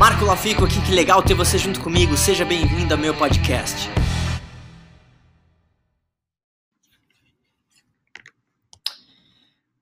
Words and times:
Marco 0.00 0.24
Lafico 0.24 0.64
aqui, 0.64 0.80
que 0.80 0.94
legal 0.94 1.22
ter 1.22 1.34
você 1.34 1.58
junto 1.58 1.78
comigo. 1.78 2.16
Seja 2.16 2.42
bem-vindo 2.42 2.94
ao 2.94 2.98
meu 2.98 3.14
podcast. 3.14 3.86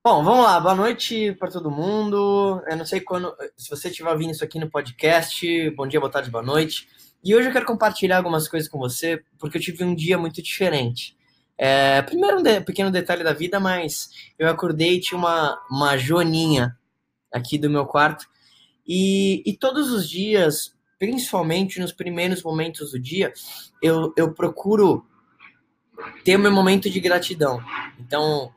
Bom, 0.03 0.25
vamos 0.25 0.43
lá. 0.43 0.59
Boa 0.59 0.75
noite 0.75 1.37
para 1.39 1.53
todo 1.53 1.71
mundo. 1.71 2.61
Eu 2.67 2.77
não 2.77 2.85
sei 2.85 3.01
quando, 3.01 3.33
se 3.57 3.71
você 3.71 3.91
estiver 3.91 4.11
ouvindo 4.11 4.33
isso 4.33 4.43
aqui 4.43 4.59
no 4.59 4.69
podcast. 4.69 5.71
Bom 5.77 5.87
dia, 5.87 6.01
boa 6.01 6.11
tarde, 6.11 6.33
boa 6.33 6.43
noite. 6.43 6.89
E 7.23 7.33
hoje 7.33 7.47
eu 7.47 7.53
quero 7.53 7.65
compartilhar 7.65 8.17
algumas 8.17 8.49
coisas 8.49 8.69
com 8.69 8.77
você, 8.77 9.23
porque 9.39 9.57
eu 9.57 9.63
tive 9.63 9.85
um 9.85 9.95
dia 9.95 10.19
muito 10.19 10.43
diferente. 10.43 11.17
É, 11.57 12.03
primeiro, 12.03 12.41
um 12.41 12.43
de, 12.43 12.61
pequeno 12.63 12.91
detalhe 12.91 13.23
da 13.23 13.33
vida, 13.33 13.61
mas 13.61 14.11
eu 14.37 14.49
acordei 14.49 14.95
e 14.95 15.01
tinha 15.01 15.17
uma, 15.17 15.57
uma 15.71 15.97
joaninha 15.97 16.77
aqui 17.33 17.57
do 17.57 17.71
meu 17.71 17.87
quarto. 17.87 18.27
E, 18.89 19.43
e 19.45 19.53
todos 19.53 19.93
os 19.93 20.09
dias, 20.09 20.75
principalmente 20.99 21.79
nos 21.79 21.93
primeiros 21.93 22.43
momentos 22.43 22.93
do 22.93 22.99
dia, 22.99 23.33
eu, 23.83 24.13
eu 24.17 24.33
procuro 24.33 25.07
ter 26.25 26.37
o 26.37 26.39
meu 26.39 26.51
momento 26.51 26.89
de 26.89 26.99
gratidão. 26.99 27.61
Então, 28.01 28.53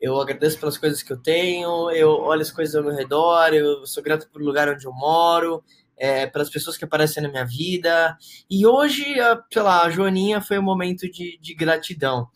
eu 0.00 0.20
agradeço 0.20 0.58
pelas 0.58 0.78
coisas 0.78 1.02
que 1.02 1.12
eu 1.12 1.16
tenho, 1.16 1.90
eu 1.90 2.10
olho 2.10 2.42
as 2.42 2.50
coisas 2.50 2.74
ao 2.74 2.82
meu 2.82 2.94
redor, 2.94 3.52
eu 3.52 3.86
sou 3.86 4.02
grato 4.02 4.28
pelo 4.30 4.44
lugar 4.44 4.68
onde 4.68 4.86
eu 4.86 4.92
moro, 4.92 5.62
é, 5.96 6.26
pelas 6.26 6.50
pessoas 6.50 6.76
que 6.76 6.84
aparecem 6.84 7.22
na 7.22 7.28
minha 7.28 7.44
vida. 7.44 8.16
E 8.50 8.66
hoje, 8.66 9.18
a, 9.20 9.42
sei 9.52 9.62
lá, 9.62 9.82
a 9.82 9.90
Joaninha 9.90 10.40
foi 10.40 10.58
um 10.58 10.62
momento 10.62 11.10
de, 11.10 11.38
de 11.40 11.54
gratidão. 11.54 12.28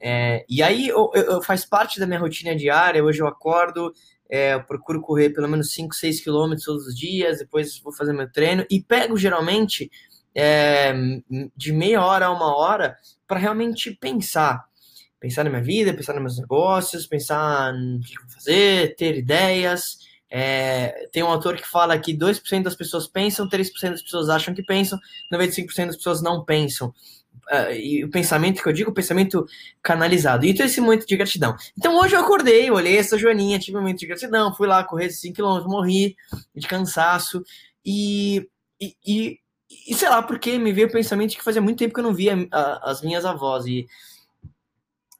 É, 0.00 0.44
e 0.48 0.62
aí 0.62 0.88
eu, 0.88 1.10
eu, 1.14 1.22
eu, 1.22 1.42
faz 1.42 1.64
parte 1.64 2.00
da 2.00 2.06
minha 2.06 2.18
rotina 2.18 2.56
diária. 2.56 3.04
Hoje 3.04 3.22
eu 3.22 3.26
acordo, 3.26 3.92
é, 4.32 4.54
eu 4.54 4.64
procuro 4.64 5.02
correr 5.02 5.28
pelo 5.28 5.46
menos 5.46 5.74
5, 5.74 5.94
6 5.94 6.22
quilômetros 6.22 6.64
todos 6.64 6.86
os 6.86 6.96
dias, 6.96 7.40
depois 7.40 7.78
vou 7.80 7.92
fazer 7.92 8.14
meu 8.14 8.32
treino 8.32 8.64
e 8.70 8.82
pego 8.82 9.14
geralmente 9.14 9.90
é, 10.34 10.94
de 11.54 11.70
meia 11.70 12.02
hora 12.02 12.26
a 12.26 12.32
uma 12.32 12.56
hora 12.56 12.96
para 13.28 13.38
realmente 13.38 13.90
pensar. 13.90 14.64
Pensar 15.20 15.44
na 15.44 15.50
minha 15.50 15.62
vida, 15.62 15.92
pensar 15.92 16.14
nos 16.14 16.22
meus 16.22 16.38
negócios, 16.38 17.06
pensar 17.06 17.74
no 17.74 18.00
que 18.00 18.18
vou 18.18 18.30
fazer, 18.30 18.96
ter 18.96 19.18
ideias. 19.18 19.98
É, 20.30 21.08
tem 21.12 21.22
um 21.22 21.26
autor 21.26 21.56
que 21.56 21.68
fala 21.68 21.98
que 21.98 22.16
2% 22.16 22.62
das 22.62 22.74
pessoas 22.74 23.06
pensam, 23.06 23.46
3% 23.46 23.90
das 23.90 24.02
pessoas 24.02 24.30
acham 24.30 24.54
que 24.54 24.62
pensam, 24.62 24.98
95% 25.30 25.88
das 25.88 25.96
pessoas 25.96 26.22
não 26.22 26.42
pensam. 26.42 26.90
Uh, 27.50 27.72
e 27.72 28.04
o 28.04 28.10
pensamento 28.10 28.62
que 28.62 28.68
eu 28.68 28.72
digo, 28.72 28.90
o 28.90 28.94
pensamento 28.94 29.44
canalizado. 29.82 30.46
E 30.46 30.50
então 30.50 30.64
esse 30.64 30.80
momento 30.80 31.06
de 31.06 31.16
gratidão. 31.16 31.56
Então 31.76 31.98
hoje 31.98 32.14
eu 32.14 32.20
acordei, 32.20 32.70
olhei 32.70 32.96
essa 32.96 33.18
joaninha, 33.18 33.58
tive 33.58 33.76
um 33.76 33.80
momento 33.80 33.98
de 33.98 34.06
gratidão, 34.06 34.54
fui 34.54 34.66
lá 34.66 34.84
correr 34.84 35.08
5km, 35.08 35.64
morri 35.66 36.16
de 36.54 36.66
cansaço. 36.68 37.42
E, 37.84 38.48
e, 38.80 38.94
e, 39.04 39.38
e, 39.88 39.94
sei 39.94 40.08
lá, 40.08 40.22
porque 40.22 40.56
me 40.56 40.72
veio 40.72 40.86
o 40.86 40.92
pensamento 40.92 41.30
de 41.30 41.36
que 41.36 41.44
fazia 41.44 41.60
muito 41.60 41.78
tempo 41.78 41.92
que 41.92 42.00
eu 42.00 42.04
não 42.04 42.14
via 42.14 42.48
a, 42.52 42.90
as 42.90 43.02
minhas 43.02 43.24
avós. 43.24 43.66
E 43.66 43.86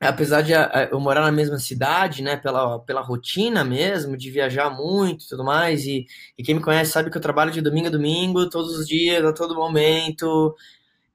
apesar 0.00 0.42
de 0.42 0.52
eu 0.90 0.98
morar 0.98 1.22
na 1.22 1.32
mesma 1.32 1.58
cidade, 1.58 2.22
né, 2.22 2.36
pela, 2.36 2.78
pela 2.80 3.00
rotina 3.00 3.64
mesmo, 3.64 4.16
de 4.16 4.30
viajar 4.30 4.70
muito 4.70 5.24
e 5.24 5.28
tudo 5.28 5.44
mais, 5.44 5.86
e, 5.86 6.06
e 6.36 6.42
quem 6.42 6.56
me 6.56 6.62
conhece 6.62 6.90
sabe 6.90 7.10
que 7.10 7.16
eu 7.16 7.22
trabalho 7.22 7.52
de 7.52 7.60
domingo 7.60 7.86
a 7.86 7.90
domingo, 7.90 8.48
todos 8.50 8.76
os 8.78 8.86
dias, 8.86 9.24
a 9.24 9.32
todo 9.32 9.54
momento, 9.54 10.54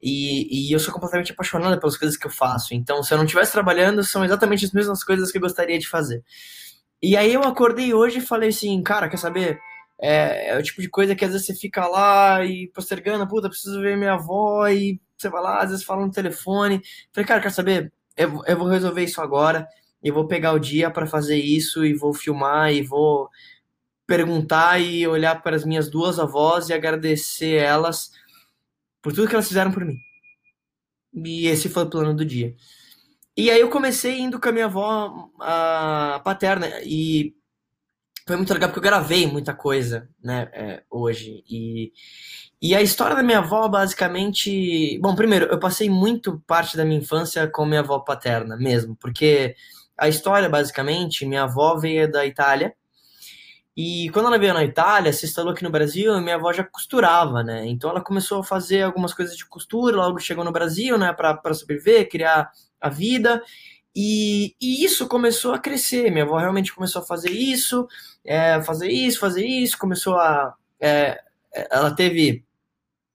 e, 0.01 0.69
e 0.69 0.71
eu 0.71 0.79
sou 0.79 0.93
completamente 0.93 1.31
apaixonada 1.31 1.79
pelas 1.79 1.97
coisas 1.97 2.17
que 2.17 2.27
eu 2.27 2.31
faço. 2.31 2.73
Então, 2.73 3.01
se 3.03 3.13
eu 3.13 3.17
não 3.17 3.25
estivesse 3.25 3.51
trabalhando, 3.51 4.03
são 4.03 4.23
exatamente 4.23 4.65
as 4.65 4.71
mesmas 4.71 5.03
coisas 5.03 5.31
que 5.31 5.37
eu 5.37 5.41
gostaria 5.41 5.79
de 5.79 5.87
fazer. 5.87 6.23
E 7.01 7.15
aí 7.15 7.33
eu 7.33 7.43
acordei 7.43 7.93
hoje 7.93 8.19
e 8.19 8.21
falei 8.21 8.49
assim, 8.49 8.81
cara, 8.83 9.09
quer 9.09 9.17
saber? 9.17 9.59
É, 9.99 10.49
é, 10.49 10.57
o 10.57 10.63
tipo 10.63 10.81
de 10.81 10.89
coisa 10.89 11.15
que 11.15 11.25
às 11.25 11.31
vezes 11.31 11.47
você 11.47 11.55
fica 11.55 11.87
lá 11.87 12.43
e 12.45 12.67
postergando, 12.73 13.27
puta, 13.27 13.49
preciso 13.49 13.81
ver 13.81 13.97
minha 13.97 14.13
avó, 14.13 14.67
e 14.67 14.99
você 15.17 15.29
vai 15.29 15.41
lá, 15.41 15.61
às 15.63 15.71
vezes 15.71 15.85
fala 15.85 16.05
no 16.05 16.11
telefone. 16.11 16.81
Falei, 17.13 17.27
cara, 17.27 17.41
quer 17.41 17.51
saber? 17.51 17.91
eu, 18.17 18.41
eu 18.45 18.57
vou 18.57 18.67
resolver 18.67 19.03
isso 19.03 19.21
agora, 19.21 19.67
e 20.03 20.11
vou 20.11 20.27
pegar 20.27 20.53
o 20.53 20.59
dia 20.59 20.89
para 20.89 21.05
fazer 21.05 21.37
isso, 21.37 21.85
e 21.85 21.93
vou 21.93 22.13
filmar, 22.13 22.73
e 22.73 22.81
vou 22.81 23.29
perguntar 24.07 24.79
e 24.79 25.07
olhar 25.07 25.41
para 25.41 25.55
as 25.55 25.65
minhas 25.65 25.89
duas 25.89 26.17
avós 26.17 26.69
e 26.69 26.73
agradecer 26.73 27.61
elas 27.61 28.11
por 29.07 29.13
tudo 29.13 29.29
que 29.29 29.35
elas 29.35 29.47
fizeram 29.47 29.71
por 29.71 29.85
mim. 29.85 29.97
E 31.13 31.47
esse 31.47 31.69
foi 31.69 31.83
o 31.83 31.89
plano 31.89 32.13
do 32.13 32.25
dia. 32.25 32.53
E 33.37 33.49
aí 33.49 33.61
eu 33.61 33.69
comecei 33.69 34.19
indo 34.19 34.37
com 34.37 34.49
a 34.49 34.51
minha 34.51 34.65
avó 34.65 35.29
a 35.39 36.19
paterna 36.25 36.67
e 36.83 37.33
foi 38.27 38.35
muito 38.35 38.53
legal 38.53 38.67
porque 38.67 38.79
eu 38.79 38.91
gravei 38.91 39.25
muita 39.25 39.53
coisa, 39.53 40.09
né, 40.21 40.49
é, 40.51 40.83
hoje. 40.89 41.41
E, 41.49 41.93
e 42.61 42.75
a 42.75 42.81
história 42.81 43.15
da 43.15 43.23
minha 43.23 43.37
avó, 43.37 43.69
basicamente. 43.69 44.99
Bom, 44.99 45.15
primeiro, 45.15 45.45
eu 45.45 45.57
passei 45.57 45.89
muito 45.89 46.43
parte 46.45 46.75
da 46.75 46.83
minha 46.83 46.99
infância 46.99 47.47
com 47.47 47.65
minha 47.65 47.79
avó 47.79 47.99
paterna 47.99 48.57
mesmo, 48.57 48.93
porque 48.97 49.55
a 49.97 50.09
história, 50.09 50.49
basicamente, 50.49 51.25
minha 51.25 51.43
avó 51.43 51.77
veio 51.77 52.11
da 52.11 52.25
Itália. 52.25 52.75
E 53.77 54.09
quando 54.09 54.25
ela 54.25 54.39
veio 54.39 54.55
na 54.55 54.63
Itália, 54.63 55.13
se 55.13 55.27
instalou 55.27 55.53
aqui 55.53 55.63
no 55.63 55.69
Brasil, 55.69 56.19
minha 56.19 56.33
avó 56.33 56.51
já 56.51 56.63
costurava, 56.63 57.43
né? 57.43 57.67
Então 57.67 57.91
ela 57.91 58.01
começou 58.01 58.39
a 58.39 58.43
fazer 58.43 58.81
algumas 58.81 59.13
coisas 59.13 59.37
de 59.37 59.45
costura, 59.45 59.95
logo 59.95 60.17
chegou 60.17 60.43
no 60.43 60.51
Brasil, 60.51 60.97
né, 60.97 61.13
para 61.13 61.53
sobreviver, 61.53 62.09
criar 62.09 62.49
a 62.81 62.89
vida. 62.89 63.39
E, 63.95 64.55
e, 64.59 64.83
isso 64.83 65.07
começou 65.07 65.53
a 65.53 65.59
crescer. 65.59 66.09
Minha 66.09 66.23
avó 66.23 66.37
realmente 66.37 66.73
começou 66.73 67.03
a 67.03 67.05
fazer 67.05 67.29
isso, 67.29 67.87
é, 68.25 68.59
fazer 68.63 68.89
isso, 68.89 69.19
fazer 69.19 69.45
isso. 69.45 69.77
Começou 69.77 70.15
a. 70.15 70.55
É, 70.79 71.21
ela 71.69 71.91
teve 71.91 72.43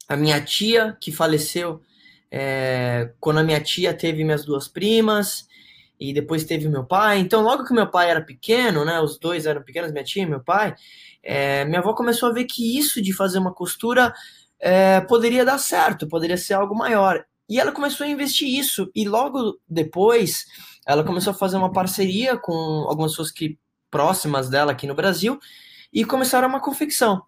a 0.09 0.17
minha 0.17 0.41
tia, 0.41 0.97
que 1.00 1.11
faleceu 1.11 1.83
é, 2.31 3.11
quando 3.19 3.39
a 3.39 3.44
minha 3.44 3.61
tia 3.61 3.93
teve 3.93 4.23
minhas 4.25 4.44
duas 4.44 4.69
primas, 4.69 5.47
e 6.10 6.12
depois 6.12 6.44
teve 6.44 6.68
meu 6.68 6.84
pai. 6.84 7.18
Então, 7.18 7.42
logo 7.42 7.64
que 7.64 7.72
meu 7.72 7.88
pai 7.88 8.10
era 8.10 8.20
pequeno, 8.20 8.84
né, 8.84 9.00
os 9.00 9.18
dois 9.18 9.46
eram 9.46 9.62
pequenos, 9.62 9.92
minha 9.92 10.04
tia 10.04 10.22
e 10.22 10.26
meu 10.26 10.42
pai, 10.42 10.74
é, 11.22 11.64
minha 11.64 11.78
avó 11.78 11.94
começou 11.94 12.28
a 12.28 12.32
ver 12.32 12.44
que 12.44 12.76
isso 12.78 13.00
de 13.00 13.12
fazer 13.12 13.38
uma 13.38 13.54
costura 13.54 14.12
é, 14.58 15.00
poderia 15.02 15.44
dar 15.44 15.58
certo, 15.58 16.08
poderia 16.08 16.36
ser 16.36 16.54
algo 16.54 16.74
maior. 16.74 17.24
E 17.48 17.60
ela 17.60 17.72
começou 17.72 18.04
a 18.04 18.08
investir 18.10 18.48
isso, 18.48 18.90
e 18.94 19.06
logo 19.06 19.58
depois 19.68 20.46
ela 20.86 21.04
começou 21.04 21.32
a 21.32 21.34
fazer 21.34 21.56
uma 21.56 21.72
parceria 21.72 22.36
com 22.36 22.52
algumas 22.88 23.12
pessoas 23.12 23.30
que 23.30 23.58
próximas 23.90 24.48
dela 24.48 24.72
aqui 24.72 24.86
no 24.86 24.94
Brasil 24.94 25.38
e 25.92 26.04
começaram 26.04 26.48
uma 26.48 26.60
confecção, 26.60 27.22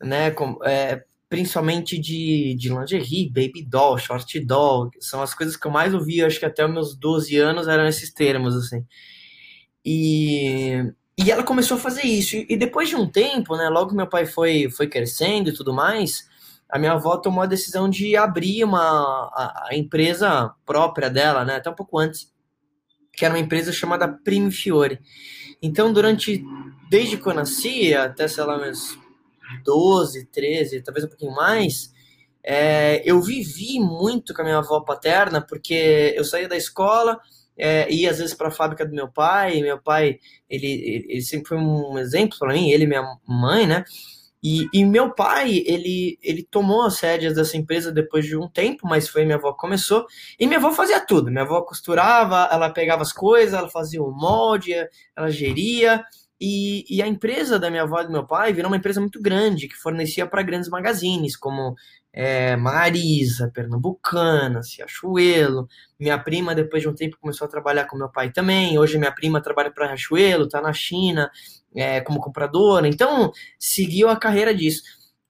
né? 0.00 0.30
Com, 0.30 0.58
é, 0.64 1.02
principalmente 1.34 1.98
de, 1.98 2.54
de 2.54 2.68
lingerie, 2.68 3.28
baby 3.28 3.64
doll, 3.66 3.98
short 3.98 4.38
doll, 4.38 4.88
são 5.00 5.20
as 5.20 5.34
coisas 5.34 5.56
que 5.56 5.66
eu 5.66 5.70
mais 5.72 5.92
ouvi, 5.92 6.22
acho 6.22 6.38
que 6.38 6.46
até 6.46 6.64
os 6.64 6.72
meus 6.72 6.94
12 6.94 7.36
anos 7.38 7.66
eram 7.66 7.88
esses 7.88 8.12
termos, 8.12 8.54
assim. 8.54 8.86
E, 9.84 10.92
e 11.18 11.32
ela 11.32 11.42
começou 11.42 11.76
a 11.76 11.80
fazer 11.80 12.06
isso, 12.06 12.36
e 12.36 12.56
depois 12.56 12.88
de 12.88 12.94
um 12.94 13.10
tempo, 13.10 13.56
né, 13.56 13.68
logo 13.68 13.96
meu 13.96 14.06
pai 14.06 14.26
foi, 14.26 14.70
foi 14.70 14.86
crescendo 14.86 15.50
e 15.50 15.52
tudo 15.52 15.74
mais, 15.74 16.24
a 16.70 16.78
minha 16.78 16.92
avó 16.92 17.16
tomou 17.16 17.42
a 17.42 17.46
decisão 17.46 17.90
de 17.90 18.14
abrir 18.16 18.62
uma, 18.62 18.80
a, 19.34 19.70
a 19.70 19.76
empresa 19.76 20.54
própria 20.64 21.10
dela, 21.10 21.44
né, 21.44 21.56
até 21.56 21.68
um 21.68 21.74
pouco 21.74 21.98
antes, 21.98 22.32
que 23.12 23.24
era 23.24 23.34
uma 23.34 23.40
empresa 23.40 23.72
chamada 23.72 24.06
Prime 24.06 24.52
Fiore. 24.52 25.00
Então, 25.60 25.92
durante, 25.92 26.44
desde 26.88 27.16
que 27.16 27.26
eu 27.26 27.34
nasci, 27.34 27.92
até, 27.92 28.28
sei 28.28 28.44
lá, 28.44 28.56
meus 28.56 29.02
12, 29.62 30.26
13, 30.26 30.82
talvez 30.82 31.04
um 31.04 31.08
pouquinho 31.08 31.34
mais, 31.34 31.92
é, 32.42 33.02
eu 33.04 33.20
vivi 33.22 33.80
muito 33.80 34.34
com 34.34 34.42
a 34.42 34.44
minha 34.44 34.58
avó 34.58 34.80
paterna, 34.80 35.40
porque 35.40 36.14
eu 36.16 36.24
saía 36.24 36.48
da 36.48 36.56
escola, 36.56 37.18
é, 37.56 37.90
ia 37.90 38.10
às 38.10 38.18
vezes 38.18 38.34
para 38.34 38.48
a 38.48 38.50
fábrica 38.50 38.84
do 38.84 38.94
meu 38.94 39.08
pai, 39.08 39.62
meu 39.62 39.80
pai, 39.80 40.18
ele, 40.48 41.04
ele 41.08 41.22
sempre 41.22 41.48
foi 41.48 41.58
um 41.58 41.98
exemplo 41.98 42.38
para 42.38 42.52
mim, 42.52 42.70
ele 42.70 42.84
e 42.84 42.86
minha 42.86 43.16
mãe, 43.26 43.66
né? 43.66 43.84
E, 44.46 44.68
e, 44.74 44.84
meu 44.84 45.10
pai, 45.14 45.62
ele, 45.64 46.18
ele 46.22 46.42
tomou 46.42 46.82
as 46.82 47.00
rédeas 47.00 47.34
dessa 47.34 47.56
empresa 47.56 47.90
depois 47.90 48.26
de 48.26 48.36
um 48.36 48.46
tempo, 48.46 48.86
mas 48.86 49.08
foi 49.08 49.24
minha 49.24 49.38
avó 49.38 49.52
que 49.54 49.58
começou. 49.58 50.04
E 50.38 50.46
minha 50.46 50.58
avó 50.58 50.70
fazia 50.70 51.00
tudo. 51.00 51.30
Minha 51.30 51.44
avó 51.44 51.62
costurava, 51.62 52.46
ela 52.52 52.68
pegava 52.68 53.00
as 53.00 53.10
coisas, 53.10 53.54
ela 53.54 53.70
fazia 53.70 54.02
o 54.02 54.12
molde, 54.12 54.74
ela 55.16 55.30
geria. 55.30 56.04
E, 56.40 56.84
e, 56.88 57.00
a 57.00 57.06
empresa 57.06 57.58
da 57.58 57.70
minha 57.70 57.84
avó 57.84 58.00
e 58.00 58.06
do 58.06 58.12
meu 58.12 58.26
pai 58.26 58.52
virou 58.52 58.70
uma 58.70 58.76
empresa 58.76 59.00
muito 59.00 59.20
grande, 59.22 59.68
que 59.68 59.76
fornecia 59.76 60.26
para 60.26 60.42
grandes 60.42 60.68
magazines, 60.68 61.36
como 61.36 61.76
é, 62.12 62.56
Marisa, 62.56 63.50
Pernambucana, 63.54 64.60
Riachuelo. 64.60 65.68
Minha 65.98 66.18
prima, 66.18 66.54
depois 66.54 66.82
de 66.82 66.88
um 66.88 66.94
tempo, 66.94 67.18
começou 67.20 67.46
a 67.46 67.50
trabalhar 67.50 67.86
com 67.86 67.96
meu 67.96 68.08
pai 68.08 68.32
também. 68.32 68.78
Hoje, 68.78 68.98
minha 68.98 69.12
prima 69.12 69.40
trabalha 69.40 69.70
para 69.70 69.86
Riachuelo, 69.86 70.44
está 70.44 70.60
na 70.60 70.72
China 70.72 71.30
é, 71.74 72.00
como 72.00 72.20
compradora. 72.20 72.86
Então, 72.88 73.32
seguiu 73.58 74.08
a 74.08 74.16
carreira 74.16 74.54
disso. 74.54 74.82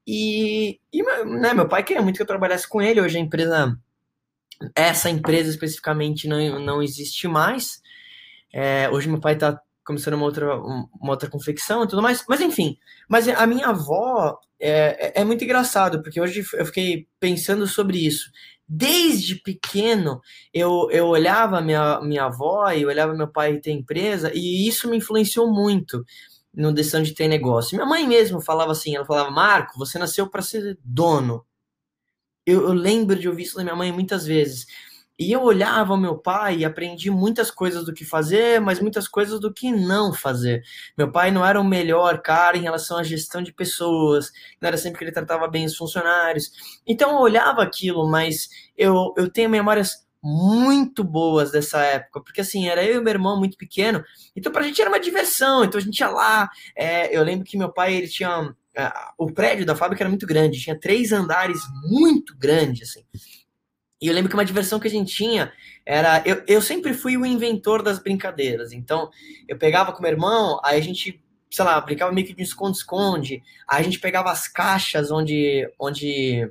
E, 0.07 0.79
e 0.93 1.03
né, 1.25 1.55
meu 1.55 1.69
pai 1.69 1.83
queria 1.83 2.03
muito 2.03 2.17
que 2.17 2.23
eu 2.23 2.27
trabalhasse 2.27 2.69
com 2.69 2.83
ele. 2.83 3.01
Hoje, 3.01 3.17
a 3.19 3.21
empresa, 3.21 3.79
essa 4.75 5.09
empresa 5.09 5.51
especificamente, 5.51 6.29
não, 6.29 6.59
não 6.61 6.83
existe 6.83 7.27
mais. 7.29 7.81
É, 8.53 8.89
hoje, 8.91 9.09
meu 9.09 9.21
pai 9.21 9.35
está 9.35 9.61
começou 9.85 10.11
numa 10.11 10.25
outra, 10.25 10.57
uma 10.57 11.11
outra 11.11 11.29
confecção 11.29 11.85
e 11.85 11.89
tudo 11.89 12.03
mais. 12.03 12.25
Mas 12.29 12.41
enfim, 12.41 12.79
mas 13.09 13.29
a 13.29 13.47
minha 13.47 13.69
avó 13.69 14.39
é, 14.61 15.19
é, 15.19 15.21
é 15.21 15.25
muito 15.25 15.45
engraçado, 15.45 16.03
porque 16.03 16.21
hoje 16.21 16.45
eu 16.55 16.67
fiquei 16.67 17.07
pensando 17.21 17.67
sobre 17.67 17.99
isso. 17.99 18.31
Desde 18.67 19.37
pequeno, 19.37 20.21
eu, 20.53 20.89
eu 20.91 21.07
olhava 21.07 21.61
minha, 21.61 22.01
minha 22.01 22.25
avó 22.25 22.71
e 22.71 22.87
olhava 22.87 23.15
meu 23.15 23.29
pai 23.29 23.59
ter 23.59 23.73
empresa, 23.73 24.33
e 24.35 24.67
isso 24.67 24.89
me 24.89 24.97
influenciou 24.97 25.53
muito 25.53 26.03
no 26.53 26.73
decisão 26.73 27.03
de 27.03 27.13
ter 27.13 27.29
negócio. 27.29 27.77
Minha 27.77 27.89
mãe 27.89 28.07
mesmo 28.07 28.41
falava 28.41 28.73
assim, 28.73 28.97
ela 28.97 29.05
falava, 29.05 29.31
Marco, 29.31 29.79
você 29.79 29.99
nasceu 29.99 30.29
para 30.31 30.41
ser 30.41 30.79
dono. 30.83 31.45
Eu, 32.47 32.63
eu 32.63 32.73
lembro 32.73 33.19
de 33.19 33.29
ouvir 33.29 33.43
isso 33.43 33.57
da 33.57 33.65
minha 33.65 33.77
mãe 33.77 33.93
muitas 33.93 34.25
vezes. 34.25 34.67
E 35.19 35.31
eu 35.31 35.43
olhava 35.43 35.97
meu 35.97 36.19
pai 36.19 36.59
e 36.59 36.65
aprendi 36.65 37.11
muitas 37.11 37.51
coisas 37.51 37.85
do 37.85 37.95
que 37.95 38.05
fazer, 38.05 38.61
mas 38.61 38.81
muitas 38.81 39.07
coisas 39.07 39.39
do 39.39 39.53
que 39.53 39.71
não 39.71 40.13
fazer. 40.13 40.63
Meu 40.99 41.11
pai 41.13 41.31
não 41.31 41.47
era 41.47 41.61
o 41.61 41.65
melhor 41.65 42.21
cara 42.21 42.57
em 42.57 42.63
relação 42.63 42.99
à 42.99 43.03
gestão 43.03 43.41
de 43.41 43.53
pessoas, 43.53 44.33
não 44.61 44.67
era 44.69 44.77
sempre 44.77 44.99
que 44.99 45.05
ele 45.05 45.13
tratava 45.13 45.47
bem 45.47 45.67
os 45.67 45.77
funcionários. 45.77 46.51
Então 46.87 47.11
eu 47.11 47.19
olhava 47.19 47.63
aquilo, 47.63 48.09
mas 48.09 48.49
eu, 48.77 49.15
eu 49.17 49.31
tenho 49.31 49.49
memórias 49.49 50.05
muito 50.25 51.05
boas 51.05 51.53
dessa 51.53 51.81
época, 51.83 52.23
porque 52.23 52.41
assim, 52.41 52.67
era 52.67 52.83
eu 52.83 52.99
e 52.99 53.05
meu 53.05 53.13
irmão 53.13 53.39
muito 53.39 53.59
pequeno, 53.59 54.03
então 54.35 54.51
pra 54.51 54.63
gente 54.63 54.81
era 54.81 54.91
uma 54.91 54.99
diversão, 54.99 55.63
então 55.63 55.79
a 55.79 55.83
gente 55.85 55.99
ia 55.99 56.09
lá, 56.09 56.49
é, 56.75 57.15
eu 57.15 57.23
lembro 57.23 57.45
que 57.45 57.59
meu 57.59 57.71
pai, 57.71 57.95
ele 57.95 58.09
tinha, 58.09 58.55
é, 58.75 58.91
o 59.19 59.31
prédio 59.31 59.67
da 59.67 59.77
fábrica 59.77 60.03
era 60.03 60.09
muito 60.09 60.27
grande, 60.27 60.59
tinha 60.59 60.81
três 60.81 61.13
andares 61.13 61.61
muito 61.91 62.35
grandes, 62.39 62.89
assim, 62.89 63.05
e 64.01 64.09
eu 64.09 64.15
lembro 64.15 64.29
que 64.29 64.37
uma 64.37 64.45
diversão 64.45 64.79
que 64.79 64.89
a 64.89 64.91
gente 64.91 65.15
tinha 65.15 65.53
era. 65.87 66.23
Eu, 66.27 66.43
eu 66.47 66.61
sempre 66.61 66.93
fui 66.93 67.17
o 67.17 67.25
inventor 67.25 67.83
das 67.83 67.99
brincadeiras. 67.99 68.73
Então, 68.73 69.11
eu 69.49 69.57
pegava 69.57 69.93
com 69.93 70.03
meu 70.03 70.11
irmão, 70.11 70.61
aí 70.65 70.79
a 70.79 70.83
gente, 70.83 71.23
sei 71.51 71.65
lá, 71.65 71.81
brincava 71.81 72.13
meio 72.13 72.27
que 72.27 72.35
de 72.35 72.43
esconde-esconde. 72.43 73.43
Aí 73.69 73.81
a 73.81 73.85
gente 73.85 74.01
pegava 74.01 74.31
as 74.31 74.49
caixas 74.49 75.11
onde, 75.11 75.69
onde 75.79 76.51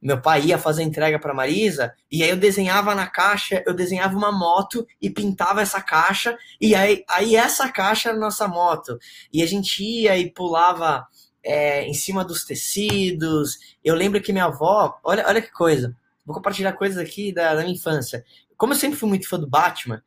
meu 0.00 0.20
pai 0.20 0.46
ia 0.46 0.58
fazer 0.58 0.82
entrega 0.82 1.18
para 1.18 1.34
Marisa, 1.34 1.94
e 2.10 2.22
aí 2.22 2.30
eu 2.30 2.36
desenhava 2.36 2.94
na 2.94 3.06
caixa, 3.06 3.62
eu 3.66 3.74
desenhava 3.74 4.16
uma 4.16 4.32
moto 4.32 4.86
e 5.00 5.10
pintava 5.10 5.60
essa 5.60 5.80
caixa, 5.80 6.36
e 6.60 6.74
aí, 6.74 7.04
aí 7.08 7.36
essa 7.36 7.68
caixa 7.68 8.08
era 8.08 8.18
a 8.18 8.20
nossa 8.20 8.48
moto. 8.48 8.98
E 9.32 9.42
a 9.42 9.46
gente 9.46 9.82
ia 9.82 10.16
e 10.16 10.30
pulava 10.30 11.06
é, 11.44 11.84
em 11.84 11.94
cima 11.94 12.24
dos 12.24 12.44
tecidos. 12.44 13.58
Eu 13.84 13.94
lembro 13.94 14.20
que 14.20 14.32
minha 14.32 14.46
avó, 14.46 14.98
olha, 15.04 15.26
olha 15.26 15.42
que 15.42 15.52
coisa 15.52 15.94
vou 16.24 16.34
compartilhar 16.34 16.72
coisas 16.72 16.98
aqui 16.98 17.32
da, 17.32 17.54
da 17.54 17.62
minha 17.62 17.74
infância. 17.74 18.24
Como 18.56 18.72
eu 18.72 18.76
sempre 18.76 18.98
fui 18.98 19.08
muito 19.08 19.28
fã 19.28 19.38
do 19.38 19.48
Batman, 19.48 20.02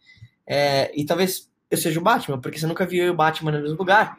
é, 0.48 0.92
e 1.00 1.06
talvez 1.06 1.50
eu 1.70 1.78
seja 1.78 2.00
o 2.00 2.04
Batman, 2.04 2.40
porque 2.40 2.60
você 2.60 2.68
nunca 2.68 2.86
viu 2.86 3.12
o 3.12 3.16
Batman 3.16 3.52
no 3.52 3.62
mesmo 3.62 3.78
lugar, 3.78 4.18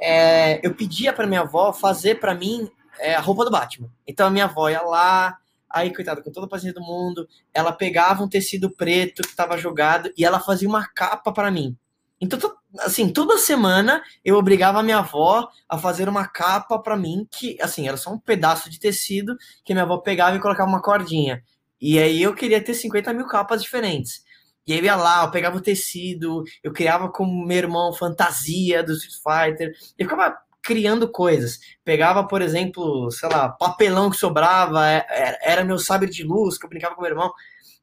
é, 0.00 0.64
eu 0.66 0.74
pedia 0.74 1.12
para 1.12 1.26
minha 1.26 1.40
avó 1.40 1.72
fazer 1.72 2.20
para 2.20 2.34
mim 2.34 2.70
é, 2.98 3.14
a 3.14 3.20
roupa 3.20 3.44
do 3.44 3.50
Batman. 3.50 3.90
Então 4.06 4.26
a 4.26 4.30
minha 4.30 4.44
avó 4.44 4.68
ia 4.68 4.82
lá, 4.82 5.36
aí, 5.70 5.92
coitada, 5.94 6.22
com 6.22 6.32
toda 6.32 6.46
a 6.46 6.48
paciência 6.48 6.80
do 6.80 6.86
mundo, 6.86 7.28
ela 7.52 7.72
pegava 7.72 8.22
um 8.22 8.28
tecido 8.28 8.70
preto 8.70 9.22
que 9.22 9.28
estava 9.28 9.58
jogado 9.58 10.10
e 10.16 10.24
ela 10.24 10.40
fazia 10.40 10.68
uma 10.68 10.86
capa 10.88 11.32
para 11.32 11.50
mim. 11.50 11.76
Então, 12.20 12.38
assim, 12.80 13.12
toda 13.12 13.38
semana 13.38 14.02
eu 14.24 14.36
obrigava 14.36 14.80
a 14.80 14.82
minha 14.82 14.98
avó 14.98 15.48
a 15.68 15.78
fazer 15.78 16.08
uma 16.08 16.26
capa 16.26 16.78
para 16.78 16.96
mim, 16.96 17.26
que, 17.30 17.56
assim, 17.60 17.88
era 17.88 17.96
só 17.96 18.12
um 18.12 18.18
pedaço 18.18 18.70
de 18.70 18.78
tecido 18.78 19.36
que 19.64 19.72
minha 19.72 19.84
avó 19.84 19.98
pegava 19.98 20.36
e 20.36 20.40
colocava 20.40 20.68
uma 20.68 20.82
cordinha. 20.82 21.42
E 21.80 21.98
aí 21.98 22.22
eu 22.22 22.34
queria 22.34 22.62
ter 22.62 22.74
50 22.74 23.12
mil 23.12 23.26
capas 23.26 23.62
diferentes. 23.62 24.22
E 24.66 24.72
aí 24.72 24.78
eu 24.80 24.84
ia 24.84 24.96
lá, 24.96 25.24
eu 25.24 25.30
pegava 25.30 25.56
o 25.56 25.62
tecido, 25.62 26.44
eu 26.62 26.72
criava 26.72 27.10
com 27.10 27.24
meu 27.24 27.56
irmão 27.56 27.92
fantasia 27.92 28.82
do 28.82 28.92
Street 28.92 29.14
Fighter, 29.14 29.72
eu 29.98 30.04
ficava 30.04 30.36
criando 30.62 31.08
coisas. 31.08 31.58
Pegava, 31.84 32.26
por 32.26 32.42
exemplo, 32.42 33.10
sei 33.10 33.28
lá, 33.28 33.48
papelão 33.48 34.10
que 34.10 34.16
sobrava, 34.16 34.86
é, 34.86 35.06
é, 35.08 35.52
era 35.52 35.64
meu 35.64 35.78
sabre 35.78 36.10
de 36.10 36.22
luz 36.22 36.58
que 36.58 36.66
eu 36.66 36.68
brincava 36.68 36.94
com 36.94 37.00
meu 37.00 37.10
irmão. 37.10 37.32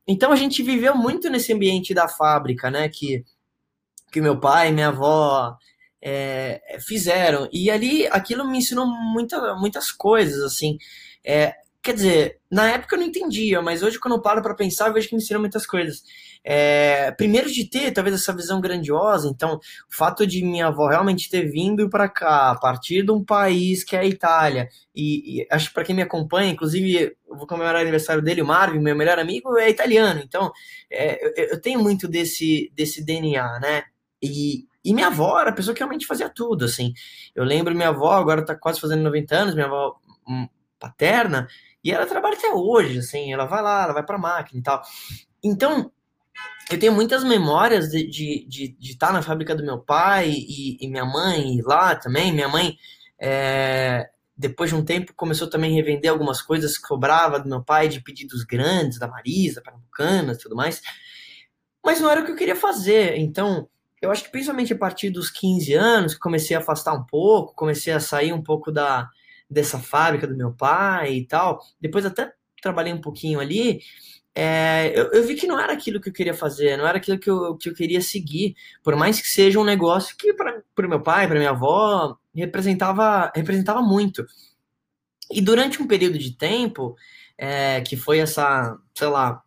Então 0.07 0.31
a 0.31 0.36
gente 0.36 0.62
viveu 0.62 0.95
muito 0.95 1.30
nesse 1.30 1.51
ambiente 1.51 1.94
da 1.94 2.07
fábrica, 2.07 2.69
né? 2.69 2.88
Que 2.89 3.24
que 4.16 4.22
meu 4.22 4.40
pai 4.40 4.72
minha 4.72 4.88
avó 4.88 5.58
é, 6.02 6.78
fizeram. 6.88 7.50
E 7.52 7.70
ali 7.70 8.08
aquilo 8.08 8.50
me 8.50 8.60
ensinou 8.60 8.88
muita, 8.88 9.56
muitas 9.56 9.92
coisas, 9.92 10.42
assim. 10.42 10.78
É, 11.22 11.54
quer 11.84 11.94
dizer, 11.94 12.40
na 12.50 12.72
época 12.72 12.96
eu 12.96 13.00
não 13.00 13.08
entendia, 13.08 13.62
mas 13.62 13.84
hoje 13.84 14.00
quando 14.00 14.16
eu 14.16 14.22
paro 14.22 14.42
para 14.42 14.56
pensar, 14.56 14.88
eu 14.88 14.94
vejo 14.94 15.10
que 15.10 15.16
me 15.16 15.22
ensinou 15.22 15.42
muitas 15.42 15.68
coisas. 15.68 16.02
É, 16.46 17.12
primeiro 17.12 17.52
de 17.52 17.70
ter 17.70 17.92
talvez 17.92 18.16
essa 18.16 18.34
visão 18.34 18.62
grandiosa, 18.62 19.28
então 19.28 19.56
o 19.56 19.96
fato 19.96 20.26
de 20.26 20.44
minha 20.44 20.68
avó 20.68 20.88
realmente 20.88 21.30
ter 21.30 21.52
vindo 21.52 21.90
para 21.90 22.08
cá 22.08 22.52
a 22.52 22.56
partir 22.60 23.04
de 23.04 23.12
um 23.12 23.24
país 23.24 23.84
que 23.84 23.96
é 23.96 24.00
a 24.00 24.06
Itália 24.06 24.70
e, 24.96 25.42
e 25.42 25.48
acho 25.52 25.70
que 25.70 25.74
para 25.74 25.84
quem 25.84 25.96
me 25.96 26.04
acompanha, 26.04 26.52
inclusive 26.52 27.16
eu 27.28 27.36
vou 27.36 27.48
comemorar 27.48 27.78
o 27.78 27.82
aniversário 27.82 28.22
dele, 28.22 28.44
o 28.44 28.46
Marvin, 28.46 28.80
meu 28.80 28.96
melhor 28.96 29.18
amigo 29.20 29.58
é 29.58 29.70
italiano, 29.70 30.22
então 30.24 30.52
é, 30.90 31.26
eu, 31.26 31.48
eu, 31.50 31.62
tenho 31.62 31.82
muito 31.82 32.08
desse 32.08 32.72
desse 32.76 33.04
DNA, 33.04 33.60
né? 33.60 33.84
E, 34.22 34.68
e 34.84 34.94
minha 34.94 35.08
avó 35.08 35.40
era 35.40 35.50
a 35.50 35.54
pessoa 35.54 35.74
que 35.74 35.80
realmente 35.80 36.06
fazia 36.06 36.30
tudo, 36.30 36.66
assim. 36.66 36.94
Eu 37.36 37.44
lembro 37.44 37.76
minha 37.76 37.90
avó, 37.90 38.14
agora 38.14 38.46
tá 38.46 38.56
quase 38.56 38.80
fazendo 38.80 39.04
90 39.04 39.36
anos, 39.36 39.56
minha 39.56 39.68
avó 39.68 39.98
um, 40.28 40.48
paterna, 40.80 41.48
e 41.84 41.92
ela 41.92 42.06
trabalha 42.06 42.36
até 42.36 42.52
hoje, 42.52 43.00
assim, 43.00 43.32
ela 43.32 43.46
vai 43.46 43.62
lá, 43.62 43.84
ela 43.84 43.94
vai 43.94 44.04
pra 44.04 44.18
máquina 44.18 44.60
e 44.60 44.64
tal. 44.64 44.82
Então, 45.44 45.92
eu 46.70 46.80
tenho 46.80 46.94
muitas 46.94 47.24
memórias 47.24 47.90
de, 47.90 48.08
de, 48.08 48.46
de, 48.48 48.68
de 48.80 48.92
estar 48.92 49.14
na 49.14 49.22
fábrica 49.22 49.56
do 49.56 49.64
meu 49.64 49.80
pai 49.80 50.32
e, 50.32 50.78
e 50.84 50.88
minha 50.88 51.06
mãe 51.06 51.62
lá 51.64 51.96
também. 51.96 52.34
Minha 52.34 52.50
mãe, 52.50 52.76
é, 53.20 54.10
depois 54.36 54.72
de 54.72 54.76
um 54.76 54.84
tempo, 54.84 55.14
começou 55.16 55.48
também 55.48 55.72
a 55.72 55.76
revender 55.76 56.10
algumas 56.10 56.42
coisas 56.42 56.78
que 56.78 56.88
cobrava 56.88 57.40
do 57.40 57.48
meu 57.48 57.64
pai 57.64 57.88
de 57.88 58.02
pedidos 58.02 58.44
grandes, 58.44 58.98
da 58.98 59.08
Marisa, 59.08 59.62
Pernambucanas 59.62 60.38
e 60.38 60.42
tudo 60.42 60.56
mais. 60.56 60.82
Mas 61.84 62.02
não 62.02 62.10
era 62.10 62.22
o 62.22 62.26
que 62.26 62.32
eu 62.32 62.36
queria 62.36 62.56
fazer. 62.56 63.16
Então, 63.18 63.70
eu 64.01 64.12
acho 64.12 64.24
que 64.24 64.31
principalmente 64.31 64.74
a 64.74 64.77
partir 64.77 65.09
dos 65.09 65.30
15 65.30 65.74
anos, 65.74 66.13
que 66.13 66.19
comecei 66.19 66.56
a 66.56 66.59
afastar 66.59 66.94
um 66.94 67.03
pouco, 67.03 67.56
comecei 67.56 67.94
a 67.94 68.00
sair 68.00 68.33
um 68.33 68.42
pouco 68.42 68.71
da 68.71 69.09
dessa 69.50 69.77
fábrica 69.80 70.27
do 70.27 70.36
meu 70.36 70.51
pai 70.53 71.13
e 71.13 71.25
tal. 71.25 71.59
Depois 71.80 72.06
até 72.06 72.33
trabalhei 72.62 72.94
um 72.94 73.01
pouquinho 73.01 73.39
ali. 73.39 73.80
É, 74.33 74.92
eu, 74.94 75.12
eu, 75.13 75.24
vi 75.24 75.36
que 75.36 75.47
não 75.47 75.59
era 75.59 75.71
aquilo 75.71 76.01
que 76.01 76.09
eu 76.09 76.13
queria 76.13 76.33
fazer, 76.33 76.77
não 76.77 76.86
era 76.86 76.97
aquilo 76.97 77.18
que 77.18 77.30
eu, 77.30 77.56
que 77.56 77.69
eu 77.69 77.74
queria 77.74 78.01
seguir, 78.01 78.53
por 78.83 78.94
mais 78.95 79.21
que 79.21 79.27
seja 79.27 79.59
um 79.59 79.63
negócio 79.63 80.18
que 80.18 80.33
para 80.33 80.62
o 80.77 80.89
meu 80.89 81.01
pai, 81.01 81.25
para 81.25 81.38
minha 81.38 81.51
avó, 81.51 82.18
representava, 82.36 83.31
representava 83.33 83.81
muito. 83.81 84.25
E 85.31 85.42
durante 85.42 85.81
um 85.81 85.88
período 85.88 86.18
de 86.18 86.36
tempo, 86.36 86.95
é, 87.37 87.81
que 87.81 87.95
foi 87.95 88.19
essa, 88.19 88.78
sei 88.94 89.07
lá, 89.07 89.42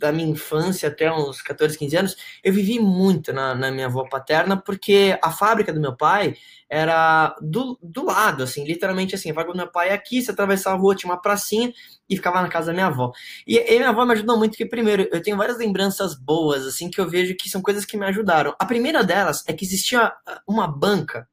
da 0.00 0.10
minha 0.10 0.30
infância 0.30 0.88
até 0.88 1.12
uns 1.12 1.42
14, 1.42 1.76
15 1.78 1.96
anos, 1.96 2.16
eu 2.42 2.52
vivi 2.52 2.80
muito 2.80 3.32
na, 3.34 3.54
na, 3.54 3.70
minha 3.70 3.86
avó 3.86 4.08
paterna, 4.08 4.56
porque 4.56 5.18
a 5.22 5.30
fábrica 5.30 5.72
do 5.72 5.80
meu 5.80 5.94
pai 5.94 6.34
era 6.68 7.36
do, 7.42 7.78
do 7.82 8.06
lado, 8.06 8.42
assim, 8.42 8.64
literalmente 8.64 9.14
assim, 9.14 9.30
a 9.30 9.34
fábrica 9.34 9.52
do 9.52 9.62
meu 9.62 9.70
pai 9.70 9.90
é 9.90 9.92
aqui, 9.92 10.22
você 10.22 10.30
atravessava 10.30 10.76
a 10.76 10.78
rua, 10.78 10.96
tinha 10.96 11.12
uma 11.12 11.20
pracinha 11.20 11.70
e 12.08 12.16
ficava 12.16 12.40
na 12.40 12.48
casa 12.48 12.68
da 12.68 12.72
minha 12.72 12.86
avó. 12.86 13.12
E, 13.46 13.58
e 13.58 13.76
minha 13.76 13.90
avó 13.90 14.06
me 14.06 14.12
ajudou 14.14 14.38
muito, 14.38 14.52
porque 14.52 14.64
primeiro, 14.66 15.06
eu 15.12 15.22
tenho 15.22 15.36
várias 15.36 15.58
lembranças 15.58 16.14
boas, 16.18 16.66
assim, 16.66 16.88
que 16.88 17.00
eu 17.00 17.08
vejo 17.08 17.36
que 17.36 17.50
são 17.50 17.60
coisas 17.60 17.84
que 17.84 17.98
me 17.98 18.06
ajudaram. 18.06 18.54
A 18.58 18.64
primeira 18.64 19.04
delas 19.04 19.44
é 19.46 19.52
que 19.52 19.66
existia 19.66 20.10
uma 20.48 20.66
banca 20.66 21.28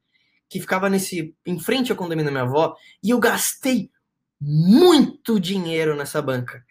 que 0.49 0.59
ficava 0.59 0.89
nesse, 0.89 1.33
em 1.45 1.59
frente 1.59 1.91
ao 1.91 1.97
condomínio 1.97 2.25
da 2.25 2.31
minha 2.31 2.43
avó, 2.43 2.75
e 3.01 3.11
eu 3.11 3.19
gastei 3.19 3.89
muito 4.41 5.39
dinheiro 5.39 5.95
nessa 5.95 6.21
banca 6.21 6.66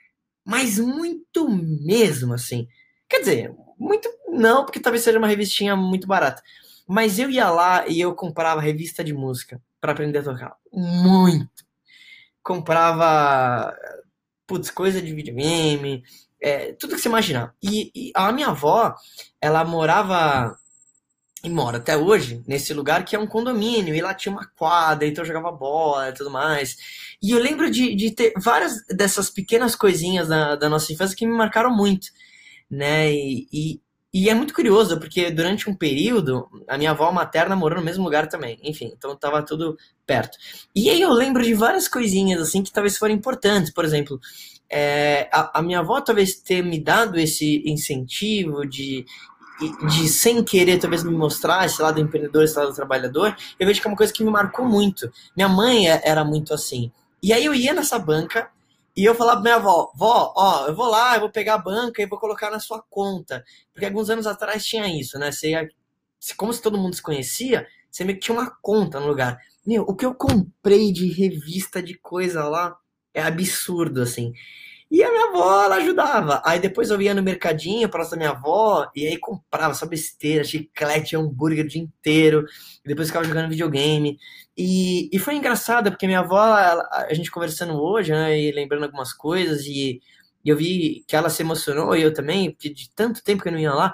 mas 0.46 0.78
muito 0.78 1.48
mesmo, 1.48 2.32
assim. 2.32 2.68
Quer 3.08 3.18
dizer, 3.18 3.54
muito 3.76 4.08
não, 4.28 4.64
porque 4.64 4.78
talvez 4.78 5.02
seja 5.02 5.18
uma 5.18 5.26
revistinha 5.26 5.74
muito 5.74 6.06
barata. 6.06 6.40
Mas 6.86 7.18
eu 7.18 7.28
ia 7.28 7.50
lá 7.50 7.84
e 7.88 8.00
eu 8.00 8.14
comprava 8.14 8.60
revista 8.60 9.02
de 9.02 9.12
música 9.12 9.60
para 9.80 9.90
aprender 9.90 10.20
a 10.20 10.22
tocar. 10.22 10.56
Muito. 10.72 11.64
Comprava, 12.44 13.76
putz, 14.46 14.70
coisa 14.70 15.02
de 15.02 15.12
videogame, 15.12 16.04
é, 16.40 16.72
tudo 16.74 16.94
que 16.94 17.00
você 17.00 17.08
imaginar. 17.08 17.52
E, 17.60 17.90
e 17.92 18.12
a 18.14 18.30
minha 18.30 18.48
avó, 18.48 18.94
ela 19.40 19.64
morava 19.64 20.56
e 21.46 21.50
mora 21.50 21.78
até 21.78 21.96
hoje 21.96 22.42
nesse 22.44 22.74
lugar 22.74 23.04
que 23.04 23.14
é 23.14 23.18
um 23.18 23.26
condomínio, 23.26 23.94
e 23.94 24.00
lá 24.00 24.12
tinha 24.12 24.32
uma 24.32 24.44
quadra, 24.56 25.06
então 25.06 25.22
eu 25.22 25.28
jogava 25.28 25.52
bola 25.52 26.08
e 26.08 26.12
tudo 26.12 26.28
mais. 26.28 26.76
E 27.22 27.30
eu 27.30 27.38
lembro 27.38 27.70
de, 27.70 27.94
de 27.94 28.10
ter 28.10 28.32
várias 28.36 28.84
dessas 28.88 29.30
pequenas 29.30 29.76
coisinhas 29.76 30.26
da, 30.26 30.56
da 30.56 30.68
nossa 30.68 30.92
infância 30.92 31.16
que 31.16 31.24
me 31.24 31.32
marcaram 31.32 31.74
muito, 31.74 32.08
né? 32.68 33.12
E, 33.12 33.46
e, 33.52 33.80
e, 34.12 34.28
é 34.28 34.34
muito 34.34 34.52
curioso, 34.52 34.98
porque 34.98 35.30
durante 35.30 35.70
um 35.70 35.74
período, 35.74 36.48
a 36.66 36.76
minha 36.76 36.90
avó 36.90 37.12
materna 37.12 37.54
morou 37.54 37.78
no 37.78 37.84
mesmo 37.84 38.02
lugar 38.02 38.28
também, 38.28 38.58
enfim, 38.64 38.92
então 38.96 39.14
tava 39.14 39.40
tudo 39.40 39.78
perto. 40.04 40.36
E 40.74 40.90
aí 40.90 41.00
eu 41.00 41.12
lembro 41.12 41.44
de 41.44 41.54
várias 41.54 41.86
coisinhas, 41.86 42.40
assim, 42.40 42.62
que 42.62 42.72
talvez 42.72 42.98
foram 42.98 43.14
importantes, 43.14 43.72
por 43.72 43.84
exemplo. 43.84 44.18
É, 44.68 45.28
a, 45.32 45.60
a 45.60 45.62
minha 45.62 45.78
avó 45.78 46.00
talvez 46.00 46.40
ter 46.40 46.60
me 46.60 46.82
dado 46.82 47.20
esse 47.20 47.62
incentivo 47.64 48.66
de 48.66 49.06
de 49.88 50.08
sem 50.08 50.42
querer 50.44 50.78
talvez 50.78 51.02
me 51.02 51.12
mostrar 51.12 51.64
esse 51.64 51.80
lado 51.80 52.00
empreendedor, 52.00 52.44
esse 52.44 52.58
lado 52.58 52.74
trabalhador, 52.74 53.36
eu 53.58 53.66
vejo 53.66 53.80
que 53.80 53.86
é 53.86 53.90
uma 53.90 53.96
coisa 53.96 54.12
que 54.12 54.24
me 54.24 54.30
marcou 54.30 54.66
muito. 54.66 55.10
Minha 55.34 55.48
mãe 55.48 55.90
é, 55.90 56.00
era 56.04 56.24
muito 56.24 56.52
assim. 56.52 56.92
E 57.22 57.32
aí 57.32 57.44
eu 57.44 57.54
ia 57.54 57.72
nessa 57.72 57.98
banca 57.98 58.50
e 58.96 59.04
eu 59.04 59.14
falava 59.14 59.40
pra 59.40 59.42
minha 59.42 59.56
avó, 59.56 59.90
vó, 59.94 60.32
ó, 60.36 60.66
eu 60.66 60.74
vou 60.74 60.86
lá, 60.86 61.14
eu 61.14 61.20
vou 61.20 61.30
pegar 61.30 61.54
a 61.54 61.58
banca 61.58 62.02
e 62.02 62.06
vou 62.06 62.18
colocar 62.18 62.50
na 62.50 62.60
sua 62.60 62.82
conta. 62.88 63.44
Porque 63.72 63.86
alguns 63.86 64.10
anos 64.10 64.26
atrás 64.26 64.64
tinha 64.64 64.86
isso, 64.88 65.18
né? 65.18 65.30
Você 65.30 65.50
ia, 65.50 65.68
como 66.36 66.52
se 66.52 66.62
todo 66.62 66.78
mundo 66.78 66.94
se 66.94 67.02
conhecia, 67.02 67.66
você 67.90 68.04
meio 68.04 68.18
que 68.18 68.24
tinha 68.24 68.38
uma 68.38 68.50
conta 68.62 69.00
no 69.00 69.06
lugar. 69.06 69.38
Meu, 69.66 69.82
o 69.82 69.94
que 69.94 70.06
eu 70.06 70.14
comprei 70.14 70.92
de 70.92 71.08
revista 71.12 71.82
de 71.82 71.94
coisa 71.98 72.44
lá 72.44 72.76
é 73.12 73.22
absurdo, 73.22 74.02
assim. 74.02 74.32
E 74.90 75.02
a 75.02 75.10
minha 75.10 75.28
avó, 75.30 75.64
ela 75.64 75.76
ajudava. 75.76 76.40
Aí 76.44 76.60
depois 76.60 76.90
eu 76.90 77.00
ia 77.02 77.12
no 77.12 77.22
mercadinho, 77.22 77.88
próximo 77.88 78.12
da 78.12 78.16
minha 78.18 78.30
avó, 78.30 78.88
e 78.94 79.06
aí 79.06 79.18
comprava 79.18 79.74
só 79.74 79.84
besteira, 79.84 80.44
chiclete, 80.44 81.16
hambúrguer 81.16 81.64
o 81.64 81.68
dia 81.68 81.82
inteiro. 81.82 82.46
E 82.84 82.88
depois 82.88 83.08
ficava 83.08 83.24
jogando 83.24 83.50
videogame. 83.50 84.16
E, 84.56 85.10
e 85.12 85.18
foi 85.18 85.34
engraçado, 85.34 85.90
porque 85.90 86.06
minha 86.06 86.20
avó, 86.20 86.38
ela, 86.58 86.88
a 86.92 87.12
gente 87.14 87.30
conversando 87.30 87.74
hoje, 87.74 88.12
né, 88.12 88.38
e 88.40 88.52
lembrando 88.52 88.84
algumas 88.84 89.12
coisas, 89.12 89.66
e, 89.66 90.00
e 90.44 90.48
eu 90.48 90.56
vi 90.56 91.04
que 91.06 91.14
ela 91.16 91.28
se 91.28 91.42
emocionou, 91.42 91.94
e 91.94 92.02
eu 92.02 92.14
também, 92.14 92.50
porque 92.52 92.70
de 92.70 92.90
tanto 92.94 93.22
tempo 93.22 93.42
que 93.42 93.48
eu 93.48 93.52
não 93.52 93.58
ia 93.58 93.74
lá, 93.74 93.92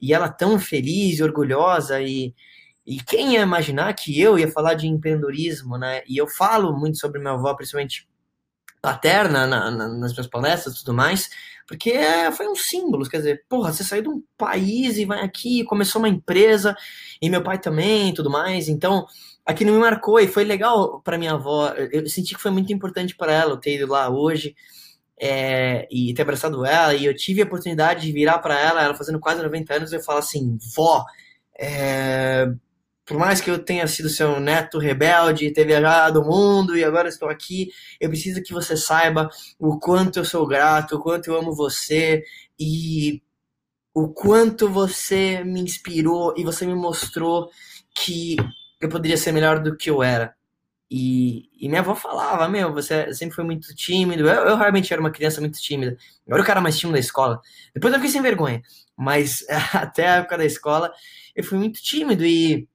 e 0.00 0.14
ela 0.14 0.28
tão 0.28 0.60
feliz 0.60 1.18
e 1.18 1.22
orgulhosa, 1.24 2.00
e, 2.00 2.34
e 2.86 3.02
quem 3.02 3.34
ia 3.34 3.40
imaginar 3.40 3.92
que 3.94 4.20
eu 4.20 4.38
ia 4.38 4.50
falar 4.50 4.74
de 4.74 4.86
empreendedorismo, 4.86 5.76
né? 5.76 6.02
E 6.08 6.16
eu 6.16 6.28
falo 6.28 6.72
muito 6.78 6.98
sobre 6.98 7.18
minha 7.18 7.32
avó, 7.32 7.52
principalmente 7.54 8.06
paterna 8.86 9.48
na, 9.48 9.68
na, 9.68 9.88
nas 9.88 10.12
minhas 10.12 10.28
palestras 10.28 10.76
e 10.76 10.78
tudo 10.78 10.94
mais, 10.94 11.28
porque 11.66 11.90
é, 11.90 12.30
foi 12.30 12.46
um 12.46 12.54
símbolo, 12.54 13.04
quer 13.08 13.16
dizer, 13.16 13.44
porra, 13.48 13.72
você 13.72 13.82
saiu 13.82 14.02
de 14.04 14.08
um 14.10 14.22
país 14.38 14.96
e 14.96 15.04
vai 15.04 15.24
aqui, 15.24 15.64
começou 15.64 16.00
uma 16.00 16.08
empresa, 16.08 16.76
e 17.20 17.28
meu 17.28 17.42
pai 17.42 17.58
também 17.58 18.14
tudo 18.14 18.30
mais, 18.30 18.68
então 18.68 19.04
aquilo 19.44 19.72
me 19.72 19.78
marcou 19.80 20.20
e 20.20 20.28
foi 20.28 20.44
legal 20.44 21.00
para 21.00 21.18
minha 21.18 21.32
avó, 21.32 21.70
eu 21.70 22.08
senti 22.08 22.36
que 22.36 22.40
foi 22.40 22.52
muito 22.52 22.72
importante 22.72 23.16
para 23.16 23.32
ela 23.32 23.54
eu 23.54 23.56
ter 23.56 23.74
ido 23.74 23.90
lá 23.90 24.08
hoje, 24.08 24.54
é, 25.20 25.88
e 25.90 26.14
ter 26.14 26.22
abraçado 26.22 26.64
ela, 26.64 26.94
e 26.94 27.06
eu 27.06 27.16
tive 27.16 27.42
a 27.42 27.44
oportunidade 27.44 28.02
de 28.02 28.12
virar 28.12 28.38
para 28.38 28.56
ela, 28.56 28.84
ela 28.84 28.94
fazendo 28.94 29.18
quase 29.18 29.42
90 29.42 29.74
anos, 29.74 29.92
eu 29.92 30.00
falo 30.00 30.20
assim, 30.20 30.56
vó, 30.76 31.04
é, 31.58 32.46
por 33.06 33.16
mais 33.18 33.40
que 33.40 33.48
eu 33.48 33.58
tenha 33.58 33.86
sido 33.86 34.08
seu 34.08 34.40
neto 34.40 34.78
rebelde, 34.78 35.52
ter 35.52 35.64
viajado 35.64 36.20
o 36.20 36.24
mundo 36.24 36.76
e 36.76 36.82
agora 36.82 37.08
estou 37.08 37.28
aqui, 37.28 37.70
eu 38.00 38.08
preciso 38.08 38.42
que 38.42 38.52
você 38.52 38.76
saiba 38.76 39.30
o 39.58 39.78
quanto 39.78 40.18
eu 40.18 40.24
sou 40.24 40.46
grato, 40.46 40.96
o 40.96 41.00
quanto 41.00 41.28
eu 41.30 41.38
amo 41.38 41.54
você 41.54 42.24
e 42.58 43.22
o 43.94 44.08
quanto 44.08 44.68
você 44.68 45.44
me 45.44 45.60
inspirou 45.60 46.34
e 46.36 46.44
você 46.44 46.66
me 46.66 46.74
mostrou 46.74 47.48
que 47.94 48.36
eu 48.80 48.88
poderia 48.88 49.16
ser 49.16 49.32
melhor 49.32 49.62
do 49.62 49.76
que 49.76 49.88
eu 49.88 50.02
era. 50.02 50.34
E, 50.90 51.48
e 51.60 51.68
minha 51.68 51.80
avó 51.80 51.94
falava, 51.94 52.48
meu, 52.48 52.72
você 52.72 53.12
sempre 53.14 53.34
foi 53.34 53.44
muito 53.44 53.74
tímido. 53.74 54.28
Eu, 54.28 54.48
eu, 54.48 54.56
realmente 54.56 54.92
era 54.92 55.00
uma 55.00 55.10
criança 55.10 55.40
muito 55.40 55.60
tímida. 55.60 55.96
Eu 56.26 56.34
era 56.34 56.42
o 56.42 56.46
cara 56.46 56.60
mais 56.60 56.78
tímido 56.78 56.94
da 56.94 57.00
escola. 57.00 57.40
Depois 57.74 57.92
eu 57.92 57.98
fiquei 57.98 58.12
sem 58.12 58.22
vergonha. 58.22 58.62
Mas 58.96 59.44
até 59.74 60.06
a 60.08 60.16
época 60.16 60.38
da 60.38 60.44
escola, 60.44 60.92
eu 61.34 61.42
fui 61.42 61.58
muito 61.58 61.80
tímido 61.82 62.24
e 62.24 62.68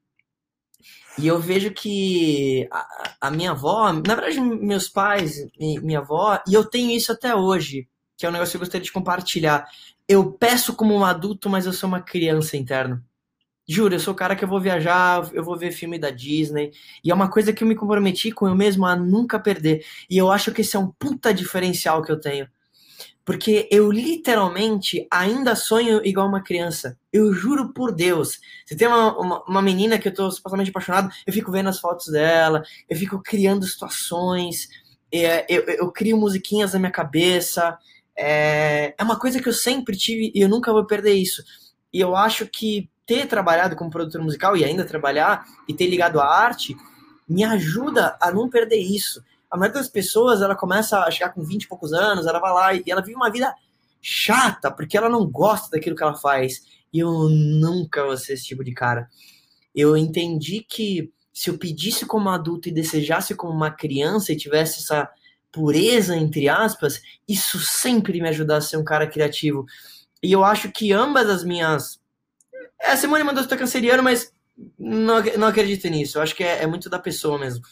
e 1.18 1.28
eu 1.28 1.40
vejo 1.40 1.72
que 1.72 2.68
a, 2.72 3.16
a, 3.22 3.32
minha 3.32 3.52
avó, 3.52 3.92
na 3.92 4.16
verdade, 4.16 4.40
meus 4.40 4.88
pais, 4.88 5.38
e 5.60 5.80
minha 5.80 6.00
avó, 6.00 6.42
e 6.48 6.54
eu 6.54 6.64
tenho 6.64 6.92
isso 6.92 7.12
até 7.12 7.36
hoje, 7.36 7.88
que 8.18 8.26
é 8.26 8.30
um 8.30 8.32
negócio 8.32 8.52
que 8.52 8.58
eu 8.58 8.62
gostaria 8.62 8.84
de 8.84 8.92
compartilhar. 8.92 9.68
Eu 10.08 10.32
peço 10.32 10.76
como 10.76 10.96
um 10.96 11.06
adulto, 11.06 11.50
mas 11.50 11.66
eu 11.66 11.74
sou 11.74 11.88
uma 11.88 12.02
criança 12.02 12.58
interna. 12.58 13.04
Juro, 13.68 13.96
eu 13.96 14.00
sou 14.00 14.14
o 14.14 14.18
cara 14.18 14.36
que 14.36 14.44
eu 14.44 14.50
vou 14.50 14.60
viajar, 14.60 15.30
eu 15.34 15.44
vou 15.44 15.58
ver 15.58 15.72
filme 15.72 15.98
da 15.98 16.10
Disney. 16.10 16.72
E 17.04 17.12
é 17.12 17.14
uma 17.14 17.30
coisa 17.30 17.54
que 17.54 17.64
eu 17.64 17.68
me 17.68 17.76
comprometi 17.76 18.32
com 18.32 18.48
eu 18.48 18.56
mesmo 18.56 18.86
a 18.86 18.96
nunca 18.96 19.40
perder. 19.40 19.86
E 20.10 20.18
eu 20.18 20.32
acho 20.32 20.52
que 20.52 20.62
esse 20.62 20.76
é 20.76 20.80
um 20.80 20.88
puta 20.88 21.34
diferencial 21.34 22.02
que 22.02 22.12
eu 22.12 22.20
tenho. 22.20 22.48
Porque 23.24 23.68
eu 23.72 23.92
literalmente 23.92 25.08
ainda 25.12 25.56
sonho 25.56 26.04
igual 26.04 26.28
uma 26.28 26.42
criança. 26.42 26.98
Eu 27.14 27.32
juro 27.34 27.72
por 27.74 27.92
Deus. 27.92 28.40
Se 28.66 28.76
tem 28.76 28.88
uma, 28.88 29.18
uma, 29.18 29.44
uma, 29.44 29.62
menina 29.62 30.00
que 30.00 30.08
eu 30.08 30.14
tô 30.14 30.30
supostamente 30.32 30.72
apaixonado, 30.72 31.10
eu 31.26 31.32
fico 31.32 31.52
vendo 31.52 31.70
as 31.70 31.80
fotos 31.80 32.08
dela, 32.08 32.64
eu 32.90 32.98
fico 32.98 33.22
criando 33.22 33.66
situações, 33.66 34.68
é, 35.14 35.46
eu, 35.48 35.62
eu, 35.64 35.92
crio 35.92 36.18
musiquinhas 36.18 36.74
na 36.74 36.80
minha 36.80 36.92
cabeça. 36.92 37.78
É, 38.18 38.96
é 38.98 39.04
uma 39.04 39.20
coisa 39.20 39.42
que 39.42 39.48
eu 39.48 39.54
sempre 39.54 39.96
tive 39.96 40.32
e 40.34 40.42
eu 40.42 40.50
nunca 40.50 40.74
vou 40.74 40.86
perder 40.86 41.14
isso. 41.14 41.44
E 41.94 42.00
eu 42.00 42.16
acho 42.16 42.48
que 42.48 42.90
ter 43.06 43.28
trabalhado 43.28 43.76
como 43.76 43.92
produtor 43.92 44.22
musical 44.22 44.58
e 44.58 44.64
ainda 44.64 44.86
trabalhar 44.86 45.46
e 45.68 45.74
ter 45.74 45.88
ligado 45.88 46.20
à 46.20 46.26
arte 46.26 46.76
me 47.28 47.44
ajuda 47.44 48.18
a 48.20 48.32
não 48.32 48.50
perder 48.50 48.80
isso 48.80 49.24
a 49.52 49.58
maioria 49.58 49.82
das 49.82 49.90
pessoas, 49.90 50.42
ela 50.42 50.56
começa 50.56 51.00
a 51.00 51.12
chegar 51.12 51.32
com 51.32 51.44
20 51.44 51.64
e 51.64 51.68
poucos 51.68 51.92
anos, 51.92 52.26
ela 52.26 52.40
vai 52.40 52.54
lá 52.54 52.74
e 52.74 52.84
ela 52.88 53.02
vive 53.02 53.16
uma 53.16 53.30
vida 53.30 53.54
chata, 54.02 54.72
porque 54.72 54.98
ela 54.98 55.10
não 55.10 55.30
gosta 55.30 55.70
daquilo 55.72 55.96
que 55.96 56.04
ela 56.04 56.16
faz. 56.16 56.62
E 56.94 57.00
eu 57.00 57.12
nunca 57.30 58.04
vou 58.04 58.18
ser 58.18 58.34
esse 58.34 58.46
tipo 58.46 58.64
de 58.64 58.74
cara. 58.74 59.10
Eu 59.76 59.98
entendi 59.98 60.66
que 60.68 61.12
se 61.34 61.50
eu 61.50 61.58
pedisse 61.58 62.06
como 62.06 62.30
adulto 62.30 62.70
e 62.70 62.74
desejasse 62.74 63.36
como 63.36 63.54
uma 63.54 63.72
criança 63.72 64.32
e 64.32 64.38
tivesse 64.38 64.80
essa 64.80 65.10
pureza, 65.52 66.16
entre 66.16 66.48
aspas, 66.48 67.02
isso 67.28 67.60
sempre 67.60 68.22
me 68.22 68.30
ajudasse 68.30 68.68
a 68.68 68.70
ser 68.72 68.78
um 68.78 68.84
cara 68.84 69.08
criativo. 69.08 69.66
E 70.24 70.32
eu 70.32 70.46
acho 70.46 70.72
que 70.72 70.94
ambas 70.94 71.30
as 71.30 71.44
minhas. 71.44 72.00
É, 72.80 72.92
a 72.92 72.98
Simone 72.98 73.24
mandou 73.24 73.44
estar 73.44 73.58
canceriano, 73.58 74.02
mas 74.02 74.34
não, 74.78 75.22
não 75.38 75.48
acredito 75.48 75.88
nisso. 75.90 76.18
Eu 76.18 76.22
acho 76.22 76.36
que 76.36 76.44
é, 76.44 76.64
é 76.64 76.68
muito 76.68 76.90
da 76.90 77.00
pessoa 77.00 77.38
mesmo. 77.38 77.64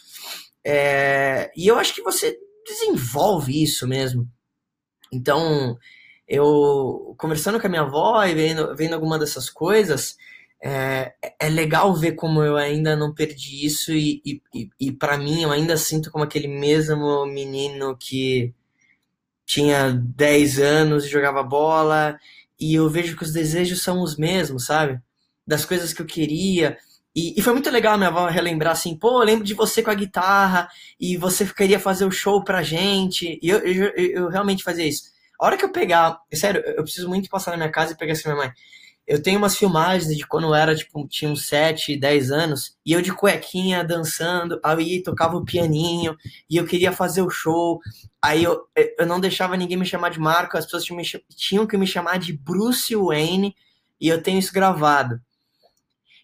É, 0.64 1.50
e 1.56 1.66
eu 1.66 1.78
acho 1.78 1.94
que 1.94 2.02
você 2.02 2.38
desenvolve 2.66 3.62
isso 3.62 3.86
mesmo. 3.86 4.28
Então, 5.12 5.76
eu 6.28 7.14
conversando 7.18 7.60
com 7.60 7.66
a 7.66 7.70
minha 7.70 7.82
avó 7.82 8.24
e 8.24 8.34
vendo, 8.34 8.74
vendo 8.76 8.94
alguma 8.94 9.18
dessas 9.18 9.50
coisas, 9.50 10.16
é, 10.62 11.14
é 11.40 11.48
legal 11.48 11.94
ver 11.94 12.12
como 12.12 12.42
eu 12.42 12.56
ainda 12.56 12.94
não 12.94 13.14
perdi 13.14 13.64
isso 13.64 13.92
e, 13.92 14.22
e, 14.24 14.70
e, 14.78 14.92
para 14.92 15.16
mim 15.16 15.42
eu 15.42 15.50
ainda 15.50 15.76
sinto 15.76 16.10
como 16.10 16.22
aquele 16.22 16.48
mesmo 16.48 17.24
menino 17.26 17.96
que 17.96 18.54
tinha 19.46 19.90
10 19.92 20.60
anos 20.60 21.04
e 21.04 21.08
jogava 21.08 21.42
bola 21.42 22.18
e 22.58 22.74
eu 22.74 22.88
vejo 22.90 23.16
que 23.16 23.22
os 23.24 23.32
desejos 23.32 23.82
são 23.82 24.02
os 24.02 24.16
mesmos, 24.16 24.66
sabe? 24.66 25.00
Das 25.46 25.64
coisas 25.64 25.92
que 25.92 26.02
eu 26.02 26.06
queria, 26.06 26.78
e, 27.14 27.38
e, 27.38 27.42
foi 27.42 27.52
muito 27.52 27.70
legal 27.70 27.96
minha 27.98 28.08
avó 28.08 28.26
relembrar 28.28 28.72
assim, 28.72 28.96
pô, 28.96 29.20
eu 29.20 29.26
lembro 29.26 29.44
de 29.44 29.54
você 29.54 29.82
com 29.82 29.90
a 29.90 29.94
guitarra 29.94 30.68
e 30.98 31.16
você 31.16 31.44
queria 31.44 31.80
fazer 31.80 32.04
o 32.04 32.10
show 32.10 32.44
pra 32.44 32.62
gente. 32.62 33.38
E 33.42 33.48
eu, 33.48 33.58
eu, 33.58 33.92
eu, 33.96 34.28
realmente 34.28 34.62
fazia 34.62 34.86
isso. 34.86 35.10
A 35.40 35.46
hora 35.46 35.56
que 35.56 35.64
eu 35.64 35.72
pegar, 35.72 36.20
sério, 36.32 36.62
eu 36.64 36.84
preciso 36.84 37.08
muito 37.08 37.28
passar 37.28 37.50
na 37.50 37.56
minha 37.56 37.70
casa 37.70 37.92
e 37.92 37.96
pegar 37.96 38.12
assim, 38.12 38.28
minha 38.28 38.36
mãe. 38.36 38.52
Eu 39.06 39.20
tenho 39.20 39.38
umas 39.38 39.56
filmagens 39.56 40.16
de 40.16 40.24
quando 40.24 40.46
eu 40.46 40.54
era, 40.54 40.72
tipo, 40.76 41.04
tinha 41.08 41.28
uns 41.28 41.48
7, 41.48 41.96
10 41.96 42.30
anos, 42.30 42.76
e 42.86 42.92
eu 42.92 43.02
de 43.02 43.12
cuequinha 43.12 43.82
dançando, 43.82 44.60
aí 44.62 45.02
tocava 45.02 45.36
o 45.36 45.44
pianinho, 45.44 46.16
e 46.48 46.56
eu 46.56 46.64
queria 46.64 46.92
fazer 46.92 47.22
o 47.22 47.30
show. 47.30 47.80
Aí 48.22 48.44
eu, 48.44 48.60
eu 48.98 49.06
não 49.06 49.18
deixava 49.18 49.56
ninguém 49.56 49.76
me 49.76 49.84
chamar 49.84 50.10
de 50.10 50.20
Marco, 50.20 50.56
as 50.56 50.64
pessoas 50.64 50.84
tinham, 50.84 51.02
tinham 51.34 51.66
que 51.66 51.76
me 51.76 51.88
chamar 51.88 52.20
de 52.20 52.32
Bruce 52.32 52.94
Wayne, 52.94 53.56
e 54.00 54.06
eu 54.06 54.22
tenho 54.22 54.38
isso 54.38 54.52
gravado. 54.52 55.20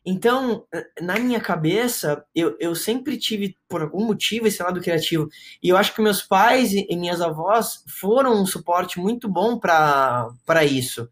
Então, 0.09 0.65
na 1.03 1.19
minha 1.19 1.41
cabeça, 1.41 2.25
eu, 2.33 2.57
eu 2.61 2.77
sempre 2.77 3.19
tive, 3.19 3.59
por 3.69 3.83
algum 3.83 4.07
motivo, 4.07 4.47
esse 4.47 4.63
lado 4.63 4.81
criativo. 4.81 5.29
E 5.61 5.69
eu 5.69 5.77
acho 5.77 5.93
que 5.93 6.01
meus 6.01 6.23
pais 6.23 6.73
e, 6.73 6.87
e 6.89 6.97
minhas 6.97 7.21
avós 7.21 7.83
foram 8.01 8.41
um 8.41 8.47
suporte 8.47 9.01
muito 9.01 9.29
bom 9.29 9.59
para 9.59 10.65
isso. 10.65 11.09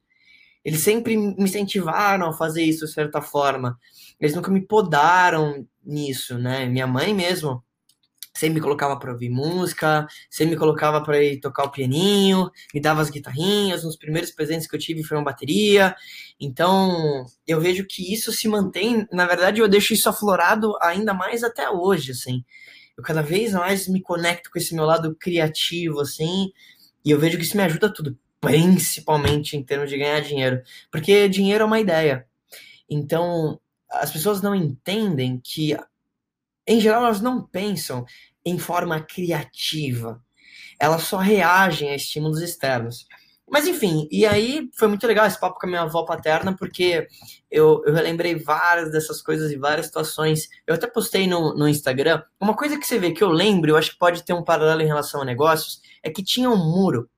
Eles 0.65 0.81
sempre 0.81 1.17
me 1.17 1.35
incentivaram 1.39 2.29
a 2.29 2.33
fazer 2.33 2.63
isso 2.63 2.87
de 2.87 2.93
certa 2.93 3.21
forma. 3.21 3.77
Eles 4.21 4.35
nunca 4.35 4.51
me 4.51 4.61
podaram 4.61 5.67
nisso, 5.85 6.39
né? 6.39 6.65
Minha 6.65 6.87
mãe 6.87 7.13
mesmo, 7.13 7.65
sempre 8.37 8.55
me 8.57 8.61
colocava 8.61 8.99
para 8.99 9.13
ouvir 9.13 9.31
música, 9.31 10.07
sempre 10.29 10.55
me 10.55 10.59
colocava 10.59 11.01
para 11.03 11.23
ir 11.23 11.39
tocar 11.41 11.65
o 11.65 11.71
pianinho, 11.71 12.51
me 12.75 12.81
dava 12.81 13.01
as 13.01 13.09
guitarrinhas, 13.09 13.85
os 13.85 13.97
primeiros 13.97 14.33
presentes 14.33 14.67
que 14.67 14.75
eu 14.75 14.81
tive 14.81 15.05
foi 15.05 15.17
uma 15.17 15.25
bateria. 15.25 15.95
Então, 16.41 17.25
eu 17.47 17.61
vejo 17.61 17.87
que 17.87 18.13
isso 18.13 18.33
se 18.33 18.49
mantém, 18.49 19.07
na 19.13 19.27
verdade, 19.27 19.61
eu 19.61 19.69
deixo 19.69 19.95
isso 19.95 20.09
aflorado 20.09 20.77
ainda 20.83 21.15
mais 21.15 21.45
até 21.45 21.71
hoje, 21.71 22.11
assim. 22.11 22.45
Eu 22.97 23.05
cada 23.05 23.23
vez 23.23 23.53
mais 23.53 23.89
me 23.89 24.01
conecto 24.01 24.51
com 24.51 24.59
esse 24.59 24.75
meu 24.75 24.85
lado 24.85 25.17
criativo, 25.19 26.01
assim, 26.01 26.51
e 27.05 27.11
eu 27.11 27.19
vejo 27.19 27.39
que 27.39 27.45
isso 27.45 27.57
me 27.57 27.63
ajuda 27.63 27.93
tudo, 27.93 28.19
principalmente 28.41 29.57
em 29.57 29.63
termos 29.63 29.89
de 29.89 29.99
ganhar 29.99 30.21
dinheiro, 30.21 30.61
porque 30.91 31.29
dinheiro 31.29 31.63
é 31.63 31.67
uma 31.67 31.81
ideia. 31.81 32.27
Então, 32.91 33.61
as 33.91 34.11
pessoas 34.11 34.43
não 34.43 34.55
entendem 34.55 35.41
que 35.43 35.77
em 36.67 36.81
geral, 36.81 37.05
elas 37.05 37.21
não 37.21 37.43
pensam 37.43 38.05
em 38.45 38.59
forma 38.59 39.01
criativa. 39.01 40.23
Elas 40.79 41.03
só 41.03 41.19
reagem 41.19 41.91
a 41.91 41.97
estímulos 41.97 42.41
externos. 42.41 43.07
Mas 43.49 43.69
enfim, 43.69 44.09
e 44.11 44.25
aí 44.25 44.71
foi 44.75 44.89
muito 44.89 45.07
legal 45.07 45.27
esse 45.27 45.39
papo 45.39 45.59
com 45.61 45.67
a 45.67 45.69
minha 45.69 45.83
avó 45.83 46.05
paterna, 46.05 46.57
porque 46.57 47.07
eu, 47.51 47.83
eu 47.85 47.93
relembrei 47.93 48.35
várias 48.35 48.91
dessas 48.91 49.21
coisas 49.21 49.53
e 49.53 49.57
várias 49.57 49.87
situações. 49.87 50.49
Eu 50.67 50.75
até 50.75 50.87
postei 50.87 51.27
no, 51.27 51.55
no 51.55 51.69
Instagram. 51.69 52.23
Uma 52.41 52.57
coisa 52.57 52.79
que 52.79 52.87
você 52.87 52.99
vê 52.99 53.13
que 53.13 53.23
eu 53.23 53.29
lembro, 53.29 53.71
eu 53.71 53.77
acho 53.77 53.93
que 53.93 53.99
pode 53.99 54.25
ter 54.25 54.33
um 54.33 54.43
paralelo 54.43 54.81
em 54.81 54.87
relação 54.87 55.21
a 55.23 55.25
negócios, 55.25 55.81
é 56.03 56.11
que 56.11 56.23
tinha 56.23 56.51
um 56.51 56.57
muro. 56.57 57.09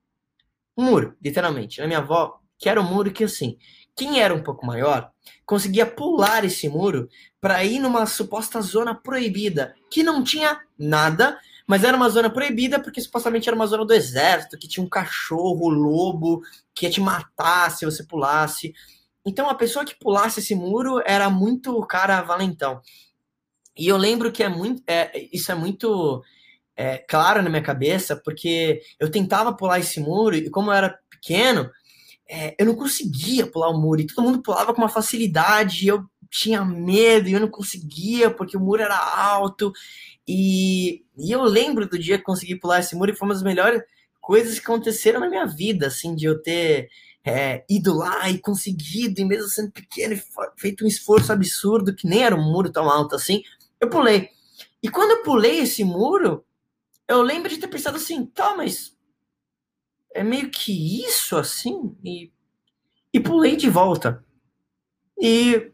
Um 0.77 0.83
muro, 0.83 1.15
literalmente. 1.23 1.79
Na 1.79 1.87
minha 1.87 1.99
avó, 1.99 2.39
que 2.59 2.69
era 2.69 2.79
um 2.79 2.83
muro 2.83 3.11
que 3.11 3.23
assim, 3.23 3.57
quem 3.97 4.21
era 4.21 4.33
um 4.33 4.43
pouco 4.43 4.65
maior 4.65 5.11
conseguia 5.45 5.85
pular 5.85 6.45
esse 6.45 6.69
muro 6.69 7.09
para 7.41 7.63
ir 7.63 7.79
numa 7.79 8.05
suposta 8.05 8.61
zona 8.61 8.93
proibida, 8.93 9.75
que 9.89 10.03
não 10.03 10.23
tinha 10.23 10.61
nada, 10.77 11.37
mas 11.65 11.83
era 11.83 11.97
uma 11.97 12.09
zona 12.09 12.29
proibida 12.29 12.79
porque 12.79 13.01
supostamente 13.01 13.49
era 13.49 13.55
uma 13.55 13.65
zona 13.65 13.83
do 13.83 13.93
exército, 13.93 14.57
que 14.57 14.67
tinha 14.67 14.85
um 14.85 14.89
cachorro, 14.89 15.67
lobo, 15.67 16.41
que 16.75 16.85
ia 16.85 16.91
te 16.91 17.01
matar 17.01 17.71
se 17.71 17.85
você 17.85 18.03
pulasse. 18.03 18.73
Então 19.25 19.49
a 19.49 19.55
pessoa 19.55 19.83
que 19.83 19.97
pulasse 19.99 20.39
esse 20.39 20.53
muro 20.53 21.01
era 21.05 21.29
muito 21.29 21.79
cara 21.87 22.21
valentão. 22.21 22.81
E 23.75 23.87
eu 23.87 23.97
lembro 23.97 24.31
que 24.31 24.43
é 24.43 24.49
muito, 24.49 24.81
é, 24.87 25.27
isso 25.31 25.51
é 25.51 25.55
muito 25.55 26.23
é, 26.75 26.97
claro 26.97 27.41
na 27.41 27.49
minha 27.49 27.61
cabeça, 27.61 28.15
porque 28.15 28.81
eu 28.99 29.09
tentava 29.09 29.55
pular 29.55 29.79
esse 29.79 29.99
muro 29.99 30.35
e 30.35 30.49
como 30.49 30.71
eu 30.71 30.75
era 30.75 30.99
pequeno, 31.09 31.69
é, 32.29 32.55
eu 32.59 32.65
não 32.65 32.75
conseguia 32.75 33.47
pular 33.47 33.69
o 33.69 33.79
muro 33.79 34.01
e 34.01 34.07
todo 34.07 34.23
mundo 34.23 34.41
pulava 34.41 34.73
com 34.73 34.81
uma 34.81 34.89
facilidade. 34.89 35.85
E 35.85 35.87
eu 35.87 36.05
tinha 36.29 36.63
medo 36.65 37.29
e 37.29 37.33
eu 37.33 37.39
não 37.39 37.47
conseguia 37.47 38.29
porque 38.29 38.57
o 38.57 38.59
muro 38.59 38.81
era 38.81 38.97
alto 38.97 39.71
e, 40.27 41.05
e 41.17 41.31
eu 41.31 41.41
lembro 41.43 41.87
do 41.87 41.97
dia 41.97 42.17
que 42.17 42.23
consegui 42.23 42.55
pular 42.55 42.79
esse 42.79 42.95
muro 42.95 43.11
e 43.11 43.15
foi 43.15 43.27
uma 43.27 43.33
das 43.33 43.43
melhores 43.43 43.81
coisas 44.19 44.59
que 44.59 44.65
aconteceram 44.65 45.21
na 45.21 45.29
minha 45.29 45.45
vida, 45.45 45.87
assim, 45.87 46.13
de 46.13 46.25
eu 46.25 46.41
ter 46.41 46.89
é, 47.23 47.63
ido 47.69 47.93
lá 47.93 48.29
e 48.29 48.37
conseguido, 48.37 49.21
e 49.21 49.25
mesmo 49.25 49.47
sendo 49.47 49.71
pequeno, 49.71 50.21
feito 50.57 50.83
um 50.83 50.87
esforço 50.87 51.31
absurdo, 51.31 51.95
que 51.95 52.05
nem 52.05 52.23
era 52.23 52.35
um 52.35 52.51
muro 52.51 52.69
tão 52.69 52.89
alto 52.89 53.15
assim, 53.15 53.41
eu 53.79 53.89
pulei. 53.89 54.29
E 54.83 54.89
quando 54.89 55.11
eu 55.11 55.23
pulei 55.23 55.59
esse 55.59 55.83
muro, 55.83 56.45
eu 57.07 57.21
lembro 57.21 57.49
de 57.49 57.57
ter 57.57 57.67
pensado 57.67 57.95
assim, 57.95 58.25
tá, 58.25 58.53
mas 58.55 58.96
é 60.17 60.23
meio 60.23 60.49
que 60.49 61.05
isso 61.05 61.37
assim? 61.37 61.95
E, 62.03 62.31
e 63.13 63.19
pulei 63.19 63.55
de 63.55 63.69
volta. 63.69 64.23
E 65.19 65.71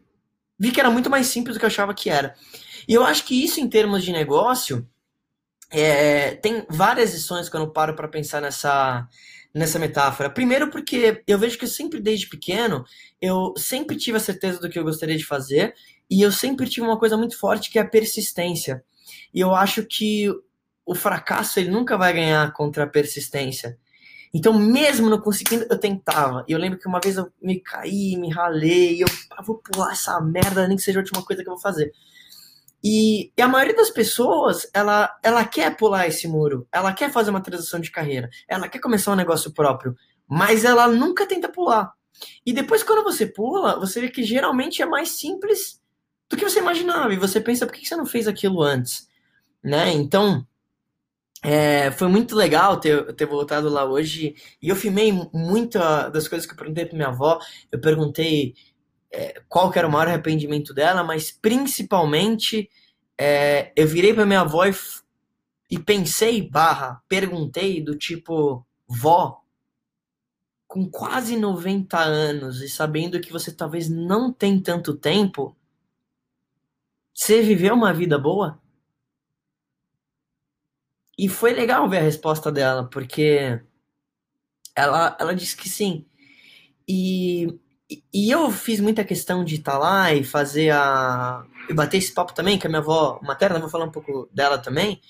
vi 0.58 0.70
que 0.70 0.80
era 0.80 0.90
muito 0.90 1.08
mais 1.08 1.26
simples 1.26 1.56
do 1.56 1.58
que 1.58 1.64
eu 1.64 1.68
achava 1.68 1.94
que 1.94 2.10
era. 2.10 2.34
E 2.86 2.92
eu 2.92 3.04
acho 3.04 3.24
que 3.24 3.42
isso, 3.42 3.58
em 3.58 3.68
termos 3.68 4.04
de 4.04 4.12
negócio, 4.12 4.86
é, 5.70 6.34
tem 6.36 6.66
várias 6.68 7.14
lições 7.14 7.48
quando 7.48 7.64
eu 7.64 7.72
paro 7.72 7.96
para 7.96 8.06
pensar 8.06 8.42
nessa, 8.42 9.08
nessa 9.52 9.78
metáfora. 9.78 10.28
Primeiro, 10.28 10.70
porque 10.70 11.22
eu 11.26 11.38
vejo 11.38 11.58
que 11.58 11.64
eu 11.64 11.68
sempre, 11.68 12.00
desde 12.00 12.28
pequeno, 12.28 12.84
eu 13.20 13.54
sempre 13.56 13.96
tive 13.96 14.18
a 14.18 14.20
certeza 14.20 14.60
do 14.60 14.68
que 14.68 14.78
eu 14.78 14.84
gostaria 14.84 15.16
de 15.16 15.24
fazer 15.24 15.74
e 16.10 16.20
eu 16.20 16.30
sempre 16.30 16.68
tive 16.68 16.86
uma 16.86 16.98
coisa 16.98 17.16
muito 17.16 17.38
forte 17.38 17.70
que 17.70 17.78
é 17.78 17.82
a 17.82 17.88
persistência. 17.88 18.84
E 19.32 19.40
eu 19.40 19.54
acho 19.54 19.84
que 19.84 20.28
o 20.84 20.94
fracasso 20.94 21.58
ele 21.58 21.70
nunca 21.70 21.96
vai 21.96 22.12
ganhar 22.12 22.52
contra 22.52 22.84
a 22.84 22.86
persistência. 22.86 23.78
Então, 24.34 24.52
mesmo 24.52 25.08
não 25.08 25.20
conseguindo, 25.20 25.64
eu 25.70 25.78
tentava. 25.78 26.44
E 26.48 26.52
eu 26.52 26.58
lembro 26.58 26.76
que 26.76 26.88
uma 26.88 26.98
vez 26.98 27.16
eu 27.16 27.30
me 27.40 27.60
caí, 27.60 28.16
me 28.16 28.28
ralei, 28.28 29.00
eu 29.00 29.06
ah, 29.30 29.40
vou 29.40 29.58
pular 29.58 29.92
essa 29.92 30.20
merda, 30.20 30.66
nem 30.66 30.76
que 30.76 30.82
seja 30.82 30.98
a 30.98 31.02
última 31.02 31.24
coisa 31.24 31.44
que 31.44 31.48
eu 31.48 31.54
vou 31.54 31.62
fazer. 31.62 31.92
E, 32.82 33.32
e, 33.36 33.40
a 33.40 33.46
maioria 33.46 33.76
das 33.76 33.90
pessoas, 33.90 34.68
ela, 34.74 35.16
ela 35.22 35.44
quer 35.44 35.76
pular 35.76 36.08
esse 36.08 36.26
muro, 36.26 36.66
ela 36.72 36.92
quer 36.92 37.12
fazer 37.12 37.30
uma 37.30 37.40
transição 37.40 37.78
de 37.78 37.92
carreira, 37.92 38.28
ela 38.48 38.68
quer 38.68 38.80
começar 38.80 39.12
um 39.12 39.16
negócio 39.16 39.54
próprio, 39.54 39.94
mas 40.28 40.64
ela 40.64 40.88
nunca 40.88 41.26
tenta 41.26 41.48
pular. 41.48 41.92
E 42.44 42.52
depois, 42.52 42.82
quando 42.82 43.04
você 43.04 43.26
pula, 43.26 43.78
você 43.78 44.00
vê 44.00 44.08
que 44.08 44.24
geralmente 44.24 44.82
é 44.82 44.86
mais 44.86 45.10
simples 45.10 45.80
do 46.28 46.36
que 46.36 46.44
você 46.44 46.58
imaginava. 46.58 47.14
E 47.14 47.16
você 47.16 47.40
pensa, 47.40 47.66
por 47.66 47.74
que 47.74 47.86
você 47.86 47.96
não 47.96 48.06
fez 48.06 48.26
aquilo 48.26 48.62
antes? 48.62 49.08
Né? 49.62 49.92
Então, 49.92 50.46
é, 51.44 51.90
foi 51.90 52.08
muito 52.08 52.34
legal 52.34 52.80
ter, 52.80 53.12
ter 53.14 53.26
voltado 53.26 53.68
lá 53.68 53.84
hoje. 53.84 54.34
E 54.62 54.70
eu 54.70 54.74
filmei 54.74 55.12
muitas 55.30 56.10
das 56.10 56.26
coisas 56.26 56.46
que 56.46 56.54
eu 56.54 56.56
perguntei 56.56 56.86
para 56.86 56.96
minha 56.96 57.08
avó. 57.08 57.38
Eu 57.70 57.78
perguntei 57.78 58.54
é, 59.12 59.42
qual 59.46 59.70
que 59.70 59.78
era 59.78 59.86
o 59.86 59.92
maior 59.92 60.08
arrependimento 60.08 60.72
dela, 60.72 61.04
mas 61.04 61.30
principalmente 61.30 62.70
é, 63.18 63.72
eu 63.76 63.86
virei 63.86 64.14
para 64.14 64.24
minha 64.24 64.40
avó 64.40 64.64
e, 64.64 64.74
e 65.70 65.78
pensei, 65.78 66.40
barra, 66.48 67.02
perguntei 67.06 67.82
do 67.82 67.94
tipo, 67.94 68.66
vó, 68.88 69.42
com 70.66 70.90
quase 70.90 71.36
90 71.36 71.98
anos 71.98 72.62
e 72.62 72.70
sabendo 72.70 73.20
que 73.20 73.30
você 73.30 73.52
talvez 73.52 73.88
não 73.88 74.32
tem 74.32 74.58
tanto 74.58 74.94
tempo, 74.94 75.54
você 77.12 77.42
viveu 77.42 77.74
uma 77.74 77.92
vida 77.92 78.18
boa? 78.18 78.63
E 81.18 81.28
foi 81.28 81.52
legal 81.52 81.88
ver 81.88 81.98
a 81.98 82.02
resposta 82.02 82.50
dela, 82.50 82.88
porque 82.88 83.60
ela, 84.74 85.16
ela 85.20 85.34
disse 85.34 85.56
que 85.56 85.68
sim. 85.68 86.06
E 86.88 87.58
e 88.12 88.30
eu 88.30 88.50
fiz 88.50 88.80
muita 88.80 89.04
questão 89.04 89.44
de 89.44 89.56
estar 89.56 89.72
tá 89.72 89.78
lá 89.78 90.12
e 90.12 90.24
fazer 90.24 90.70
a. 90.70 91.44
e 91.68 91.74
bater 91.74 91.98
esse 91.98 92.12
papo 92.12 92.34
também, 92.34 92.58
que 92.58 92.66
a 92.66 92.70
minha 92.70 92.80
avó 92.80 93.20
materna, 93.22 93.58
vou 93.58 93.68
falar 93.68 93.84
um 93.84 93.90
pouco 93.90 94.28
dela 94.32 94.58
também, 94.58 95.00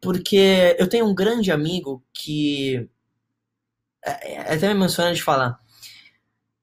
porque 0.00 0.76
eu 0.78 0.88
tenho 0.88 1.06
um 1.06 1.14
grande 1.14 1.50
amigo 1.50 2.04
que. 2.12 2.88
É, 4.04 4.34
é 4.34 4.54
até 4.54 4.68
me 4.68 4.74
emociona 4.74 5.14
de 5.14 5.22
falar. 5.22 5.58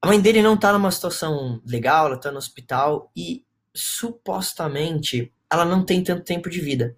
A 0.02 0.08
mãe 0.08 0.22
dele 0.22 0.42
não 0.42 0.58
tá 0.58 0.72
numa 0.74 0.92
situação 0.92 1.62
legal, 1.66 2.08
ela 2.08 2.20
tá 2.20 2.32
no 2.32 2.38
hospital 2.38 3.12
e 3.16 3.44
supostamente 3.74 5.34
ela 5.52 5.66
não 5.66 5.84
tem 5.84 6.04
tanto 6.04 6.24
tempo 6.24 6.50
de 6.50 6.60
vida. 6.62 6.98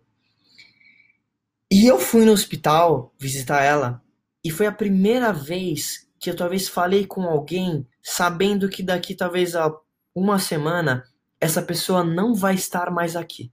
E 1.71 1.85
eu 1.85 1.99
fui 1.99 2.25
no 2.25 2.31
hospital 2.31 3.13
visitar 3.19 3.61
ela 3.61 4.01
e 4.43 4.49
foi 4.49 4.65
a 4.65 4.71
primeira 4.71 5.31
vez 5.31 6.09
que 6.19 6.29
eu 6.29 6.35
talvez 6.35 6.67
falei 6.67 7.05
com 7.05 7.23
alguém 7.23 7.87
sabendo 8.01 8.69
que 8.69 8.81
daqui 8.81 9.13
talvez 9.13 9.55
a 9.55 9.71
uma 10.15 10.39
semana 10.39 11.03
essa 11.39 11.61
pessoa 11.61 12.03
não 12.03 12.33
vai 12.33 12.55
estar 12.55 12.89
mais 12.91 13.15
aqui. 13.15 13.51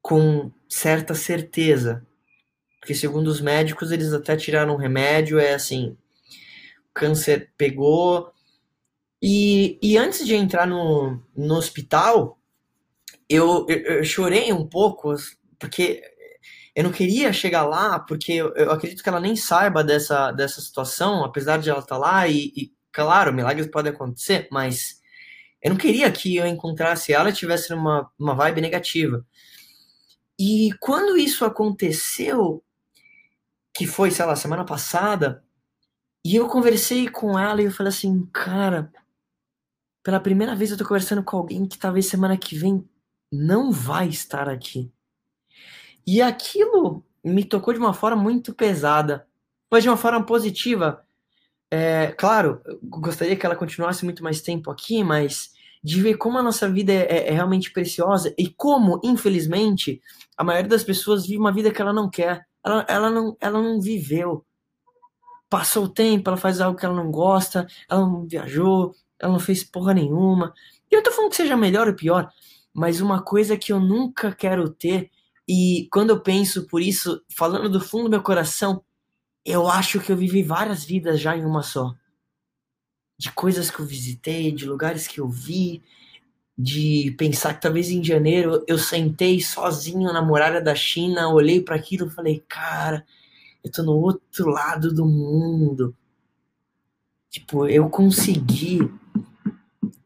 Com 0.00 0.50
certa 0.68 1.14
certeza. 1.14 2.06
Porque 2.80 2.94
segundo 2.94 3.28
os 3.28 3.40
médicos, 3.40 3.92
eles 3.92 4.12
até 4.12 4.36
tiraram 4.36 4.74
um 4.74 4.78
remédio, 4.78 5.38
é 5.38 5.54
assim, 5.54 5.96
câncer 6.94 7.52
pegou. 7.58 8.32
E, 9.20 9.78
e 9.82 9.98
antes 9.98 10.24
de 10.26 10.34
entrar 10.34 10.66
no, 10.66 11.20
no 11.36 11.56
hospital, 11.56 12.38
eu, 13.28 13.66
eu, 13.68 13.78
eu 13.98 14.04
chorei 14.04 14.52
um 14.52 14.66
pouco, 14.66 15.14
porque 15.58 16.02
eu 16.74 16.84
não 16.84 16.92
queria 16.92 17.32
chegar 17.32 17.64
lá, 17.64 17.98
porque 17.98 18.32
eu, 18.32 18.54
eu, 18.54 18.70
acredito 18.70 19.02
que 19.02 19.08
ela 19.08 19.20
nem 19.20 19.34
saiba 19.34 19.82
dessa, 19.82 20.30
dessa 20.32 20.60
situação, 20.60 21.24
apesar 21.24 21.58
de 21.58 21.70
ela 21.70 21.78
estar 21.80 21.96
lá, 21.96 22.28
e, 22.28 22.52
e, 22.56 22.72
claro, 22.92 23.32
milagres 23.32 23.66
podem 23.70 23.92
acontecer, 23.92 24.46
mas 24.50 25.00
eu 25.62 25.70
não 25.70 25.76
queria 25.76 26.10
que 26.12 26.36
eu 26.36 26.46
encontrasse 26.46 27.12
ela 27.12 27.30
e 27.30 27.32
tivesse 27.32 27.72
uma, 27.72 28.10
uma 28.18 28.34
vibe 28.34 28.60
negativa. 28.60 29.24
E 30.38 30.70
quando 30.80 31.16
isso 31.16 31.44
aconteceu, 31.44 32.62
que 33.74 33.86
foi, 33.86 34.10
sei 34.10 34.26
lá, 34.26 34.36
semana 34.36 34.64
passada, 34.64 35.42
e 36.24 36.36
eu 36.36 36.46
conversei 36.48 37.08
com 37.08 37.38
ela 37.38 37.62
e 37.62 37.64
eu 37.66 37.70
falei 37.70 37.90
assim, 37.90 38.26
cara, 38.32 38.92
pela 40.02 40.20
primeira 40.20 40.54
vez 40.54 40.70
eu 40.70 40.76
tô 40.76 40.84
conversando 40.84 41.22
com 41.22 41.36
alguém 41.36 41.66
que 41.66 41.78
talvez 41.78 42.06
semana 42.06 42.36
que 42.36 42.56
vem 42.56 42.86
não 43.32 43.72
vai 43.72 44.08
estar 44.08 44.48
aqui. 44.48 44.92
E 46.06 46.22
aquilo 46.22 47.04
me 47.24 47.44
tocou 47.44 47.74
de 47.74 47.80
uma 47.80 47.92
forma 47.92 48.22
muito 48.22 48.54
pesada, 48.54 49.26
mas 49.70 49.82
de 49.82 49.88
uma 49.88 49.96
forma 49.96 50.24
positiva. 50.24 51.02
É, 51.70 52.08
claro, 52.16 52.60
gostaria 52.84 53.34
que 53.36 53.44
ela 53.44 53.56
continuasse 53.56 54.04
muito 54.04 54.22
mais 54.22 54.40
tempo 54.40 54.70
aqui, 54.70 55.02
mas 55.02 55.50
de 55.82 56.00
ver 56.00 56.16
como 56.16 56.38
a 56.38 56.42
nossa 56.42 56.68
vida 56.68 56.92
é, 56.92 57.02
é, 57.02 57.28
é, 57.28 57.32
realmente 57.32 57.72
preciosa 57.72 58.34
e 58.38 58.48
como, 58.48 59.00
infelizmente, 59.04 60.00
a 60.36 60.44
maioria 60.44 60.68
das 60.68 60.84
pessoas 60.84 61.26
vive 61.26 61.38
uma 61.38 61.52
vida 61.52 61.70
que 61.70 61.80
ela 61.80 61.92
não 61.92 62.08
quer. 62.08 62.46
Ela, 62.64 62.86
ela, 62.88 63.10
não, 63.10 63.36
ela 63.40 63.62
não 63.62 63.80
viveu. 63.80 64.44
Passou 65.48 65.84
o 65.84 65.88
tempo, 65.88 66.28
ela 66.28 66.36
faz 66.36 66.60
algo 66.60 66.78
que 66.78 66.84
ela 66.84 66.94
não 66.94 67.10
gosta, 67.10 67.66
ela 67.88 68.00
não 68.00 68.26
viajou, 68.26 68.94
ela 69.18 69.32
não 69.32 69.38
fez 69.38 69.62
porra 69.62 69.94
nenhuma. 69.94 70.52
E 70.90 70.94
eu 70.94 71.02
tô 71.02 71.12
falando 71.12 71.30
que 71.30 71.36
seja 71.36 71.56
melhor 71.56 71.88
ou 71.88 71.94
pior, 71.94 72.32
mas 72.72 73.00
uma 73.00 73.22
coisa 73.22 73.56
que 73.56 73.72
eu 73.72 73.80
nunca 73.80 74.32
quero 74.32 74.68
ter 74.68 75.10
e 75.48 75.88
quando 75.92 76.10
eu 76.10 76.20
penso 76.20 76.66
por 76.66 76.82
isso, 76.82 77.22
falando 77.28 77.68
do 77.68 77.80
fundo 77.80 78.04
do 78.04 78.10
meu 78.10 78.22
coração, 78.22 78.82
eu 79.44 79.68
acho 79.68 80.00
que 80.00 80.10
eu 80.10 80.16
vivi 80.16 80.42
várias 80.42 80.84
vidas 80.84 81.20
já 81.20 81.36
em 81.36 81.44
uma 81.44 81.62
só. 81.62 81.94
De 83.16 83.30
coisas 83.32 83.70
que 83.70 83.78
eu 83.78 83.86
visitei, 83.86 84.50
de 84.50 84.66
lugares 84.66 85.06
que 85.06 85.20
eu 85.20 85.28
vi, 85.28 85.82
de 86.58 87.14
pensar 87.16 87.54
que 87.54 87.60
talvez 87.60 87.90
em 87.90 88.02
janeiro 88.02 88.64
eu 88.66 88.78
sentei 88.78 89.40
sozinho 89.40 90.12
na 90.12 90.20
muralha 90.20 90.60
da 90.60 90.74
China, 90.74 91.28
olhei 91.28 91.60
para 91.60 91.76
aquilo 91.76 92.06
e 92.06 92.10
falei, 92.10 92.44
cara, 92.48 93.06
eu 93.62 93.70
tô 93.70 93.82
no 93.84 93.92
outro 93.92 94.48
lado 94.48 94.92
do 94.92 95.06
mundo. 95.06 95.94
Tipo, 97.30 97.66
eu 97.68 97.88
consegui 97.88 98.80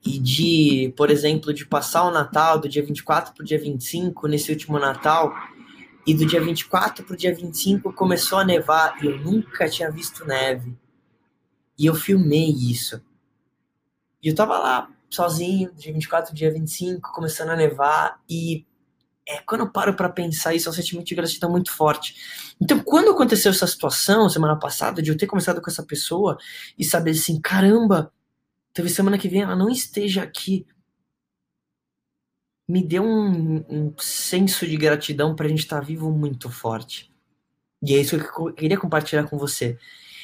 e 0.05 0.19
de, 0.19 0.95
por 0.97 1.11
exemplo, 1.11 1.53
de 1.53 1.67
passar 1.67 2.05
o 2.05 2.11
Natal 2.11 2.59
do 2.59 2.69
dia 2.69 2.85
24 2.85 3.35
pro 3.35 3.45
dia 3.45 3.59
25, 3.59 4.27
nesse 4.27 4.51
último 4.51 4.79
Natal, 4.79 5.33
e 6.07 6.15
do 6.15 6.25
dia 6.25 6.41
24 6.41 7.05
pro 7.05 7.17
dia 7.17 7.35
25 7.35 7.93
começou 7.93 8.39
a 8.39 8.45
nevar 8.45 8.97
e 9.03 9.07
eu 9.07 9.19
nunca 9.19 9.69
tinha 9.69 9.91
visto 9.91 10.25
neve. 10.25 10.75
E 11.79 11.87
eu 11.87 11.95
filmei 11.95 12.49
isso. 12.49 13.03
E 14.23 14.29
eu 14.29 14.35
tava 14.35 14.59
lá, 14.59 14.91
sozinho, 15.09 15.73
dia 15.75 15.93
24 15.93 16.35
dia 16.35 16.53
25, 16.53 17.13
começando 17.13 17.51
a 17.51 17.57
nevar, 17.57 18.21
e 18.29 18.65
é, 19.27 19.39
quando 19.47 19.61
eu 19.61 19.71
paro 19.71 19.95
para 19.95 20.09
pensar 20.09 20.55
isso, 20.55 20.69
é 20.69 20.73
um 20.73 20.75
sentimento 20.75 21.07
de 21.07 21.15
gratidão 21.15 21.51
muito 21.51 21.73
forte. 21.73 22.15
Então, 22.61 22.81
quando 22.81 23.11
aconteceu 23.11 23.53
essa 23.53 23.67
situação, 23.67 24.29
semana 24.29 24.59
passada, 24.59 25.01
de 25.01 25.11
eu 25.11 25.17
ter 25.17 25.27
conversado 25.27 25.61
com 25.61 25.71
essa 25.71 25.83
pessoa 25.83 26.37
e 26.79 26.85
saber 26.85 27.13
assim, 27.13 27.41
caramba, 27.41 28.13
talvez 28.73 28.95
semana 28.95 29.19
que 29.19 29.29
vem 29.29 29.43
ela 29.43 29.57
não 29.57 29.69
esteja 29.69 30.23
aqui, 30.23 30.67
me 32.69 32.85
deu 32.85 33.03
um, 33.03 33.65
um 33.69 33.95
senso 33.99 34.67
de 34.67 34.77
gratidão 34.77 35.35
para 35.35 35.47
a 35.47 35.49
gente 35.49 35.61
estar 35.61 35.81
tá 35.81 35.87
vivo 35.87 36.11
muito 36.11 36.49
forte. 36.51 37.13
E 37.83 37.95
é 37.95 37.99
isso 37.99 38.19
que 38.19 38.41
eu 38.41 38.53
queria 38.53 38.79
compartilhar 38.79 39.25
com 39.25 39.37
você. 39.37 39.79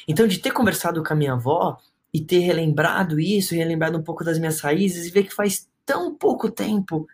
Então, 0.07 0.27
de 0.27 0.37
ter 0.39 0.51
conversado 0.51 1.03
com 1.03 1.13
a 1.13 1.15
minha 1.15 1.33
avó 1.33 1.77
e 2.13 2.21
ter 2.21 2.39
relembrado 2.39 3.19
isso, 3.19 3.53
relembrado 3.53 3.97
um 3.97 4.03
pouco 4.03 4.23
das 4.23 4.39
minhas 4.39 4.61
raízes 4.61 5.07
e 5.07 5.11
ver 5.11 5.23
que 5.23 5.33
faz 5.33 5.69
tão 5.85 6.15
pouco 6.15 6.49
tempo, 6.49 7.07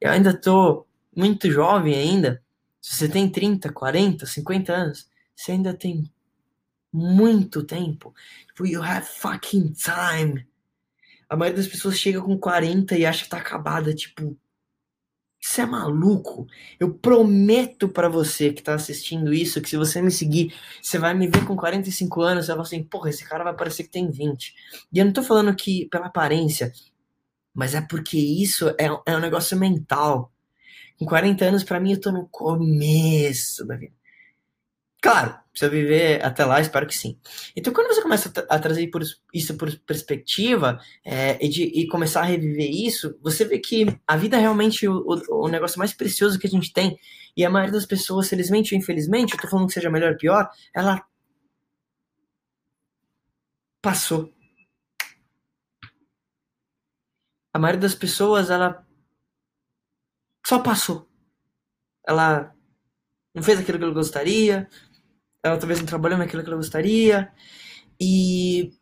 eu 0.00 0.10
ainda 0.10 0.32
tô 0.32 0.86
muito 1.14 1.50
jovem 1.50 1.94
ainda, 1.94 2.40
se 2.80 2.96
você 2.96 3.08
tem 3.08 3.28
30, 3.28 3.72
40, 3.72 4.24
50 4.24 4.72
anos, 4.72 5.08
você 5.34 5.52
ainda 5.52 5.74
tem 5.74 6.10
muito 6.92 7.64
tempo. 7.64 8.14
Tipo, 8.46 8.66
you 8.66 8.82
have 8.82 9.06
fucking 9.06 9.72
time. 9.72 10.46
A 11.28 11.36
maioria 11.36 11.62
das 11.62 11.70
pessoas 11.70 11.98
chega 11.98 12.20
com 12.22 12.38
40 12.38 12.96
e 12.96 13.04
acha 13.04 13.24
que 13.24 13.30
tá 13.30 13.38
acabada, 13.38 13.94
tipo, 13.94 14.36
você 15.40 15.62
é 15.62 15.66
maluco? 15.66 16.46
Eu 16.80 16.92
prometo 16.94 17.88
para 17.88 18.08
você 18.08 18.52
que 18.52 18.62
tá 18.62 18.74
assistindo 18.74 19.32
isso 19.32 19.60
que 19.62 19.68
se 19.68 19.76
você 19.76 20.02
me 20.02 20.10
seguir, 20.10 20.54
você 20.82 20.98
vai 20.98 21.14
me 21.14 21.28
ver 21.28 21.46
com 21.46 21.56
45 21.56 22.20
anos, 22.22 22.46
você 22.46 22.52
vai 22.52 22.56
falar 22.56 22.66
assim, 22.66 22.82
porra, 22.82 23.10
esse 23.10 23.24
cara 23.24 23.44
vai 23.44 23.54
parecer 23.54 23.84
que 23.84 23.90
tem 23.90 24.10
20. 24.10 24.54
E 24.92 24.98
eu 24.98 25.04
não 25.04 25.12
tô 25.12 25.22
falando 25.22 25.54
que 25.54 25.86
pela 25.90 26.06
aparência, 26.06 26.72
mas 27.54 27.74
é 27.74 27.80
porque 27.80 28.18
isso 28.18 28.68
é, 28.70 28.86
é 29.06 29.16
um 29.16 29.20
negócio 29.20 29.56
mental. 29.56 30.32
Com 30.98 31.06
40 31.06 31.44
anos, 31.44 31.64
para 31.64 31.80
mim, 31.80 31.92
eu 31.92 32.00
tô 32.00 32.12
no 32.12 32.28
começo 32.28 33.66
da 33.66 33.76
vida. 33.76 33.97
Claro, 35.00 35.38
eu 35.60 35.70
viver 35.70 36.24
até 36.24 36.44
lá, 36.44 36.60
espero 36.60 36.86
que 36.86 36.94
sim. 36.94 37.18
Então, 37.56 37.72
quando 37.72 37.88
você 37.88 38.02
começa 38.02 38.32
a 38.48 38.58
trazer 38.58 38.90
isso 39.32 39.56
por 39.56 39.76
perspectiva 39.80 40.80
é, 41.04 41.38
e, 41.44 41.48
de, 41.48 41.62
e 41.62 41.86
começar 41.86 42.22
a 42.22 42.24
reviver 42.24 42.68
isso, 42.68 43.16
você 43.22 43.44
vê 43.44 43.58
que 43.60 43.86
a 44.06 44.16
vida 44.16 44.36
é 44.36 44.40
realmente 44.40 44.88
o, 44.88 44.94
o, 45.06 45.44
o, 45.44 45.48
negócio 45.48 45.78
mais 45.78 45.92
precioso 45.92 46.38
que 46.38 46.46
a 46.48 46.50
gente 46.50 46.72
tem. 46.72 46.98
E 47.36 47.44
a 47.44 47.50
maioria 47.50 47.72
das 47.72 47.86
pessoas, 47.86 48.28
felizmente 48.28 48.74
ou 48.74 48.80
infelizmente, 48.80 49.34
eu 49.34 49.40
tô 49.40 49.48
falando 49.48 49.68
que 49.68 49.74
seja 49.74 49.90
melhor 49.90 50.12
ou 50.12 50.18
pior, 50.18 50.50
ela 50.74 51.04
passou. 53.80 54.32
A 57.52 57.58
maioria 57.58 57.80
das 57.80 57.94
pessoas, 57.94 58.50
ela 58.50 58.84
só 60.44 60.58
passou. 60.60 61.08
Ela 62.06 62.54
não 63.34 63.42
fez 63.42 63.60
aquilo 63.60 63.78
que 63.78 63.84
ela 63.84 63.94
gostaria, 63.94 64.68
ela 65.42 65.58
talvez 65.58 65.78
não 65.80 65.86
trabalhou 65.86 66.18
naquilo 66.18 66.42
que 66.42 66.48
ela 66.48 66.56
gostaria, 66.56 67.32
e 68.00 68.72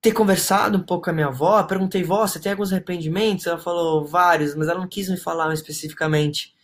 ter 0.00 0.12
conversado 0.12 0.76
um 0.76 0.82
pouco 0.82 1.04
com 1.04 1.10
a 1.10 1.12
minha 1.14 1.28
avó, 1.28 1.62
perguntei, 1.62 2.02
vó, 2.02 2.26
você 2.26 2.38
tem 2.38 2.52
alguns 2.52 2.72
arrependimentos? 2.72 3.46
Ela 3.46 3.58
falou 3.58 4.06
vários, 4.06 4.54
mas 4.54 4.68
ela 4.68 4.80
não 4.80 4.88
quis 4.88 5.08
me 5.08 5.16
falar 5.16 5.52
especificamente. 5.54 6.54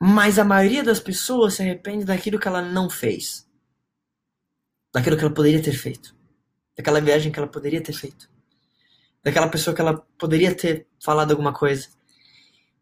Mas 0.00 0.36
a 0.36 0.44
maioria 0.44 0.82
das 0.82 0.98
pessoas 0.98 1.54
se 1.54 1.62
arrepende 1.62 2.04
daquilo 2.04 2.40
que 2.40 2.48
ela 2.48 2.60
não 2.60 2.90
fez. 2.90 3.48
Daquilo 4.92 5.16
que 5.16 5.24
ela 5.24 5.32
poderia 5.32 5.62
ter 5.62 5.74
feito. 5.74 6.12
Daquela 6.76 7.00
viagem 7.00 7.30
que 7.30 7.38
ela 7.38 7.46
poderia 7.46 7.80
ter 7.80 7.92
feito. 7.92 8.28
Daquela 9.22 9.48
pessoa 9.48 9.72
que 9.72 9.80
ela 9.80 10.04
poderia 10.18 10.52
ter 10.56 10.88
falado 11.00 11.30
alguma 11.30 11.52
coisa. 11.52 11.88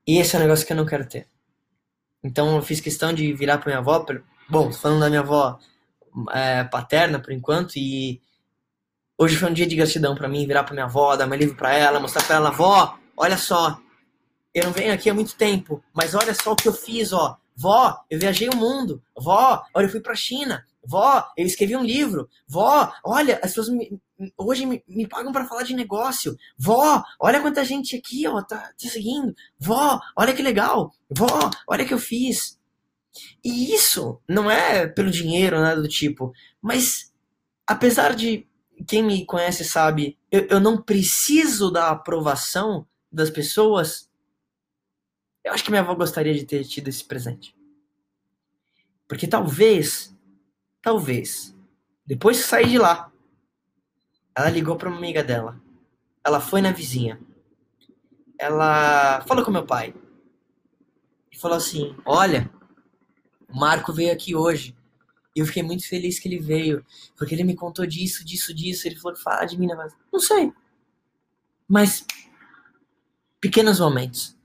E 0.07 0.17
esse 0.17 0.35
é 0.35 0.39
o 0.39 0.43
negócio 0.43 0.67
que 0.67 0.73
eu 0.73 0.77
não 0.79 0.87
quero 0.87 1.07
ter. 1.07 1.29
Então 2.25 2.57
eu 2.57 2.63
fiz 2.63 2.81
questão 2.81 3.13
de 3.13 3.35
virar 3.35 3.59
pra 3.59 3.67
minha 3.67 3.81
avó. 3.81 4.03
Bom, 4.51 4.73
falando 4.73 5.01
da 5.01 5.09
minha 5.09 5.21
avó 5.21 5.61
é, 6.33 6.65
paterna 6.65 7.21
por 7.21 7.33
enquanto, 7.33 7.77
e 7.77 8.21
hoje 9.17 9.37
foi 9.37 9.49
um 9.49 9.55
dia 9.55 9.67
de 9.67 9.77
gratidão 9.77 10.17
para 10.17 10.29
mim, 10.29 10.45
virar 10.45 10.65
pra 10.65 10.75
minha 10.75 10.87
avó, 10.87 11.15
dar 11.15 11.29
meu 11.29 11.39
livro 11.39 11.55
pra 11.55 11.73
ela, 11.73 12.01
mostrar 12.01 12.25
pra 12.25 12.35
ela, 12.35 12.49
avó, 12.49 12.99
olha 13.17 13.39
só, 13.39 13.79
eu 14.53 14.65
não 14.65 14.73
venho 14.73 14.93
aqui 14.93 15.09
há 15.09 15.15
muito 15.15 15.37
tempo, 15.37 15.85
mas 15.95 16.17
olha 16.17 16.35
só 16.35 16.51
o 16.53 16.57
que 16.57 16.67
eu 16.67 16.73
fiz, 16.73 17.13
ó. 17.13 17.37
Vó, 17.57 17.97
eu 18.11 18.19
viajei 18.19 18.49
o 18.49 18.57
mundo. 18.57 19.03
Vó, 19.17 19.63
olha, 19.75 19.85
eu 19.85 19.91
fui 19.91 20.01
pra 20.01 20.15
China. 20.15 20.65
Vó, 20.83 21.25
eu 21.37 21.47
escrevi 21.47 21.77
um 21.77 21.85
livro. 21.85 22.29
Vó, 22.49 22.91
olha, 23.05 23.37
as 23.37 23.51
pessoas 23.51 23.69
me, 23.69 24.01
hoje 24.37 24.65
me, 24.65 24.83
me 24.89 25.07
pagam 25.07 25.31
para 25.31 25.47
falar 25.47 25.63
de 25.63 25.75
negócio. 25.75 26.37
Vó, 26.59 27.05
olha 27.21 27.41
quanta 27.41 27.65
gente 27.65 27.95
aqui, 27.95 28.27
ó, 28.27 28.41
tá 28.43 28.73
te 28.77 28.89
seguindo. 28.89 29.35
Vó, 29.59 30.01
olha 30.17 30.35
que 30.35 30.43
legal. 30.43 30.91
Vó, 31.11 31.51
olha 31.69 31.85
que 31.85 31.93
eu 31.93 31.99
fiz. 31.99 32.59
E 33.45 33.75
isso 33.75 34.21
não 34.29 34.51
é 34.51 34.87
pelo 34.87 35.11
dinheiro, 35.11 35.61
nada 35.61 35.81
do 35.81 35.89
tipo. 35.89 36.33
Mas, 36.61 37.13
apesar 37.67 38.15
de 38.15 38.47
quem 38.87 39.03
me 39.03 39.27
conhece 39.27 39.65
sabe, 39.65 40.19
eu, 40.31 40.47
eu 40.47 40.61
não 40.61 40.81
preciso 40.81 41.71
da 41.71 41.91
aprovação 41.91 42.87
das 43.11 43.31
pessoas. 43.31 44.09
Eu 45.45 45.53
acho 45.53 45.65
que 45.65 45.71
minha 45.71 45.83
avó 45.83 45.95
gostaria 45.95 46.35
de 46.35 46.45
ter 46.45 46.65
tido 46.65 46.89
esse 46.89 47.05
presente. 47.05 47.55
Porque 49.09 49.27
talvez 49.27 50.15
Talvez. 50.83 51.55
Depois 52.07 52.39
que 52.39 52.49
sair 52.49 52.69
de 52.69 52.79
lá, 52.79 53.13
ela 54.35 54.49
ligou 54.49 54.77
para 54.77 54.89
uma 54.89 54.97
amiga 54.97 55.23
dela. 55.23 55.61
Ela 56.25 56.41
foi 56.41 56.63
na 56.63 56.73
vizinha. 56.73 57.21
Ela 58.39 59.21
falou 59.23 59.45
com 59.45 59.51
meu 59.51 59.67
pai. 59.67 59.95
E 61.31 61.39
falou 61.39 61.59
assim: 61.59 61.95
Olha, 62.05 62.51
o 63.53 63.59
Marco 63.59 63.93
veio 63.93 64.13
aqui 64.13 64.35
hoje. 64.35 64.77
E 65.35 65.41
eu 65.41 65.47
fiquei 65.47 65.63
muito 65.63 65.87
feliz 65.89 66.19
que 66.19 66.29
ele 66.29 66.39
veio. 66.39 66.85
Porque 67.17 67.35
ele 67.35 67.45
me 67.45 67.55
contou 67.55 67.87
disso, 67.87 68.25
disso, 68.25 68.55
disso. 68.55 68.87
Ele 68.87 68.97
falou 68.97 69.17
que 69.17 69.23
fala 69.23 69.45
de 69.45 69.59
mim, 69.59 69.67
né? 69.67 69.75
Mas 69.75 69.93
não 70.13 70.21
sei. 70.21 70.53
Mas 71.69 72.05
pequenos 73.41 73.81
momentos. 73.81 74.37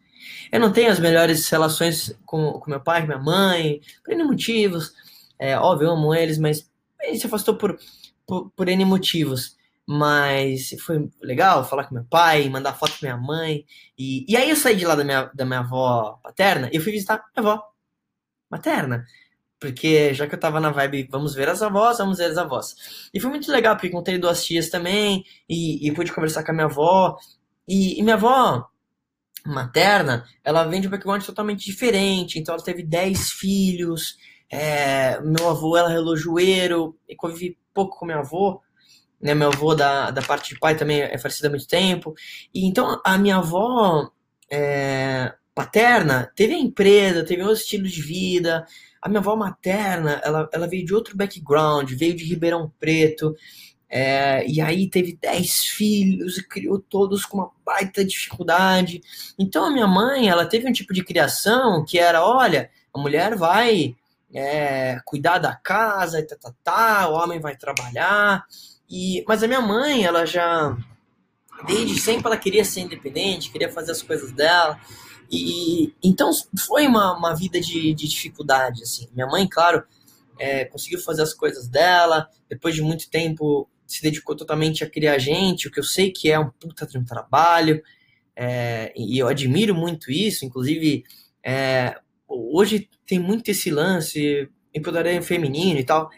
Eu 0.52 0.60
não 0.60 0.72
tenho 0.72 0.92
as 0.92 1.00
melhores 1.00 1.50
relações 1.50 2.18
com, 2.26 2.54
com 2.54 2.70
meu 2.70 2.80
pai, 2.80 3.06
minha 3.06 3.20
mãe, 3.20 3.82
por 4.04 4.14
N 4.14 4.24
motivos. 4.24 4.94
É, 5.38 5.58
óbvio, 5.58 5.88
eu 5.88 5.92
amo 5.92 6.14
eles, 6.14 6.38
mas 6.38 6.70
ele 7.02 7.18
se 7.18 7.26
afastou 7.26 7.56
por, 7.56 7.78
por, 8.26 8.52
por 8.52 8.70
N 8.70 8.86
motivos. 8.86 9.58
Mas 9.88 10.76
foi 10.82 11.10
legal 11.22 11.68
falar 11.68 11.86
com 11.86 11.96
meu 11.96 12.06
pai, 12.06 12.50
mandar 12.50 12.74
foto 12.74 12.94
com 12.94 13.06
minha 13.06 13.18
mãe. 13.18 13.66
E, 13.98 14.26
e 14.32 14.38
aí 14.38 14.50
eu 14.50 14.56
saí 14.56 14.76
de 14.76 14.86
lá 14.86 14.96
da 14.96 15.04
minha, 15.04 15.32
da 15.34 15.46
minha 15.46 15.60
avó 15.60 16.20
paterna 16.24 16.70
e 16.72 16.78
eu 16.78 16.82
fui 16.82 16.92
visitar 16.92 17.24
minha 17.36 17.48
avó 17.48 17.75
materna. 18.50 19.06
Porque 19.60 20.14
já 20.14 20.28
que 20.28 20.36
eu 20.36 20.40
tava 20.40 20.60
na 20.60 20.70
vibe, 20.70 21.08
vamos 21.10 21.34
ver 21.34 21.50
as 21.50 21.62
avós, 21.62 21.98
vamos 21.98 22.18
ver 22.18 22.26
as 22.26 22.38
avós. 22.38 23.10
E 23.14 23.20
foi 23.20 23.30
muito 23.30 23.52
legal, 23.52 23.76
porque 23.76 23.88
encontrei 23.88 24.18
duas 24.18 24.44
tias 24.44 24.70
também, 24.70 25.24
e, 25.50 25.88
e 25.88 25.94
pude 25.94 26.12
conversar 26.14 26.44
com 26.44 26.52
a 26.52 26.54
minha 26.54 26.66
avó. 26.66 27.18
E, 27.68 28.00
e 28.00 28.04
minha 28.04 28.16
avó 28.16 28.68
materna, 29.46 30.26
ela 30.44 30.64
vem 30.66 30.82
de 30.82 30.88
um 30.88 30.92
background 30.92 31.24
totalmente 31.24 31.66
diferente, 31.66 32.40
então 32.40 32.56
ela 32.56 32.64
teve 32.64 32.82
10 32.84 33.32
filhos, 33.32 34.18
é, 34.50 35.20
meu 35.22 35.50
avô 35.50 35.78
era 35.78 35.88
relojoeiro 35.88 36.98
e 37.08 37.16
convivi 37.16 37.58
pouco 37.74 37.98
com 37.98 38.06
meu 38.06 38.20
avô. 38.20 38.62
Né, 39.22 39.34
meu 39.34 39.48
avô 39.48 39.74
da, 39.74 40.12
da 40.12 40.22
parte 40.22 40.54
de 40.54 40.60
pai 40.60 40.76
também 40.76 41.02
é 41.02 41.18
falecido 41.18 41.48
há 41.48 41.50
muito 41.50 41.68
tempo. 41.68 42.14
E 42.54 42.66
então 42.66 43.02
a 43.04 43.18
minha 43.18 43.38
avó 43.38 44.10
é, 44.52 45.34
paterna 45.56 46.30
teve 46.36 46.54
a 46.54 46.60
empresa, 46.60 47.24
teve 47.24 47.42
outro 47.42 47.58
estilo 47.58 47.88
de 47.88 48.02
vida. 48.02 48.68
A 49.02 49.08
minha 49.08 49.22
avó 49.22 49.36
materna, 49.36 50.22
ela, 50.24 50.50
ela 50.52 50.68
veio 50.68 50.86
de 50.86 50.94
outro 50.94 51.16
background, 51.16 51.92
veio 51.94 52.16
de 52.16 52.26
Ribeirão 52.26 52.72
Preto. 52.80 53.34
É, 53.88 54.46
e 54.48 54.60
aí 54.60 54.90
teve 54.90 55.18
10 55.22 55.66
filhos 55.66 56.38
e 56.38 56.48
criou 56.48 56.80
todos 56.80 57.26
com 57.26 57.38
uma 57.38 57.52
baita 57.66 58.04
dificuldade. 58.04 59.02
Então 59.40 59.66
a 59.66 59.72
minha 59.72 59.88
mãe, 59.88 60.28
ela 60.28 60.46
teve 60.46 60.68
um 60.68 60.74
tipo 60.74 60.94
de 60.94 61.04
criação 61.04 61.86
que 61.88 61.98
era, 61.98 62.26
olha, 62.26 62.70
a 62.94 63.00
mulher 63.00 63.36
vai 63.36 63.96
é, 64.34 65.00
cuidar 65.06 65.38
da 65.38 65.56
casa 65.56 66.26
tá, 66.26 66.36
tá, 66.36 66.54
tá, 66.64 67.10
o 67.10 67.14
homem 67.14 67.40
vai 67.40 67.56
trabalhar. 67.56 68.44
E, 68.90 69.24
mas 69.28 69.42
a 69.42 69.48
minha 69.48 69.62
mãe, 69.62 70.04
ela 70.04 70.26
já, 70.26 70.76
desde 71.66 72.00
sempre, 72.00 72.28
ela 72.28 72.38
queria 72.38 72.66
ser 72.66 72.82
independente, 72.82 73.52
queria 73.52 73.72
fazer 73.72 73.92
as 73.92 74.02
coisas 74.02 74.32
dela. 74.32 74.80
E 75.32 75.94
então 76.04 76.32
foi 76.68 76.88
uma, 76.88 77.18
uma 77.18 77.34
vida 77.34 77.60
de, 77.60 77.94
de 77.94 78.08
dificuldade, 78.08 78.84
assim. 78.84 79.08
Minha 79.14 79.28
mãe, 79.28 79.48
claro, 79.48 79.84
é, 80.40 80.66
conseguiu 80.66 81.00
fazer 81.00 81.22
as 81.22 81.34
coisas 81.34 81.68
dela, 81.68 82.28
depois 82.50 82.76
de 82.76 82.82
muito 82.82 83.10
tempo 83.10 83.70
se 83.88 84.02
dedicou 84.02 84.36
totalmente 84.36 84.84
a 84.84 84.90
criar 84.90 85.18
gente, 85.20 85.68
o 85.68 85.72
que 85.72 85.80
eu 85.80 85.84
sei 85.84 86.12
que 86.12 86.32
é 86.32 86.40
um 86.40 86.50
puta 86.50 86.88
de 86.88 86.98
um 86.98 87.06
trabalho, 87.06 87.82
é, 88.36 88.92
e 88.96 89.18
eu 89.18 89.28
admiro 89.28 89.74
muito 89.74 90.12
isso, 90.12 90.44
inclusive 90.44 91.04
é, 91.44 91.96
hoje 92.28 92.90
tem 93.06 93.20
muito 93.20 93.50
esse 93.50 93.70
lance, 93.70 94.50
empoderamento 94.74 95.26
feminino 95.26 95.80
e 95.80 95.84
tal. 95.84 96.10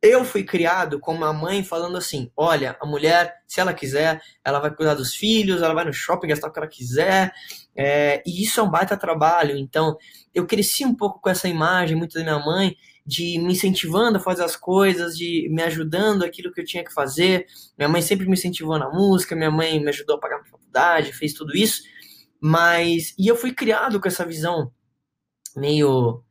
Eu 0.00 0.24
fui 0.24 0.44
criado 0.44 1.00
com 1.00 1.12
uma 1.12 1.32
mãe 1.32 1.64
falando 1.64 1.96
assim: 1.96 2.30
olha, 2.36 2.76
a 2.80 2.86
mulher, 2.86 3.34
se 3.48 3.60
ela 3.60 3.74
quiser, 3.74 4.20
ela 4.44 4.60
vai 4.60 4.72
cuidar 4.72 4.94
dos 4.94 5.14
filhos, 5.14 5.60
ela 5.60 5.74
vai 5.74 5.84
no 5.84 5.92
shopping 5.92 6.28
gastar 6.28 6.48
o 6.48 6.52
que 6.52 6.58
ela 6.58 6.68
quiser, 6.68 7.32
é, 7.74 8.22
e 8.24 8.44
isso 8.44 8.60
é 8.60 8.62
um 8.62 8.70
baita 8.70 8.96
trabalho. 8.96 9.56
Então, 9.56 9.96
eu 10.32 10.46
cresci 10.46 10.84
um 10.84 10.94
pouco 10.94 11.20
com 11.20 11.28
essa 11.28 11.48
imagem, 11.48 11.96
muito 11.96 12.14
da 12.14 12.22
minha 12.22 12.38
mãe, 12.38 12.76
de 13.04 13.38
me 13.38 13.52
incentivando 13.52 14.18
a 14.18 14.20
fazer 14.20 14.44
as 14.44 14.54
coisas, 14.54 15.16
de 15.16 15.48
me 15.50 15.62
ajudando 15.62 16.22
aquilo 16.24 16.52
que 16.52 16.60
eu 16.60 16.64
tinha 16.64 16.84
que 16.84 16.92
fazer. 16.92 17.46
Minha 17.76 17.88
mãe 17.88 18.02
sempre 18.02 18.26
me 18.26 18.34
incentivou 18.34 18.78
na 18.78 18.90
música, 18.90 19.34
minha 19.34 19.50
mãe 19.50 19.80
me 19.80 19.88
ajudou 19.88 20.16
a 20.16 20.20
pagar 20.20 20.40
a 20.40 20.44
faculdade, 20.44 21.12
fez 21.12 21.32
tudo 21.32 21.56
isso. 21.56 21.82
Mas 22.40 23.14
e 23.18 23.26
eu 23.26 23.34
fui 23.34 23.52
criado 23.52 24.00
com 24.00 24.06
essa 24.06 24.24
visão 24.24 24.70
meio 25.56 26.22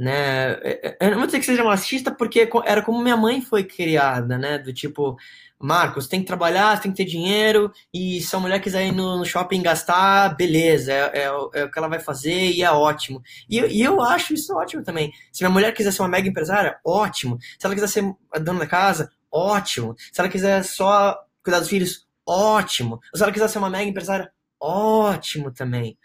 né? 0.00 0.52
É, 0.62 0.96
é, 0.98 1.06
eu 1.06 1.10
não 1.10 1.18
vou 1.18 1.26
dizer 1.26 1.40
que 1.40 1.44
seja 1.44 1.62
machista, 1.62 2.10
porque 2.10 2.48
era 2.64 2.80
como 2.80 3.02
minha 3.02 3.18
mãe 3.18 3.42
foi 3.42 3.64
criada, 3.64 4.38
né? 4.38 4.56
Do 4.56 4.72
tipo, 4.72 5.14
Marcos, 5.58 6.08
tem 6.08 6.20
que 6.20 6.26
trabalhar, 6.26 6.80
tem 6.80 6.90
que 6.90 6.96
ter 6.96 7.04
dinheiro, 7.04 7.70
e 7.92 8.18
se 8.22 8.34
a 8.34 8.40
mulher 8.40 8.60
quiser 8.62 8.86
ir 8.86 8.92
no, 8.92 9.22
shopping 9.26 9.60
gastar, 9.60 10.34
beleza, 10.36 10.90
é, 10.90 11.18
é, 11.18 11.22
é, 11.24 11.64
o 11.64 11.70
que 11.70 11.78
ela 11.78 11.86
vai 11.86 12.00
fazer 12.00 12.50
e 12.50 12.62
é 12.62 12.70
ótimo. 12.70 13.22
E, 13.46 13.58
e, 13.58 13.82
eu 13.82 14.00
acho 14.00 14.32
isso 14.32 14.56
ótimo 14.56 14.82
também. 14.82 15.12
Se 15.30 15.42
minha 15.44 15.52
mulher 15.52 15.74
quiser 15.74 15.92
ser 15.92 16.00
uma 16.00 16.08
mega 16.08 16.26
empresária, 16.26 16.78
ótimo. 16.82 17.38
Se 17.58 17.66
ela 17.66 17.74
quiser 17.74 17.88
ser 17.88 18.02
a 18.32 18.38
dona 18.38 18.60
da 18.60 18.66
casa, 18.66 19.12
ótimo. 19.30 19.94
Se 20.10 20.18
ela 20.18 20.30
quiser 20.30 20.64
só 20.64 21.14
cuidar 21.44 21.58
dos 21.60 21.68
filhos, 21.68 22.06
ótimo. 22.26 23.00
se 23.14 23.22
ela 23.22 23.32
quiser 23.32 23.48
ser 23.48 23.58
uma 23.58 23.68
mega 23.68 23.84
empresária, 23.90 24.32
ótimo 24.58 25.50
também. 25.50 25.98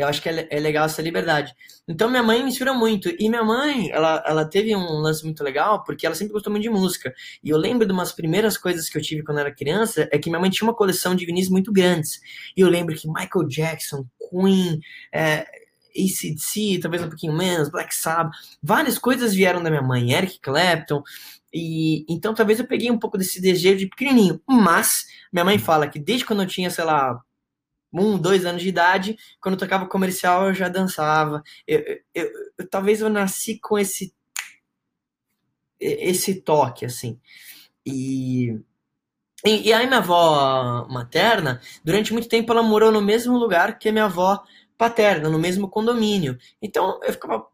Eu 0.00 0.08
acho 0.08 0.22
que 0.22 0.28
é, 0.28 0.46
é, 0.50 0.60
legal 0.60 0.86
essa 0.86 1.02
liberdade. 1.02 1.54
Então 1.88 2.08
minha 2.08 2.22
mãe 2.22 2.42
me 2.42 2.48
inspira 2.48 2.72
muito. 2.72 3.08
E 3.18 3.28
minha 3.28 3.44
mãe, 3.44 3.90
ela, 3.90 4.22
ela 4.26 4.44
teve 4.44 4.74
um 4.74 5.00
lance 5.00 5.24
muito 5.24 5.42
legal, 5.42 5.84
porque 5.84 6.06
ela 6.06 6.14
sempre 6.14 6.32
gostou 6.32 6.50
muito 6.50 6.62
de 6.62 6.70
música. 6.70 7.12
E 7.42 7.50
eu 7.50 7.58
lembro 7.58 7.86
de 7.86 7.92
umas 7.92 8.12
primeiras 8.12 8.56
coisas 8.56 8.88
que 8.88 8.96
eu 8.96 9.02
tive 9.02 9.22
quando 9.22 9.38
era 9.38 9.54
criança, 9.54 10.08
é 10.12 10.18
que 10.18 10.30
minha 10.30 10.40
mãe 10.40 10.50
tinha 10.50 10.68
uma 10.68 10.76
coleção 10.76 11.14
de 11.14 11.26
vinis 11.26 11.48
muito 11.48 11.72
grandes. 11.72 12.20
E 12.56 12.60
eu 12.60 12.68
lembro 12.68 12.94
que 12.94 13.08
Michael 13.08 13.48
Jackson, 13.48 14.06
Queen, 14.30 14.80
é, 15.12 15.46
ACDC, 15.96 16.80
talvez 16.80 17.02
um 17.02 17.08
pouquinho 17.08 17.32
menos, 17.32 17.68
Black 17.68 17.94
Sabbath, 17.94 18.32
várias 18.62 18.98
coisas 18.98 19.34
vieram 19.34 19.62
da 19.62 19.70
minha 19.70 19.82
mãe, 19.82 20.12
Eric 20.12 20.40
Clapton. 20.40 21.02
E 21.52 22.04
então 22.08 22.32
talvez 22.32 22.60
eu 22.60 22.66
peguei 22.66 22.90
um 22.90 22.98
pouco 22.98 23.18
desse 23.18 23.40
desejo 23.40 23.78
de 23.78 23.88
pequenininho. 23.88 24.40
Mas 24.48 25.06
minha 25.32 25.44
mãe 25.44 25.58
fala 25.58 25.88
que 25.88 25.98
desde 25.98 26.24
quando 26.24 26.42
eu 26.42 26.48
tinha, 26.48 26.70
sei 26.70 26.84
lá, 26.84 27.20
um, 27.92 28.18
dois 28.18 28.44
anos 28.46 28.62
de 28.62 28.68
idade, 28.68 29.16
quando 29.40 29.56
tocava 29.56 29.86
comercial 29.86 30.46
eu 30.46 30.54
já 30.54 30.68
dançava. 30.68 31.42
Eu, 31.66 31.80
eu, 32.14 32.30
eu, 32.58 32.68
talvez 32.68 33.00
eu 33.00 33.08
nasci 33.08 33.58
com 33.58 33.78
esse 33.78 34.14
esse 35.78 36.42
toque, 36.42 36.84
assim. 36.84 37.18
E, 37.86 38.50
e, 39.44 39.68
e 39.68 39.72
aí 39.72 39.86
minha 39.86 39.98
avó 39.98 40.86
materna, 40.90 41.60
durante 41.82 42.12
muito 42.12 42.28
tempo 42.28 42.52
ela 42.52 42.62
morou 42.62 42.92
no 42.92 43.00
mesmo 43.00 43.38
lugar 43.38 43.78
que 43.78 43.88
a 43.88 43.92
minha 43.92 44.04
avó 44.04 44.42
paterna, 44.76 45.30
no 45.30 45.38
mesmo 45.38 45.68
condomínio. 45.68 46.38
Então 46.60 47.00
eu 47.02 47.12
ficava 47.12 47.46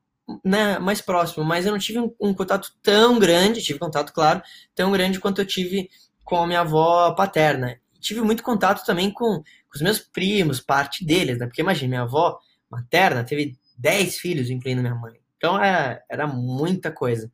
né, 0.45 0.79
mais 0.81 1.01
próximo, 1.01 1.45
mas 1.45 1.67
eu 1.67 1.73
não 1.73 1.79
tive 1.79 2.01
um, 2.01 2.13
um 2.21 2.35
contato 2.35 2.73
tão 2.83 3.19
grande, 3.19 3.63
tive 3.63 3.79
contato, 3.79 4.13
claro, 4.13 4.43
tão 4.75 4.91
grande 4.91 5.21
quanto 5.21 5.41
eu 5.41 5.47
tive 5.47 5.89
com 6.25 6.39
a 6.43 6.47
minha 6.47 6.61
avó 6.61 7.13
paterna 7.15 7.81
tive 8.07 8.21
muito 8.21 8.43
contato 8.43 8.85
também 8.85 9.11
com 9.11 9.43
os 9.77 9.83
meus 9.83 9.99
primos, 9.99 10.61
parte 10.61 11.05
deles, 11.05 11.39
né? 11.39 11.47
Porque 11.47 11.63
imagina, 11.63 11.89
minha 11.89 12.03
avó 12.03 12.39
materna 12.71 13.25
teve 13.25 13.57
10 13.79 14.17
filhos, 14.19 14.51
incluindo 14.51 14.83
minha 14.83 14.95
mãe. 14.95 15.15
Então 15.37 15.57
era, 15.57 15.93
é, 15.93 16.03
era 16.11 16.27
muita 16.27 16.91
coisa. 16.91 17.31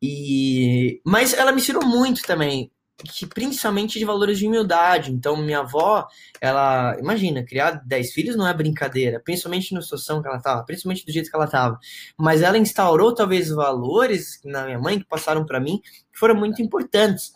E 0.00 1.00
mas 1.04 1.32
ela 1.32 1.52
me 1.52 1.60
ensinou 1.60 1.84
muito 1.84 2.22
também, 2.22 2.70
que 3.04 3.26
principalmente 3.26 3.98
de 3.98 4.04
valores 4.04 4.38
de 4.38 4.46
humildade. 4.46 5.12
Então 5.12 5.36
minha 5.36 5.60
avó, 5.60 6.06
ela, 6.40 6.96
imagina, 6.98 7.44
criar 7.44 7.82
10 7.84 8.12
filhos 8.12 8.36
não 8.36 8.46
é 8.46 8.54
brincadeira, 8.54 9.20
principalmente 9.20 9.74
na 9.74 9.82
situação 9.82 10.22
que 10.22 10.28
ela 10.28 10.38
estava, 10.38 10.64
principalmente 10.64 11.04
do 11.04 11.12
jeito 11.12 11.30
que 11.30 11.36
ela 11.36 11.46
estava. 11.46 11.78
Mas 12.18 12.42
ela 12.42 12.58
instaurou 12.58 13.14
talvez 13.14 13.48
valores 13.50 14.40
na 14.44 14.64
minha 14.64 14.78
mãe 14.78 14.98
que 14.98 15.06
passaram 15.06 15.44
para 15.44 15.60
mim, 15.60 15.80
que 16.12 16.18
foram 16.18 16.34
muito 16.34 16.62
importantes. 16.62 17.32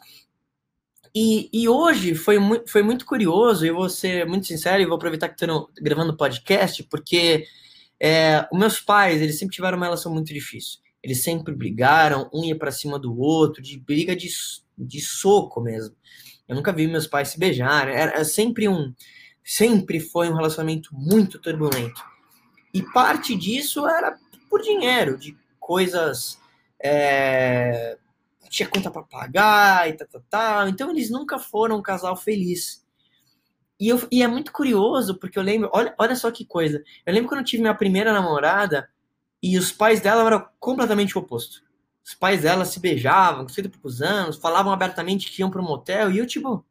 E, 1.14 1.50
e 1.52 1.68
hoje 1.68 2.14
foi, 2.14 2.38
mu 2.38 2.62
foi 2.66 2.82
muito 2.82 3.04
curioso, 3.04 3.66
eu 3.66 3.74
vou 3.74 3.88
ser 3.88 4.26
muito 4.26 4.46
sincero 4.46 4.80
e 4.80 4.86
vou 4.86 4.96
aproveitar 4.96 5.28
que 5.28 5.42
estou 5.42 5.70
gravando 5.80 6.16
podcast, 6.16 6.82
porque 6.84 7.44
é, 7.98 8.46
os 8.52 8.58
meus 8.58 8.80
pais, 8.80 9.20
eles 9.20 9.38
sempre 9.38 9.54
tiveram 9.54 9.76
uma 9.76 9.86
relação 9.86 10.12
muito 10.12 10.32
difícil. 10.32 10.78
Eles 11.02 11.22
sempre 11.22 11.54
brigaram, 11.54 12.30
um 12.32 12.44
ia 12.44 12.56
para 12.56 12.70
cima 12.70 12.98
do 12.98 13.18
outro, 13.18 13.62
de 13.62 13.78
briga 13.78 14.14
de, 14.14 14.28
de 14.78 15.00
soco 15.00 15.60
mesmo. 15.60 15.96
Eu 16.46 16.54
nunca 16.54 16.72
vi 16.72 16.86
meus 16.86 17.06
pais 17.06 17.28
se 17.28 17.38
beijar, 17.38 17.88
era, 17.88 18.12
era 18.12 18.24
sempre 18.24 18.68
um 18.68 18.94
sempre 19.42 19.98
foi 19.98 20.28
um 20.28 20.34
relacionamento 20.34 20.90
muito 20.92 21.38
turbulento. 21.38 22.04
E 22.72 22.82
parte 22.82 23.34
disso 23.34 23.88
era 23.88 24.16
por 24.48 24.60
dinheiro, 24.60 25.18
de 25.18 25.36
coisas 25.58 26.38
é, 26.78 27.98
tinha 28.50 28.68
conta 28.68 28.90
para 28.90 29.02
pagar 29.02 29.88
e 29.88 29.92
tal, 29.94 30.08
tal, 30.08 30.22
tal. 30.28 30.68
Então 30.68 30.90
eles 30.90 31.08
nunca 31.08 31.38
foram 31.38 31.78
um 31.78 31.82
casal 31.82 32.16
feliz. 32.16 32.84
E, 33.78 33.88
eu, 33.88 34.06
e 34.10 34.22
é 34.22 34.28
muito 34.28 34.52
curioso, 34.52 35.18
porque 35.18 35.38
eu 35.38 35.42
lembro, 35.42 35.70
olha, 35.72 35.94
olha 35.96 36.16
só 36.16 36.30
que 36.30 36.44
coisa. 36.44 36.82
Eu 37.06 37.14
lembro 37.14 37.28
quando 37.28 37.40
eu 37.40 37.46
tive 37.46 37.62
minha 37.62 37.74
primeira 37.74 38.12
namorada 38.12 38.90
e 39.42 39.56
os 39.56 39.72
pais 39.72 40.00
dela 40.00 40.26
eram 40.26 40.46
completamente 40.58 41.16
o 41.16 41.20
oposto. 41.20 41.62
Os 42.04 42.14
pais 42.14 42.42
dela 42.42 42.64
se 42.64 42.80
beijavam, 42.80 43.44
com 43.44 43.48
50 43.48 43.70
poucos 43.70 44.02
anos, 44.02 44.36
falavam 44.36 44.72
abertamente 44.72 45.30
que 45.30 45.40
iam 45.40 45.50
para 45.50 45.62
um 45.62 45.64
motel, 45.64 46.10
e 46.10 46.18
eu, 46.18 46.26
tipo, 46.26 46.64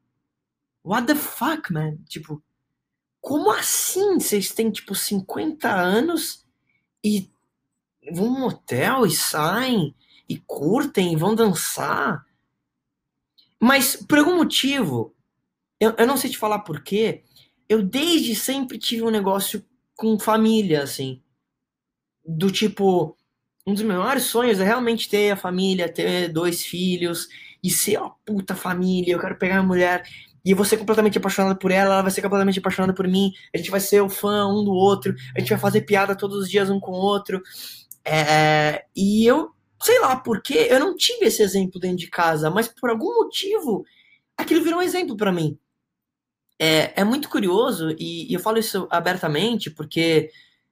what 0.83 1.07
the 1.07 1.15
fuck, 1.15 1.71
man? 1.71 1.97
Tipo, 2.07 2.43
como 3.21 3.51
assim? 3.51 4.19
Vocês 4.19 4.51
têm, 4.51 4.69
tipo, 4.69 4.93
50 4.93 5.69
anos 5.71 6.45
e 7.03 7.31
vão 8.11 8.27
um 8.27 8.39
motel 8.39 9.05
e 9.05 9.11
saem 9.11 9.95
e 10.29 10.37
curtem 10.45 11.13
e 11.13 11.15
vão 11.15 11.33
dançar. 11.33 12.23
Mas 13.59 13.95
por 13.95 14.19
algum 14.19 14.37
motivo, 14.37 15.15
eu, 15.79 15.95
eu 15.97 16.05
não 16.05 16.15
sei 16.15 16.29
te 16.29 16.37
falar 16.37 16.59
porquê, 16.59 17.23
eu 17.67 17.81
desde 17.81 18.35
sempre 18.35 18.77
tive 18.77 19.03
um 19.03 19.09
negócio 19.09 19.65
com 19.95 20.19
família, 20.19 20.83
assim. 20.83 21.21
Do 22.25 22.51
tipo, 22.51 23.17
um 23.65 23.73
dos 23.73 23.83
meus 23.83 23.99
maiores 23.99 24.23
sonhos 24.23 24.59
é 24.59 24.63
realmente 24.63 25.09
ter 25.09 25.31
a 25.31 25.35
família, 25.37 25.91
ter 25.91 26.29
dois 26.29 26.63
filhos 26.63 27.27
e 27.63 27.69
ser 27.69 27.97
uma 27.97 28.15
puta 28.25 28.55
família. 28.55 29.13
Eu 29.13 29.19
quero 29.19 29.37
pegar 29.37 29.55
minha 29.55 29.67
mulher 29.67 30.03
e 30.45 30.51
eu 30.51 30.55
vou 30.55 30.65
ser 30.65 30.77
completamente 30.77 31.17
apaixonado 31.17 31.57
por 31.57 31.71
ela, 31.71 31.95
ela 31.95 32.01
vai 32.01 32.11
ser 32.11 32.21
completamente 32.21 32.59
apaixonada 32.59 32.93
por 32.93 33.07
mim. 33.07 33.31
A 33.53 33.57
gente 33.57 33.71
vai 33.71 33.79
ser 33.79 34.01
o 34.01 34.09
fã 34.09 34.47
um 34.47 34.63
do 34.63 34.71
outro, 34.71 35.13
a 35.35 35.39
gente 35.39 35.49
vai 35.49 35.59
fazer 35.59 35.81
piada 35.81 36.15
todos 36.15 36.37
os 36.37 36.49
dias 36.49 36.69
um 36.69 36.79
com 36.79 36.91
o 36.91 36.95
outro. 36.95 37.41
É, 38.05 38.85
e 38.95 39.25
eu 39.25 39.51
sei 39.81 39.99
lá 39.99 40.15
porque 40.15 40.53
eu 40.53 40.79
não 40.79 40.95
tive 40.95 41.25
esse 41.25 41.41
exemplo 41.41 41.79
dentro 41.79 41.97
de 41.97 42.09
casa, 42.09 42.49
mas 42.49 42.67
por 42.67 42.89
algum 42.89 43.15
motivo 43.15 43.85
aquilo 44.37 44.63
virou 44.63 44.79
um 44.79 44.83
exemplo 44.83 45.15
para 45.15 45.31
mim. 45.31 45.57
É, 46.57 47.01
é 47.01 47.03
muito 47.03 47.29
curioso 47.29 47.91
e, 47.97 48.29
e, 48.29 48.33
eu 48.33 48.39
falo 48.39 48.57
isso 48.57 48.87
abertamente 48.91 49.69
porque 49.69 50.29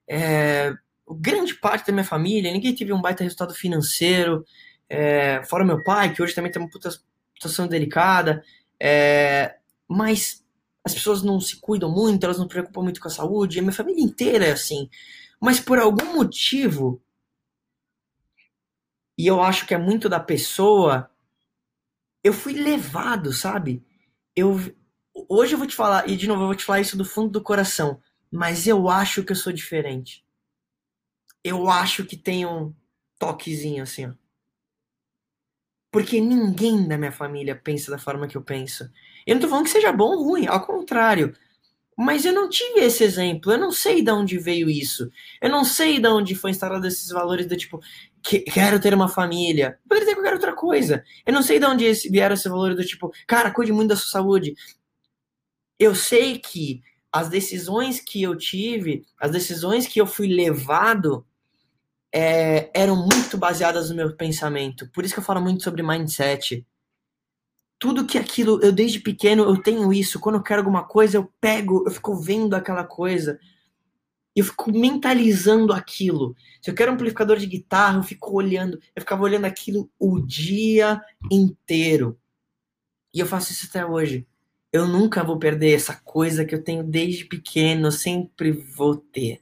é, 0.07 0.73
grande 1.09 1.55
parte 1.55 1.87
da 1.87 1.93
minha 1.93 2.03
família, 2.03 2.51
ninguém 2.51 2.75
teve 2.75 2.91
um 2.91 3.01
baita 3.01 3.23
resultado 3.23 3.53
financeiro, 3.53 4.45
é, 4.89 5.41
fora 5.45 5.63
meu 5.63 5.83
pai, 5.83 6.13
que 6.13 6.21
hoje 6.21 6.35
também 6.35 6.51
tem 6.51 6.61
uma 6.61 6.69
puta 6.69 6.89
situação 7.33 7.67
delicada, 7.67 8.43
é, 8.79 9.55
mas 9.87 10.43
as 10.83 10.93
pessoas 10.93 11.21
não 11.21 11.39
se 11.39 11.57
cuidam 11.59 11.89
muito, 11.91 12.23
elas 12.23 12.37
não 12.37 12.45
se 12.45 12.49
preocupam 12.49 12.81
muito 12.81 12.99
com 12.99 13.07
a 13.07 13.11
saúde, 13.11 13.59
a 13.59 13.61
minha 13.61 13.73
família 13.73 14.03
inteira 14.03 14.45
é 14.45 14.51
assim. 14.51 14.89
Mas 15.39 15.59
por 15.59 15.77
algum 15.77 16.15
motivo, 16.15 17.01
e 19.17 19.25
eu 19.27 19.41
acho 19.41 19.65
que 19.65 19.73
é 19.73 19.77
muito 19.77 20.07
da 20.07 20.19
pessoa. 20.19 21.09
Eu 22.23 22.33
fui 22.33 22.53
levado, 22.53 23.33
sabe? 23.33 23.83
Eu 24.35 24.57
hoje 25.29 25.53
eu 25.53 25.57
vou 25.57 25.67
te 25.67 25.75
falar 25.75 26.07
e 26.07 26.15
de 26.15 26.27
novo 26.27 26.43
eu 26.43 26.47
vou 26.47 26.55
te 26.55 26.63
falar 26.63 26.81
isso 26.81 26.97
do 26.97 27.03
fundo 27.03 27.31
do 27.31 27.41
coração, 27.41 27.99
mas 28.31 28.67
eu 28.67 28.87
acho 28.87 29.23
que 29.23 29.31
eu 29.31 29.35
sou 29.35 29.51
diferente. 29.51 30.23
Eu 31.43 31.69
acho 31.69 32.05
que 32.05 32.17
tem 32.17 32.45
um 32.45 32.73
toquezinho 33.17 33.83
assim, 33.83 34.07
ó. 34.07 34.13
Porque 35.91 36.19
ninguém 36.19 36.87
da 36.87 36.97
minha 36.97 37.11
família 37.11 37.55
pensa 37.55 37.89
da 37.89 37.97
forma 37.97 38.27
que 38.27 38.37
eu 38.37 38.41
penso. 38.43 38.89
Eu 39.25 39.35
não 39.35 39.41
tô 39.41 39.47
falando 39.47 39.65
que 39.65 39.71
seja 39.71 39.91
bom 39.91 40.15
ou 40.15 40.23
ruim, 40.23 40.45
ao 40.45 40.65
contrário. 40.65 41.33
Mas 41.97 42.25
eu 42.25 42.33
não 42.33 42.47
tive 42.47 42.81
esse 42.81 43.03
exemplo, 43.03 43.51
eu 43.51 43.57
não 43.57 43.71
sei 43.71 44.03
de 44.03 44.11
onde 44.11 44.37
veio 44.37 44.69
isso. 44.69 45.09
Eu 45.41 45.49
não 45.49 45.65
sei 45.65 45.99
de 45.99 46.07
onde 46.07 46.35
foi 46.35 46.51
instalado 46.51 46.85
esses 46.85 47.09
valores 47.09 47.47
do 47.47 47.57
tipo, 47.57 47.79
que, 48.27 48.39
quero 48.41 48.79
ter 48.79 48.93
uma 48.93 49.07
família. 49.07 49.79
Poderia 49.87 50.07
ter 50.07 50.15
qualquer 50.15 50.33
outra 50.33 50.53
coisa. 50.53 51.03
Eu 51.25 51.33
não 51.33 51.41
sei 51.41 51.59
de 51.59 51.65
onde 51.65 51.85
esse, 51.85 52.09
vieram 52.09 52.33
esses 52.33 52.49
valores 52.49 52.75
do 52.75 52.85
tipo, 52.85 53.11
cara, 53.27 53.51
cuide 53.51 53.71
muito 53.71 53.89
da 53.89 53.95
sua 53.95 54.09
saúde. 54.09 54.55
Eu 55.79 55.95
sei 55.95 56.39
que 56.39 56.81
as 57.11 57.29
decisões 57.29 57.99
que 57.99 58.21
eu 58.21 58.35
tive, 58.35 59.05
as 59.19 59.31
decisões 59.31 59.87
que 59.87 59.99
eu 59.99 60.05
fui 60.05 60.27
levado, 60.27 61.25
é, 62.13 62.69
eram 62.73 62.95
muito 62.95 63.37
baseadas 63.37 63.89
no 63.89 63.95
meu 63.95 64.15
pensamento. 64.15 64.89
Por 64.91 65.05
isso 65.05 65.13
que 65.13 65.19
eu 65.19 65.25
falo 65.25 65.41
muito 65.41 65.63
sobre 65.63 65.83
mindset 65.83 66.65
tudo 67.79 68.05
que 68.05 68.17
aquilo, 68.17 68.59
eu 68.63 68.71
desde 68.71 68.99
pequeno 68.99 69.43
eu 69.43 69.61
tenho 69.61 69.93
isso. 69.93 70.19
Quando 70.19 70.35
eu 70.35 70.43
quero 70.43 70.61
alguma 70.61 70.83
coisa, 70.83 71.17
eu 71.17 71.31
pego, 71.39 71.83
eu 71.85 71.91
fico 71.91 72.15
vendo 72.15 72.55
aquela 72.55 72.83
coisa. 72.83 73.39
Eu 74.37 74.43
fico 74.43 74.71
mentalizando 74.71 75.73
aquilo. 75.73 76.35
Se 76.61 76.69
eu 76.69 76.75
quero 76.75 76.91
um 76.91 76.93
amplificador 76.93 77.37
de 77.37 77.47
guitarra, 77.47 77.97
eu 77.97 78.03
fico 78.03 78.31
olhando, 78.37 78.79
eu 78.95 79.01
ficava 79.01 79.23
olhando 79.23 79.45
aquilo 79.45 79.89
o 79.97 80.19
dia 80.19 81.01
inteiro. 81.31 82.15
E 83.11 83.19
eu 83.19 83.25
faço 83.25 83.51
isso 83.51 83.65
até 83.67 83.83
hoje. 83.83 84.27
Eu 84.71 84.87
nunca 84.87 85.23
vou 85.23 85.39
perder 85.39 85.73
essa 85.73 85.95
coisa 85.95 86.45
que 86.45 86.53
eu 86.53 86.63
tenho 86.63 86.83
desde 86.83 87.25
pequeno, 87.25 87.87
eu 87.87 87.91
sempre 87.91 88.51
vou 88.51 88.95
ter. 88.95 89.41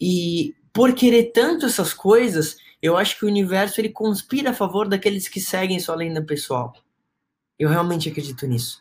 E 0.00 0.54
por 0.72 0.94
querer 0.94 1.32
tanto 1.32 1.66
essas 1.66 1.92
coisas, 1.92 2.56
eu 2.80 2.96
acho 2.96 3.18
que 3.18 3.24
o 3.24 3.28
universo 3.28 3.80
ele 3.80 3.88
conspira 3.88 4.50
a 4.50 4.54
favor 4.54 4.86
daqueles 4.86 5.26
que 5.26 5.40
seguem 5.40 5.80
sua 5.80 5.96
lenda 5.96 6.22
pessoal. 6.22 6.72
Eu 7.58 7.68
realmente 7.68 8.08
acredito 8.08 8.46
nisso. 8.46 8.80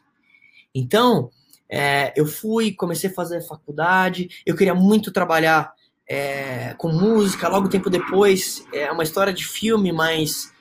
Então, 0.75 1.31
é, 1.69 2.13
eu 2.15 2.25
fui, 2.25 2.73
comecei 2.73 3.09
a 3.09 3.13
fazer 3.13 3.41
faculdade, 3.41 4.29
eu 4.45 4.55
queria 4.55 4.75
muito 4.75 5.11
trabalhar 5.11 5.73
é, 6.09 6.73
com 6.77 6.89
música, 6.89 7.49
logo 7.49 7.67
tempo 7.67 7.89
depois, 7.89 8.65
é 8.73 8.91
uma 8.91 9.03
história 9.03 9.33
de 9.33 9.45
filme, 9.45 9.91
mas 9.91 10.53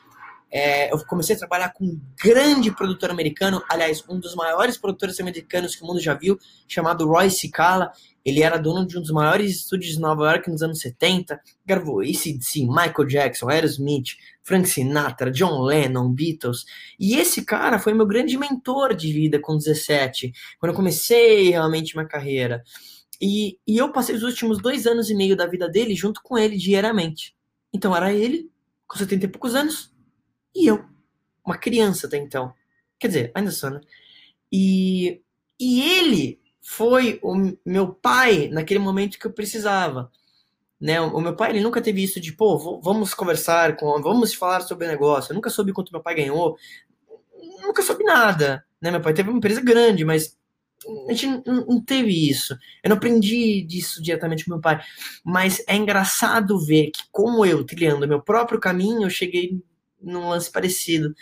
é, 0.50 0.92
eu 0.92 1.04
comecei 1.06 1.36
a 1.36 1.38
trabalhar 1.38 1.72
com 1.72 1.84
um 1.84 2.00
grande 2.22 2.70
produtor 2.74 3.10
americano, 3.10 3.62
aliás, 3.68 4.02
um 4.08 4.18
dos 4.18 4.34
maiores 4.34 4.76
produtores 4.76 5.20
americanos 5.20 5.76
que 5.76 5.82
o 5.82 5.86
mundo 5.86 6.00
já 6.00 6.14
viu, 6.14 6.38
chamado 6.66 7.06
Roy 7.06 7.30
Cicala. 7.30 7.92
Ele 8.26 8.42
era 8.42 8.58
dono 8.58 8.84
de 8.84 8.98
um 8.98 9.00
dos 9.00 9.12
maiores 9.12 9.52
estúdios 9.52 9.92
de 9.94 10.00
Nova 10.00 10.24
York 10.32 10.50
nos 10.50 10.60
anos 10.60 10.80
70, 10.80 11.40
gravou 11.64 12.00
ACDC, 12.00 12.66
Michael 12.66 13.06
Jackson, 13.06 13.48
Aerosmith, 13.48 14.16
Frank 14.42 14.68
Sinatra, 14.68 15.30
John 15.30 15.62
Lennon, 15.62 16.12
Beatles. 16.12 16.64
E 16.98 17.14
esse 17.14 17.44
cara 17.44 17.78
foi 17.78 17.94
meu 17.94 18.04
grande 18.04 18.36
mentor 18.36 18.96
de 18.96 19.12
vida 19.12 19.38
com 19.38 19.56
17, 19.56 20.32
quando 20.58 20.72
eu 20.72 20.76
comecei 20.76 21.50
realmente 21.50 21.94
minha 21.94 22.08
carreira. 22.08 22.64
E, 23.22 23.60
e 23.64 23.76
eu 23.76 23.92
passei 23.92 24.16
os 24.16 24.24
últimos 24.24 24.60
dois 24.60 24.88
anos 24.88 25.08
e 25.08 25.14
meio 25.14 25.36
da 25.36 25.46
vida 25.46 25.68
dele 25.68 25.94
junto 25.94 26.20
com 26.20 26.36
ele 26.36 26.56
diariamente. 26.56 27.32
Então 27.72 27.94
era 27.94 28.12
ele, 28.12 28.50
com 28.88 28.98
70 28.98 29.24
e 29.24 29.28
poucos 29.28 29.54
anos, 29.54 29.94
e 30.52 30.66
eu, 30.66 30.84
uma 31.44 31.56
criança 31.56 32.08
até 32.08 32.16
então. 32.16 32.52
Quer 32.98 33.06
dizer, 33.06 33.32
ainda 33.36 33.52
sou, 33.52 33.70
né? 33.70 33.80
E, 34.50 35.22
e 35.60 35.80
ele 35.80 36.40
foi 36.68 37.20
o 37.22 37.56
meu 37.64 37.94
pai 37.94 38.48
naquele 38.48 38.80
momento 38.80 39.20
que 39.20 39.26
eu 39.28 39.32
precisava. 39.32 40.10
Né? 40.80 41.00
O 41.00 41.20
meu 41.20 41.36
pai 41.36 41.50
ele 41.50 41.60
nunca 41.60 41.80
teve 41.80 42.02
isso 42.02 42.20
de, 42.20 42.32
pô, 42.32 42.80
vamos 42.82 43.14
conversar, 43.14 43.76
com, 43.76 44.02
vamos 44.02 44.34
falar 44.34 44.62
sobre 44.62 44.84
o 44.84 44.90
negócio. 44.90 45.30
Eu 45.30 45.36
nunca 45.36 45.48
soube 45.48 45.72
quanto 45.72 45.92
meu 45.92 46.02
pai 46.02 46.16
ganhou, 46.16 46.58
nunca 47.62 47.82
soube 47.82 48.02
nada. 48.02 48.64
Né? 48.82 48.90
Meu 48.90 49.00
pai 49.00 49.14
teve 49.14 49.30
uma 49.30 49.38
empresa 49.38 49.60
grande, 49.60 50.04
mas 50.04 50.36
a 51.08 51.12
gente 51.12 51.40
não, 51.46 51.80
teve 51.80 52.28
isso. 52.28 52.52
Eu 52.82 52.90
não 52.90 52.96
aprendi 52.96 53.62
disso 53.62 54.02
diretamente 54.02 54.44
com 54.44 54.50
meu 54.50 54.60
pai. 54.60 54.80
Mas 55.24 55.62
é 55.68 55.76
engraçado 55.76 56.58
ver 56.58 56.90
que, 56.90 57.04
como 57.12 57.46
eu, 57.46 57.64
trilhando 57.64 58.08
meu 58.08 58.20
próprio 58.20 58.58
caminho, 58.58 59.04
eu 59.04 59.10
cheguei 59.10 59.62
num 60.02 60.30
lance 60.30 60.50
parecido. 60.50 61.14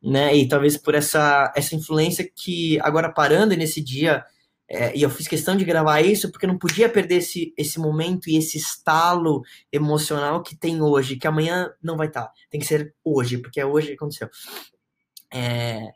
Né? 0.00 0.36
E 0.36 0.48
talvez 0.48 0.76
por 0.76 0.94
essa, 0.94 1.52
essa 1.56 1.74
influência 1.74 2.30
que, 2.32 2.78
agora 2.82 3.10
parando 3.10 3.56
nesse 3.56 3.80
dia 3.80 4.24
é, 4.68 4.96
e 4.96 5.02
eu 5.02 5.10
fiz 5.10 5.28
questão 5.28 5.56
de 5.56 5.64
gravar 5.64 6.00
isso 6.00 6.30
porque 6.30 6.46
não 6.46 6.58
podia 6.58 6.88
perder 6.88 7.16
esse, 7.16 7.54
esse 7.56 7.78
momento 7.78 8.28
e 8.28 8.36
esse 8.36 8.58
estalo 8.58 9.42
emocional 9.72 10.42
que 10.42 10.56
tem 10.56 10.82
hoje, 10.82 11.16
que 11.16 11.26
amanhã 11.26 11.72
não 11.82 11.96
vai 11.96 12.08
estar. 12.08 12.26
Tá. 12.26 12.32
Tem 12.50 12.60
que 12.60 12.66
ser 12.66 12.94
hoje, 13.04 13.38
porque 13.38 13.60
é 13.60 13.66
hoje 13.66 13.88
que 13.88 13.94
aconteceu. 13.94 14.28
É, 15.32 15.92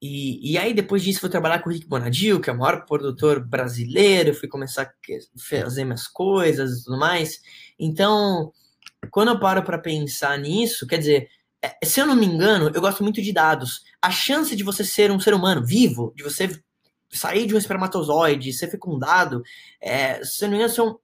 e, 0.00 0.52
e 0.52 0.58
aí, 0.58 0.72
depois 0.72 1.02
disso, 1.02 1.20
fui 1.20 1.28
trabalhar 1.28 1.58
com 1.60 1.68
o 1.68 1.72
Rick 1.72 1.86
Bonadil, 1.86 2.40
que 2.40 2.48
é 2.48 2.52
o 2.52 2.58
maior 2.58 2.86
produtor 2.86 3.44
brasileiro, 3.44 4.34
fui 4.34 4.48
começar 4.48 4.82
a 4.82 4.90
fazer 5.62 5.84
minhas 5.84 6.06
coisas 6.06 6.80
e 6.80 6.84
tudo 6.84 6.98
mais. 6.98 7.40
Então, 7.78 8.52
quando 9.10 9.28
eu 9.28 9.40
paro 9.40 9.62
para 9.62 9.78
pensar 9.78 10.38
nisso, 10.38 10.86
quer 10.86 10.98
dizer, 10.98 11.28
é, 11.62 11.84
se 11.84 12.00
eu 12.00 12.06
não 12.06 12.14
me 12.14 12.26
engano, 12.26 12.70
eu 12.72 12.80
gosto 12.80 13.02
muito 13.02 13.20
de 13.20 13.32
dados. 13.32 13.82
A 14.00 14.10
chance 14.10 14.54
de 14.54 14.62
você 14.62 14.84
ser 14.84 15.10
um 15.10 15.20
ser 15.20 15.34
humano 15.34 15.66
vivo, 15.66 16.12
de 16.16 16.22
você 16.22 16.48
sair 17.10 17.46
de 17.46 17.54
um 17.54 17.58
espermatozoide, 17.58 18.52
ser 18.52 18.68
fecundado, 18.70 19.42
é, 19.80 20.22
se 20.24 20.42
não 20.42 20.50
me 20.50 20.56
engano, 20.56 20.72
são... 20.72 21.00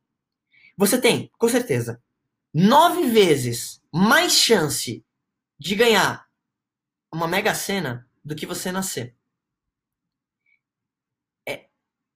você 0.77 1.01
tem, 1.01 1.31
com 1.39 1.49
certeza, 1.49 2.03
nove 2.53 3.09
vezes 3.09 3.83
mais 3.93 4.33
chance 4.33 5.05
de 5.59 5.75
ganhar 5.75 6.27
uma 7.13 7.29
mega 7.29 7.55
cena 7.55 8.07
do 8.25 8.35
que 8.35 8.47
você 8.47 8.73
nascer. 8.73 9.15
É, 11.47 11.67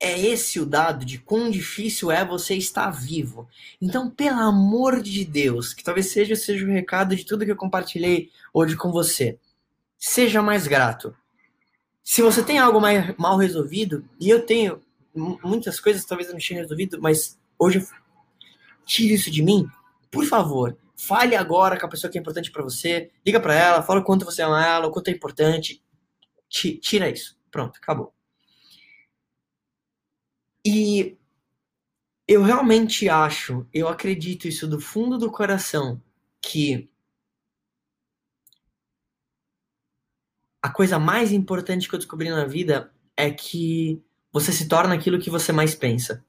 é 0.00 0.18
esse 0.18 0.58
o 0.58 0.66
dado 0.66 1.04
de 1.04 1.18
quão 1.18 1.50
difícil 1.50 2.10
é 2.10 2.24
você 2.24 2.54
estar 2.54 2.90
vivo. 2.90 3.48
Então, 3.80 4.10
pelo 4.10 4.40
amor 4.40 5.00
de 5.00 5.24
Deus, 5.24 5.72
que 5.72 5.84
talvez 5.84 6.10
seja, 6.10 6.34
seja 6.34 6.64
o 6.64 6.68
recado 6.68 7.14
de 7.14 7.24
tudo 7.24 7.44
que 7.44 7.52
eu 7.52 7.56
compartilhei 7.56 8.30
hoje 8.52 8.76
com 8.76 8.90
você. 8.90 9.38
Seja 9.96 10.42
mais 10.42 10.66
grato 10.66 11.14
se 12.10 12.22
você 12.22 12.42
tem 12.42 12.58
algo 12.58 12.80
mais 12.80 13.14
mal 13.18 13.36
resolvido, 13.36 14.02
e 14.18 14.30
eu 14.30 14.46
tenho 14.46 14.80
muitas 15.14 15.78
coisas 15.78 16.06
talvez 16.06 16.26
eu 16.26 16.32
não 16.32 16.40
tinha 16.40 16.58
resolvido, 16.58 16.98
mas 17.02 17.38
hoje 17.58 17.80
eu 17.80 17.86
tire 18.86 19.12
isso 19.12 19.30
de 19.30 19.42
mim, 19.42 19.68
por 20.10 20.24
favor, 20.24 20.74
fale 20.96 21.36
agora 21.36 21.78
com 21.78 21.84
a 21.84 21.88
pessoa 21.88 22.10
que 22.10 22.16
é 22.16 22.20
importante 22.20 22.50
para 22.50 22.62
você, 22.62 23.10
liga 23.26 23.38
para 23.38 23.54
ela, 23.54 23.82
fala 23.82 24.00
o 24.00 24.04
quanto 24.04 24.24
você 24.24 24.40
ama 24.40 24.66
ela, 24.66 24.86
o 24.86 24.90
quanto 24.90 25.08
é 25.08 25.10
importante, 25.10 25.82
tira 26.48 27.10
isso, 27.10 27.38
pronto, 27.50 27.76
acabou. 27.76 28.14
E 30.64 31.14
eu 32.26 32.42
realmente 32.42 33.06
acho, 33.06 33.66
eu 33.70 33.86
acredito 33.86 34.48
isso 34.48 34.66
do 34.66 34.80
fundo 34.80 35.18
do 35.18 35.30
coração, 35.30 36.00
que 36.40 36.88
a 40.68 40.70
coisa 40.70 40.98
mais 40.98 41.32
importante 41.32 41.88
que 41.88 41.94
eu 41.94 41.98
descobri 41.98 42.28
na 42.28 42.44
vida 42.44 42.92
é 43.16 43.30
que 43.30 44.04
você 44.30 44.52
se 44.52 44.68
torna 44.68 44.94
aquilo 44.94 45.18
que 45.18 45.30
você 45.30 45.50
mais 45.50 45.74
pensa. 45.74 46.22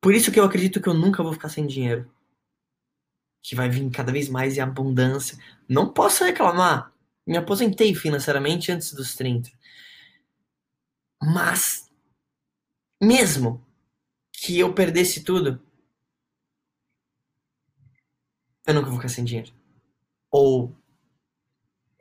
Por 0.00 0.12
isso 0.12 0.32
que 0.32 0.40
eu 0.40 0.44
acredito 0.44 0.80
que 0.80 0.88
eu 0.88 0.94
nunca 0.94 1.22
vou 1.22 1.32
ficar 1.32 1.48
sem 1.48 1.64
dinheiro. 1.64 2.12
Que 3.40 3.54
vai 3.54 3.68
vir 3.68 3.88
cada 3.90 4.10
vez 4.10 4.28
mais 4.28 4.56
em 4.56 4.60
abundância. 4.60 5.38
Não 5.68 5.92
posso 5.92 6.24
reclamar. 6.24 6.92
Me 7.24 7.36
aposentei 7.36 7.94
financeiramente 7.94 8.72
antes 8.72 8.92
dos 8.92 9.14
30. 9.14 9.48
Mas, 11.22 11.88
mesmo 13.00 13.64
que 14.32 14.58
eu 14.58 14.74
perdesse 14.74 15.22
tudo, 15.22 15.62
eu 18.66 18.74
nunca 18.74 18.88
vou 18.88 18.96
ficar 18.96 19.08
sem 19.08 19.24
dinheiro. 19.24 19.52
Ou 20.32 20.76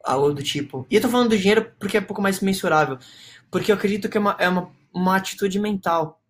algo 0.08 0.34
do 0.34 0.44
tipo. 0.44 0.86
E 0.90 0.96
eu 0.96 1.02
tô 1.02 1.10
falando 1.10 1.30
do 1.30 1.38
dinheiro 1.38 1.72
porque 1.80 1.98
é 1.98 2.00
um 2.00 2.06
pouco 2.06 2.22
mais 2.22 2.40
mensurável. 2.40 2.98
Porque 3.52 3.72
eu 3.72 3.76
acredito 3.76 4.10
que 4.10 4.18
é 4.18 4.20
uma, 4.20 4.36
é 4.40 4.50
uma, 4.50 4.72
uma 4.94 5.16
atitude 5.16 5.60
mental. 5.60 6.22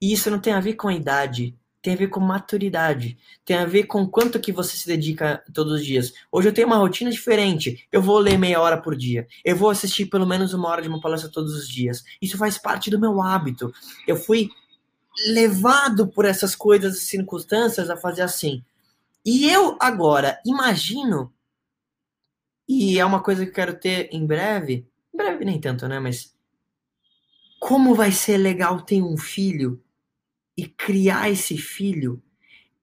E 0.00 0.12
isso 0.12 0.30
não 0.30 0.38
tem 0.38 0.52
a 0.52 0.60
ver 0.60 0.74
com 0.74 0.88
a 0.88 0.94
idade. 0.94 1.56
Tem 1.80 1.94
a 1.94 1.96
ver 1.96 2.08
com 2.08 2.20
maturidade. 2.20 3.18
Tem 3.44 3.56
a 3.56 3.64
ver 3.64 3.84
com 3.84 4.06
quanto 4.06 4.38
que 4.38 4.52
você 4.52 4.76
se 4.76 4.86
dedica 4.86 5.42
todos 5.52 5.72
os 5.72 5.84
dias. 5.84 6.12
Hoje 6.30 6.48
eu 6.48 6.52
tenho 6.52 6.68
uma 6.68 6.76
rotina 6.76 7.10
diferente. 7.10 7.86
Eu 7.90 8.00
vou 8.00 8.18
ler 8.18 8.38
meia 8.38 8.60
hora 8.60 8.80
por 8.80 8.96
dia. 8.96 9.26
Eu 9.44 9.56
vou 9.56 9.68
assistir 9.68 10.06
pelo 10.06 10.26
menos 10.26 10.54
uma 10.54 10.68
hora 10.68 10.82
de 10.82 10.88
uma 10.88 11.00
palestra 11.00 11.30
todos 11.30 11.54
os 11.54 11.68
dias. 11.68 12.04
Isso 12.20 12.38
faz 12.38 12.56
parte 12.56 12.88
do 12.88 13.00
meu 13.00 13.20
hábito. 13.20 13.72
Eu 14.06 14.16
fui 14.16 14.48
levado 15.28 16.06
por 16.08 16.24
essas 16.24 16.54
coisas 16.54 16.96
e 16.96 17.00
circunstâncias 17.00 17.90
a 17.90 17.96
fazer 17.96 18.22
assim. 18.22 18.62
E 19.24 19.48
eu 19.48 19.76
agora 19.80 20.40
imagino 20.44 21.32
e 22.68 22.98
é 22.98 23.04
uma 23.04 23.22
coisa 23.22 23.44
que 23.44 23.50
eu 23.50 23.54
quero 23.54 23.78
ter 23.78 24.08
em 24.12 24.26
breve. 24.26 24.86
Em 25.12 25.16
breve 25.16 25.44
nem 25.44 25.60
tanto, 25.60 25.86
né? 25.88 25.98
Mas 25.98 26.34
como 27.60 27.94
vai 27.94 28.10
ser 28.12 28.38
legal 28.38 28.80
ter 28.82 29.02
um 29.02 29.16
filho 29.16 29.82
e 30.56 30.66
criar 30.66 31.30
esse 31.30 31.56
filho 31.56 32.22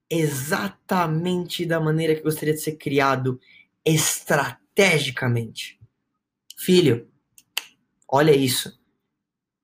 exatamente 0.09 1.65
da 1.65 1.79
maneira 1.79 2.15
que 2.15 2.23
gostaria 2.23 2.53
de 2.53 2.61
ser 2.61 2.77
criado 2.77 3.39
estrategicamente. 3.85 5.79
Filho, 6.57 7.07
olha 8.07 8.35
isso. 8.35 8.77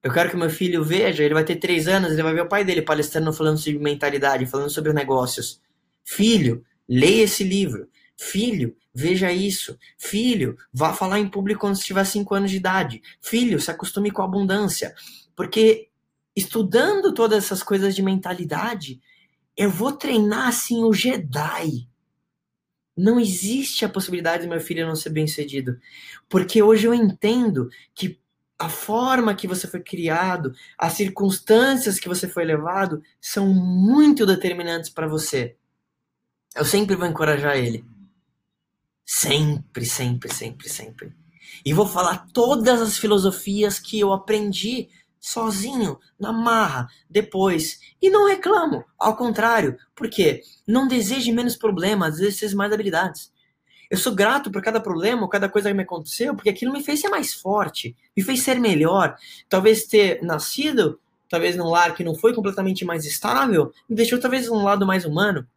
Eu 0.04 0.14
quero 0.14 0.30
que 0.30 0.38
meu 0.38 0.50
filho 0.50 0.84
veja, 0.84 1.24
ele 1.24 1.34
vai 1.34 1.44
ter 1.44 1.56
três 1.56 1.88
anos, 1.88 2.12
ele 2.12 2.22
vai 2.22 2.34
ver 2.34 2.42
o 2.42 2.48
pai 2.48 2.64
dele 2.64 2.82
palestrando, 2.82 3.34
falando 3.34 3.58
sobre 3.58 3.80
mentalidade, 3.80 4.46
falando 4.46 4.70
sobre 4.70 4.94
negócios. 4.94 5.60
Filho, 6.04 6.64
leia 6.88 7.24
esse 7.24 7.44
livro. 7.44 7.90
Filho, 8.18 8.76
veja 8.94 9.32
isso. 9.32 9.78
Filho, 9.98 10.58
vá 10.74 10.94
falar 10.94 11.20
em 11.20 11.28
público 11.28 11.62
quando 11.62 11.76
estiver 11.76 12.06
cinco 12.06 12.34
anos 12.34 12.52
de 12.52 12.58
idade. 12.58 13.02
Filho, 13.22 13.60
se 13.60 13.70
acostume 13.70 14.12
com 14.12 14.22
a 14.22 14.26
abundância. 14.26 14.96
Porque 15.36 15.90
estudando 16.36 17.14
todas 17.14 17.44
essas 17.44 17.62
coisas 17.62 17.96
de 17.96 18.02
mentalidade, 18.02 19.02
eu 19.56 19.70
vou 19.70 19.92
treinar 19.92 20.48
assim 20.48 20.84
o 20.84 20.94
Jedi. 20.94 21.88
Não 22.98 23.20
existe 23.20 23.84
a 23.84 23.90
possibilidade 23.90 24.44
do 24.44 24.50
meu 24.50 24.62
filho 24.62 24.88
não 24.88 24.96
ser 24.96 25.10
bem 25.10 25.28
sucedido. 25.28 25.78
Porque 26.30 26.64
hoje 26.64 26.88
eu 26.88 26.94
entendo 26.94 27.70
que 27.94 28.20
a 28.58 28.70
forma 28.70 29.36
que 29.36 29.48
você 29.48 29.68
foi 29.68 29.82
criado, 29.82 30.54
as 30.78 30.94
circunstâncias 30.94 32.00
que 32.00 32.08
você 32.08 32.28
foi 32.28 32.46
levado, 32.46 33.04
são 33.20 33.48
muito 33.48 34.26
determinantes 34.26 34.90
para 34.90 35.08
você. 35.08 35.58
Eu 36.56 36.64
sempre 36.64 36.96
vou 36.96 37.06
encorajar 37.06 37.58
ele. 37.58 37.84
Sempre, 39.06 39.86
sempre, 39.86 40.34
sempre, 40.34 40.68
sempre. 40.68 41.14
E 41.64 41.74
vou 41.74 41.88
falar 41.88 42.28
todas 42.34 42.82
as 42.82 42.98
filosofias 42.98 43.80
que 43.80 44.00
eu 44.00 44.12
aprendi 44.12 44.90
sozinho, 45.20 46.00
na 46.20 46.32
marra, 46.32 46.88
depois. 47.10 47.80
E 48.02 48.10
não 48.10 48.28
reclamo, 48.28 48.84
ao 48.98 49.16
contrário, 49.16 49.78
porque 49.96 50.42
não 50.68 50.88
deseje 50.88 51.32
menos 51.32 51.56
problemas, 51.56 52.18
deseje 52.18 52.56
mais 52.56 52.72
habilidades. 52.72 53.32
Eu 53.90 53.98
sou 53.98 54.14
grato 54.14 54.52
por 54.52 54.62
cada 54.62 54.80
problema, 54.80 55.30
cada 55.30 55.50
coisa 55.50 55.70
que 55.70 55.76
me 55.76 55.84
aconteceu, 55.84 56.36
porque 56.36 56.50
aquilo 56.50 56.74
me 56.74 56.84
fez 56.84 57.02
ser 57.02 57.10
mais 57.10 57.34
forte, 57.34 57.96
me 58.18 58.24
fez 58.24 58.42
ser 58.42 58.60
melhor. 58.60 59.16
Talvez 59.48 59.86
ter 59.86 60.22
nascido, 60.24 61.00
talvez 61.30 61.56
num 61.56 61.70
lar 61.70 61.96
que 61.96 62.04
não 62.04 62.16
foi 62.16 62.34
completamente 62.34 62.84
mais 62.84 63.06
estável, 63.06 63.72
me 63.88 63.96
deixou 63.96 64.20
talvez 64.20 64.50
um 64.50 64.64
lado 64.64 64.86
mais 64.86 65.06
humano. 65.06 65.48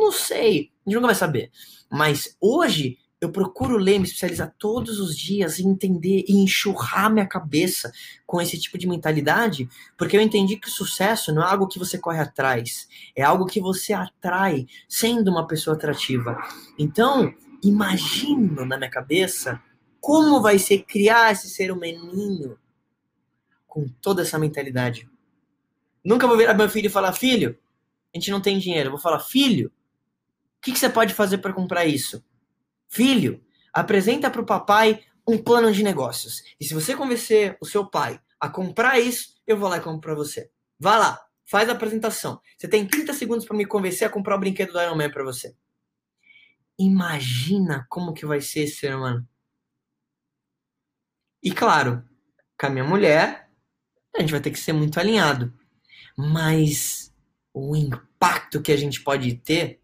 Não 0.00 0.12
sei, 0.12 0.70
a 0.86 0.90
gente 0.90 0.94
nunca 0.94 1.06
vai 1.06 1.14
saber. 1.14 1.50
Mas 1.90 2.36
hoje 2.40 2.98
eu 3.20 3.32
procuro 3.32 3.76
ler, 3.76 3.98
me 3.98 4.04
especializar 4.04 4.54
todos 4.58 5.00
os 5.00 5.16
dias 5.16 5.58
e 5.58 5.66
entender 5.66 6.24
e 6.28 6.36
enxurrar 6.36 7.12
minha 7.12 7.26
cabeça 7.26 7.92
com 8.24 8.40
esse 8.40 8.58
tipo 8.58 8.78
de 8.78 8.86
mentalidade, 8.86 9.68
porque 9.96 10.16
eu 10.16 10.20
entendi 10.20 10.56
que 10.56 10.68
o 10.68 10.70
sucesso 10.70 11.32
não 11.32 11.42
é 11.42 11.46
algo 11.46 11.66
que 11.66 11.78
você 11.78 11.98
corre 11.98 12.20
atrás, 12.20 12.88
é 13.16 13.22
algo 13.22 13.46
que 13.46 13.60
você 13.60 13.92
atrai 13.92 14.66
sendo 14.88 15.30
uma 15.30 15.46
pessoa 15.46 15.74
atrativa. 15.74 16.38
Então, 16.78 17.34
imagino 17.62 18.64
na 18.64 18.76
minha 18.76 18.90
cabeça 18.90 19.60
como 20.00 20.40
vai 20.40 20.58
ser 20.58 20.84
criar 20.84 21.32
esse 21.32 21.50
ser 21.50 21.72
humaninho 21.72 22.56
com 23.66 23.86
toda 24.00 24.22
essa 24.22 24.38
mentalidade. 24.38 25.08
Nunca 26.04 26.26
vou 26.26 26.36
virar 26.36 26.54
meu 26.54 26.68
filho 26.68 26.86
e 26.86 26.90
falar: 26.90 27.12
filho, 27.12 27.58
a 28.14 28.18
gente 28.18 28.30
não 28.30 28.40
tem 28.40 28.58
dinheiro. 28.58 28.86
Eu 28.86 28.92
vou 28.92 29.00
falar: 29.00 29.18
filho, 29.18 29.72
que, 30.60 30.72
que 30.72 30.78
você 30.78 30.88
pode 30.88 31.14
fazer 31.14 31.38
para 31.38 31.52
comprar 31.52 31.86
isso? 31.86 32.24
Filho, 32.88 33.44
apresenta 33.72 34.30
para 34.30 34.40
o 34.40 34.46
papai 34.46 35.04
um 35.26 35.36
plano 35.36 35.70
de 35.72 35.82
negócios. 35.82 36.42
E 36.58 36.64
se 36.64 36.74
você 36.74 36.96
convencer 36.96 37.56
o 37.60 37.66
seu 37.66 37.88
pai 37.88 38.20
a 38.40 38.48
comprar 38.48 38.98
isso, 38.98 39.36
eu 39.46 39.56
vou 39.56 39.68
lá 39.68 39.76
e 39.76 39.80
compro 39.80 40.00
para 40.00 40.14
você. 40.14 40.50
Vá 40.78 40.96
lá, 40.96 41.20
faz 41.44 41.68
a 41.68 41.72
apresentação. 41.72 42.40
Você 42.56 42.66
tem 42.66 42.86
30 42.86 43.12
segundos 43.12 43.44
para 43.44 43.56
me 43.56 43.66
convencer 43.66 44.06
a 44.06 44.10
comprar 44.10 44.36
o 44.36 44.40
brinquedo 44.40 44.72
do 44.72 44.80
Iron 44.80 44.96
Man 44.96 45.10
para 45.10 45.24
você. 45.24 45.54
Imagina 46.78 47.86
como 47.88 48.14
que 48.14 48.24
vai 48.24 48.40
ser 48.40 48.60
esse 48.60 48.76
ser 48.76 48.94
humano. 48.94 49.28
E 51.42 51.52
claro, 51.52 52.04
com 52.58 52.66
a 52.66 52.70
minha 52.70 52.84
mulher, 52.84 53.50
a 54.16 54.20
gente 54.20 54.30
vai 54.30 54.40
ter 54.40 54.50
que 54.50 54.58
ser 54.58 54.72
muito 54.72 54.98
alinhado. 54.98 55.52
Mas 56.16 57.14
o 57.52 57.76
impacto 57.76 58.62
que 58.62 58.72
a 58.72 58.76
gente 58.76 59.02
pode 59.02 59.34
ter 59.36 59.80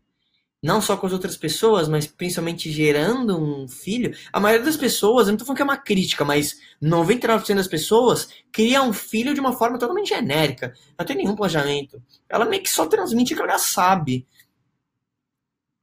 não 0.65 0.81
só 0.81 0.97
com 0.97 1.07
as 1.07 1.13
outras 1.13 1.37
pessoas, 1.37 1.91
mas 1.91 2.07
principalmente 2.07 2.73
gerando 2.73 3.39
um 3.39 3.69
filho. 3.69 4.17
A 4.33 4.41
maioria 4.41 4.65
das 4.65 4.79
pessoas, 4.79 5.27
eu 5.27 5.33
não 5.33 5.39
tô 5.39 5.45
falando 5.45 5.57
que 5.59 5.63
é 5.63 5.65
uma 5.67 5.77
crítica, 5.77 6.25
mas 6.25 6.59
99% 6.83 7.55
das 7.55 7.69
pessoas 7.69 8.31
cria 8.51 8.83
um 8.83 8.91
filho 8.91 9.35
de 9.35 9.41
uma 9.41 9.53
forma 9.53 9.79
totalmente 9.79 10.09
genérica. 10.09 10.73
Não 10.99 11.05
tem 11.05 11.17
nenhum 11.17 11.37
planejamento. 11.37 12.03
Ela 12.31 12.47
meio 12.47 12.63
que 12.63 12.71
só 12.71 12.87
transmite 12.87 13.35
o 13.35 13.37
que 13.37 13.43
ela 13.43 13.59
já 13.59 14.03
Sei 14.03 14.25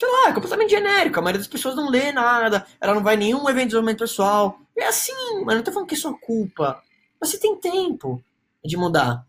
lá, 0.01 0.29
é 0.29 0.33
completamente 0.33 0.71
genérico. 0.71 1.19
A 1.19 1.21
maioria 1.21 1.41
das 1.41 1.47
pessoas 1.47 1.75
não 1.75 1.87
lê 1.87 2.11
nada, 2.11 2.65
ela 2.81 2.95
não 2.95 3.03
vai 3.03 3.13
em 3.13 3.19
nenhum 3.19 3.47
evento 3.47 3.65
de 3.65 3.65
desenvolvimento 3.65 3.99
pessoal. 3.99 4.59
É 4.75 4.87
assim, 4.87 5.43
mas 5.45 5.57
não 5.57 5.63
tô 5.63 5.71
falando 5.71 5.87
que 5.87 5.93
é 5.93 5.97
sua 5.97 6.17
culpa. 6.17 6.81
Você 7.19 7.37
tem 7.37 7.55
tempo 7.55 8.19
de 8.65 8.75
mudar. 8.75 9.27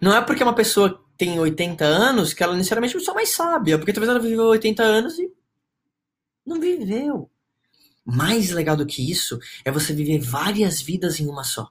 Não 0.00 0.16
é 0.16 0.22
porque 0.22 0.42
uma 0.42 0.54
pessoa 0.54 1.04
tem 1.16 1.38
80 1.38 1.84
anos 1.84 2.32
que 2.32 2.42
ela 2.42 2.56
necessariamente 2.56 2.94
a 2.94 2.98
pessoa 2.98 3.14
mais 3.14 3.30
sábia, 3.30 3.78
porque 3.78 3.92
talvez 3.92 4.10
ela 4.10 4.20
viveu 4.20 4.44
80 4.44 4.82
anos 4.82 5.18
e 5.18 5.30
não 6.44 6.60
viveu. 6.60 7.30
Mais 8.04 8.50
legal 8.50 8.76
do 8.76 8.86
que 8.86 9.10
isso 9.10 9.38
é 9.64 9.70
você 9.70 9.92
viver 9.92 10.18
várias 10.20 10.80
vidas 10.80 11.18
em 11.18 11.26
uma 11.26 11.42
só. 11.42 11.70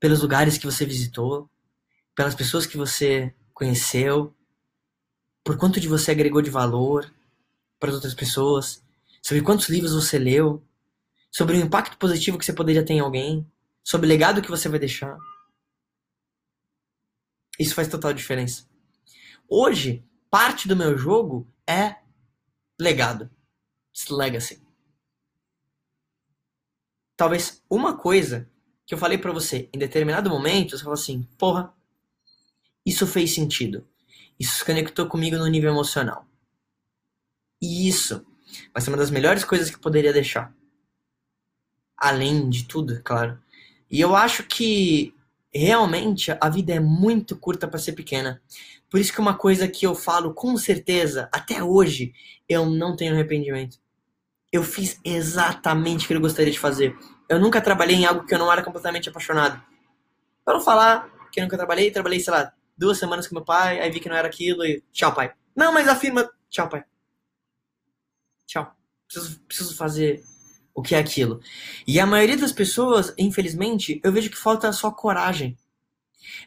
Pelos 0.00 0.22
lugares 0.22 0.56
que 0.56 0.66
você 0.66 0.86
visitou, 0.86 1.50
pelas 2.14 2.34
pessoas 2.34 2.66
que 2.66 2.76
você 2.76 3.34
conheceu, 3.52 4.34
por 5.42 5.58
quanto 5.58 5.78
de 5.80 5.88
você 5.88 6.10
agregou 6.10 6.40
de 6.40 6.50
valor 6.50 7.12
para 7.78 7.90
as 7.90 7.96
outras 7.96 8.14
pessoas, 8.14 8.82
sobre 9.20 9.42
quantos 9.42 9.68
livros 9.68 9.92
você 9.92 10.18
leu, 10.18 10.62
sobre 11.30 11.56
o 11.56 11.60
impacto 11.60 11.98
positivo 11.98 12.38
que 12.38 12.44
você 12.44 12.52
poderia 12.52 12.84
ter 12.84 12.94
em 12.94 13.00
alguém, 13.00 13.46
sobre 13.82 14.06
o 14.06 14.08
legado 14.08 14.40
que 14.40 14.50
você 14.50 14.68
vai 14.68 14.78
deixar. 14.78 15.18
Isso 17.58 17.74
faz 17.74 17.88
total 17.88 18.12
diferença. 18.12 18.68
Hoje, 19.48 20.04
parte 20.30 20.66
do 20.66 20.76
meu 20.76 20.96
jogo 20.96 21.46
é 21.66 21.96
legado. 22.80 23.30
Legacy. 24.10 24.60
Talvez 27.16 27.62
uma 27.70 27.96
coisa 27.96 28.50
que 28.84 28.92
eu 28.92 28.98
falei 28.98 29.16
para 29.18 29.32
você 29.32 29.68
em 29.72 29.78
determinado 29.78 30.28
momento, 30.28 30.76
você 30.76 30.82
fala 30.82 30.94
assim, 30.94 31.22
porra, 31.38 31.72
isso 32.84 33.06
fez 33.06 33.32
sentido. 33.32 33.86
Isso 34.38 34.58
se 34.58 34.64
conectou 34.64 35.06
comigo 35.06 35.36
no 35.36 35.46
nível 35.46 35.70
emocional. 35.70 36.26
E 37.62 37.88
isso 37.88 38.26
vai 38.72 38.82
ser 38.82 38.90
uma 38.90 38.96
das 38.96 39.10
melhores 39.10 39.44
coisas 39.44 39.70
que 39.70 39.76
eu 39.76 39.80
poderia 39.80 40.12
deixar. 40.12 40.54
Além 41.96 42.50
de 42.50 42.64
tudo, 42.64 43.00
claro. 43.02 43.40
E 43.88 44.00
eu 44.00 44.14
acho 44.16 44.42
que 44.42 45.14
realmente 45.54 46.36
a 46.40 46.48
vida 46.48 46.74
é 46.74 46.80
muito 46.80 47.36
curta 47.36 47.68
para 47.68 47.78
ser 47.78 47.92
pequena. 47.92 48.42
Por 48.90 49.00
isso 49.00 49.12
que 49.12 49.20
uma 49.20 49.34
coisa 49.34 49.68
que 49.68 49.86
eu 49.86 49.94
falo 49.94 50.34
com 50.34 50.56
certeza, 50.56 51.28
até 51.32 51.62
hoje, 51.62 52.12
eu 52.48 52.66
não 52.66 52.96
tenho 52.96 53.14
arrependimento. 53.14 53.78
Eu 54.52 54.62
fiz 54.62 55.00
exatamente 55.04 56.04
o 56.04 56.08
que 56.08 56.14
eu 56.14 56.20
gostaria 56.20 56.52
de 56.52 56.58
fazer. 56.58 56.96
Eu 57.28 57.38
nunca 57.38 57.60
trabalhei 57.60 57.96
em 57.96 58.04
algo 58.04 58.24
que 58.24 58.34
eu 58.34 58.38
não 58.38 58.52
era 58.52 58.62
completamente 58.62 59.08
apaixonado. 59.08 59.62
Para 60.44 60.54
não 60.54 60.60
falar 60.60 61.10
que 61.32 61.40
eu 61.40 61.44
nunca 61.44 61.56
trabalhei, 61.56 61.90
trabalhei, 61.90 62.20
sei 62.20 62.32
lá, 62.32 62.52
duas 62.76 62.98
semanas 62.98 63.26
com 63.26 63.34
meu 63.34 63.44
pai, 63.44 63.80
aí 63.80 63.90
vi 63.90 64.00
que 64.00 64.08
não 64.08 64.16
era 64.16 64.28
aquilo 64.28 64.64
e 64.64 64.82
tchau, 64.92 65.12
pai. 65.12 65.32
Não, 65.56 65.72
mas 65.72 65.88
afirma, 65.88 66.30
tchau, 66.50 66.68
pai. 66.68 66.84
Tchau. 68.46 68.74
Preciso, 69.08 69.40
preciso 69.40 69.76
fazer 69.76 70.22
o 70.74 70.82
que 70.82 70.94
é 70.94 70.98
aquilo. 70.98 71.40
E 71.86 72.00
a 72.00 72.06
maioria 72.06 72.36
das 72.36 72.52
pessoas, 72.52 73.14
infelizmente, 73.16 74.00
eu 74.02 74.12
vejo 74.12 74.30
que 74.30 74.36
falta 74.36 74.72
só 74.72 74.90
coragem. 74.90 75.56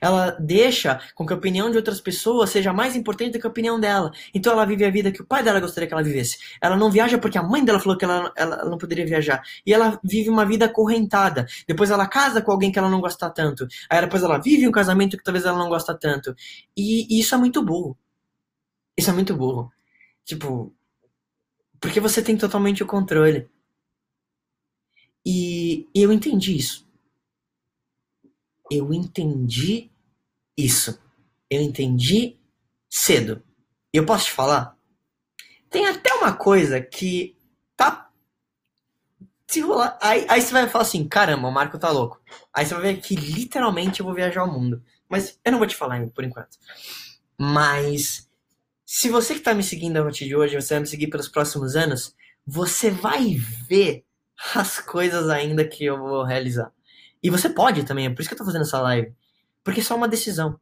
Ela 0.01 0.31
deixa 0.39 0.99
com 1.15 1.25
que 1.25 1.33
a 1.33 1.35
opinião 1.35 1.69
de 1.69 1.77
outras 1.77 2.01
pessoas 2.01 2.49
seja 2.49 2.73
mais 2.73 2.95
importante 2.95 3.33
do 3.33 3.39
que 3.39 3.47
a 3.47 3.49
opinião 3.49 3.79
dela. 3.79 4.11
Então 4.33 4.53
ela 4.53 4.65
vive 4.65 4.85
a 4.85 4.89
vida 4.89 5.11
que 5.11 5.21
o 5.21 5.25
pai 5.25 5.43
dela 5.43 5.59
gostaria 5.59 5.87
que 5.87 5.93
ela 5.93 6.03
vivesse. 6.03 6.37
Ela 6.61 6.75
não 6.75 6.91
viaja 6.91 7.17
porque 7.17 7.37
a 7.37 7.43
mãe 7.43 7.63
dela 7.63 7.79
falou 7.79 7.97
que 7.97 8.05
ela, 8.05 8.31
ela, 8.35 8.65
não 8.65 8.77
poderia 8.77 9.05
viajar. 9.05 9.41
E 9.65 9.73
ela 9.73 9.99
vive 10.03 10.29
uma 10.29 10.45
vida 10.45 10.65
acorrentada. 10.65 11.45
Depois 11.67 11.89
ela 11.89 12.07
casa 12.07 12.41
com 12.41 12.51
alguém 12.51 12.71
que 12.71 12.79
ela 12.79 12.89
não 12.89 13.01
gosta 13.01 13.29
tanto. 13.29 13.67
Aí 13.89 14.01
depois 14.01 14.23
ela 14.23 14.37
vive 14.39 14.67
um 14.67 14.71
casamento 14.71 15.17
que 15.17 15.23
talvez 15.23 15.45
ela 15.45 15.57
não 15.57 15.69
gosta 15.69 15.95
tanto. 15.97 16.35
E, 16.75 17.15
e 17.15 17.19
isso 17.19 17.35
é 17.35 17.37
muito 17.37 17.63
burro. 17.63 17.97
Isso 18.97 19.09
é 19.09 19.13
muito 19.13 19.35
burro. 19.35 19.71
Tipo, 20.25 20.73
porque 21.79 21.99
você 21.99 22.21
tem 22.21 22.35
totalmente 22.37 22.83
o 22.83 22.87
controle. 22.87 23.47
E 25.29 25.89
eu 25.93 26.09
entendi 26.13 26.55
isso. 26.55 26.87
Eu 28.71 28.93
entendi 28.93 29.91
isso. 30.55 30.97
Eu 31.49 31.61
entendi 31.61 32.37
cedo. 32.89 33.43
Eu 33.91 34.05
posso 34.05 34.27
te 34.27 34.31
falar? 34.31 34.77
Tem 35.69 35.85
até 35.85 36.13
uma 36.13 36.31
coisa 36.31 36.79
que 36.79 37.35
tá. 37.75 38.09
Se 39.45 39.59
rolar. 39.59 39.99
Aí, 40.01 40.25
aí 40.29 40.41
você 40.41 40.53
vai 40.53 40.69
falar 40.69 40.83
assim: 40.83 41.05
caramba, 41.05 41.49
o 41.49 41.51
Marco 41.51 41.77
tá 41.77 41.91
louco. 41.91 42.21
Aí 42.53 42.65
você 42.65 42.73
vai 42.75 42.83
ver 42.93 43.01
que 43.01 43.13
literalmente 43.17 43.99
eu 43.99 44.05
vou 44.05 44.15
viajar 44.15 44.39
ao 44.39 44.51
mundo. 44.51 44.81
Mas 45.09 45.37
eu 45.43 45.51
não 45.51 45.59
vou 45.59 45.67
te 45.67 45.75
falar 45.75 46.07
por 46.11 46.23
enquanto. 46.23 46.57
Mas. 47.37 48.29
Se 48.85 49.09
você 49.09 49.33
que 49.33 49.41
tá 49.41 49.53
me 49.53 49.61
seguindo 49.61 49.97
a 49.97 50.03
partir 50.03 50.25
de 50.25 50.37
hoje, 50.37 50.55
você 50.55 50.75
vai 50.75 50.81
me 50.83 50.87
seguir 50.87 51.07
pelos 51.07 51.27
próximos 51.27 51.75
anos, 51.75 52.15
você 52.45 52.89
vai 52.89 53.35
ver 53.67 54.06
as 54.55 54.79
coisas 54.79 55.29
ainda 55.29 55.67
que 55.67 55.85
eu 55.85 55.97
vou 55.97 56.23
realizar. 56.23 56.71
E 57.21 57.29
você 57.29 57.49
pode 57.49 57.83
também, 57.83 58.05
é 58.05 58.09
por 58.09 58.21
isso 58.21 58.29
que 58.29 58.33
eu 58.33 58.37
tô 58.37 58.45
fazendo 58.45 58.61
essa 58.61 58.81
live. 58.81 59.13
Porque 59.63 59.79
é 59.79 59.83
só 59.83 59.95
uma 59.95 60.07
decisão. 60.07 60.59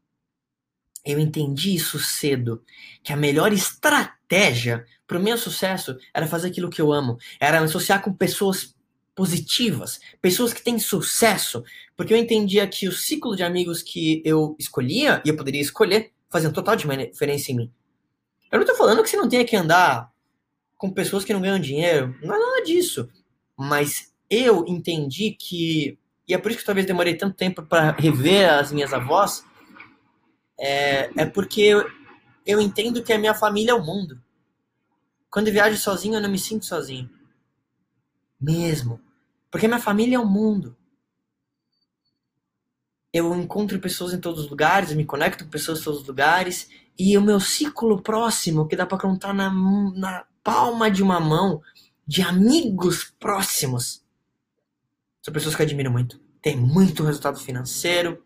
Eu 1.05 1.19
entendi 1.19 1.75
isso 1.75 1.99
cedo, 1.99 2.63
que 3.03 3.13
a 3.13 3.17
melhor 3.17 3.53
estratégia 3.53 4.85
para 5.05 5.19
o 5.19 5.21
meu 5.21 5.37
sucesso 5.37 5.97
era 6.13 6.25
fazer 6.25 6.47
aquilo 6.47 6.69
que 6.69 6.81
eu 6.81 6.91
amo, 6.91 7.17
era 7.39 7.59
me 7.59 7.65
associar 7.65 8.01
com 8.01 8.11
pessoas 8.11 8.75
positivas, 9.13 9.99
pessoas 10.21 10.51
que 10.51 10.63
têm 10.63 10.79
sucesso, 10.79 11.63
porque 11.95 12.13
eu 12.13 12.17
entendia 12.17 12.67
que 12.67 12.87
o 12.87 12.91
ciclo 12.91 13.35
de 13.35 13.43
amigos 13.43 13.81
que 13.81 14.21
eu 14.25 14.55
escolhia, 14.59 15.21
e 15.23 15.29
eu 15.29 15.37
poderia 15.37 15.61
escolher, 15.61 16.11
fazia 16.29 16.51
total 16.51 16.75
diferença 16.75 17.51
em 17.51 17.55
mim. 17.55 17.71
Eu 18.51 18.59
não 18.59 18.65
tô 18.65 18.75
falando 18.75 19.03
que 19.03 19.09
você 19.09 19.15
não 19.15 19.29
tenha 19.29 19.45
que 19.45 19.55
andar 19.55 20.11
com 20.75 20.91
pessoas 20.91 21.23
que 21.23 21.33
não 21.33 21.41
ganham 21.41 21.59
dinheiro, 21.59 22.15
não 22.21 22.35
é 22.35 22.39
nada 22.39 22.63
disso. 22.63 23.07
Mas 23.57 24.13
eu 24.29 24.65
entendi 24.67 25.31
que, 25.31 25.97
e 26.27 26.33
é 26.33 26.37
por 26.37 26.51
isso 26.51 26.59
que 26.59 26.65
talvez 26.65 26.85
demorei 26.85 27.15
tanto 27.15 27.35
tempo 27.35 27.63
para 27.63 27.91
rever 27.91 28.49
as 28.49 28.71
minhas 28.71 28.93
avós, 28.93 29.45
é, 30.57 31.09
é 31.15 31.25
porque 31.25 31.61
eu, 31.61 31.89
eu 32.45 32.61
entendo 32.61 33.03
que 33.03 33.13
a 33.13 33.17
minha 33.17 33.33
família 33.33 33.71
é 33.71 33.75
o 33.75 33.83
mundo. 33.83 34.21
Quando 35.29 35.47
eu 35.47 35.53
viajo 35.53 35.77
sozinho, 35.77 36.15
eu 36.15 36.21
não 36.21 36.29
me 36.29 36.39
sinto 36.39 36.65
sozinho. 36.65 37.09
Mesmo. 38.39 39.01
Porque 39.51 39.67
minha 39.67 39.79
família 39.79 40.17
é 40.17 40.19
o 40.19 40.25
mundo. 40.25 40.75
Eu 43.11 43.33
encontro 43.35 43.79
pessoas 43.79 44.13
em 44.13 44.19
todos 44.19 44.43
os 44.43 44.49
lugares, 44.49 44.93
me 44.93 45.05
conecto 45.05 45.45
com 45.45 45.49
pessoas 45.49 45.79
em 45.79 45.83
todos 45.83 46.01
os 46.01 46.07
lugares, 46.07 46.69
e 46.97 47.17
o 47.17 47.21
meu 47.21 47.39
ciclo 47.39 48.01
próximo, 48.01 48.67
que 48.67 48.75
dá 48.75 48.85
para 48.85 48.97
contar 48.97 49.33
na, 49.33 49.49
na 49.49 50.25
palma 50.43 50.91
de 50.91 51.01
uma 51.01 51.19
mão, 51.19 51.61
de 52.07 52.21
amigos 52.21 53.13
próximos, 53.19 54.03
são 55.21 55.33
pessoas 55.33 55.55
que 55.55 55.61
eu 55.61 55.65
admiro 55.65 55.91
muito. 55.91 56.19
Tem 56.41 56.55
muito 56.55 57.03
resultado 57.03 57.39
financeiro, 57.39 58.23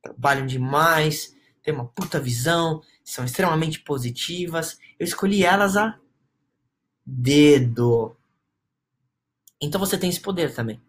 trabalham 0.00 0.46
demais, 0.46 1.34
têm 1.62 1.74
uma 1.74 1.86
puta 1.86 2.20
visão, 2.20 2.80
são 3.02 3.24
extremamente 3.24 3.80
positivas. 3.80 4.78
Eu 4.98 5.04
escolhi 5.04 5.44
elas 5.44 5.76
a 5.76 5.98
dedo. 7.04 8.16
Então 9.60 9.80
você 9.80 9.98
tem 9.98 10.10
esse 10.10 10.20
poder 10.20 10.54
também. 10.54 10.80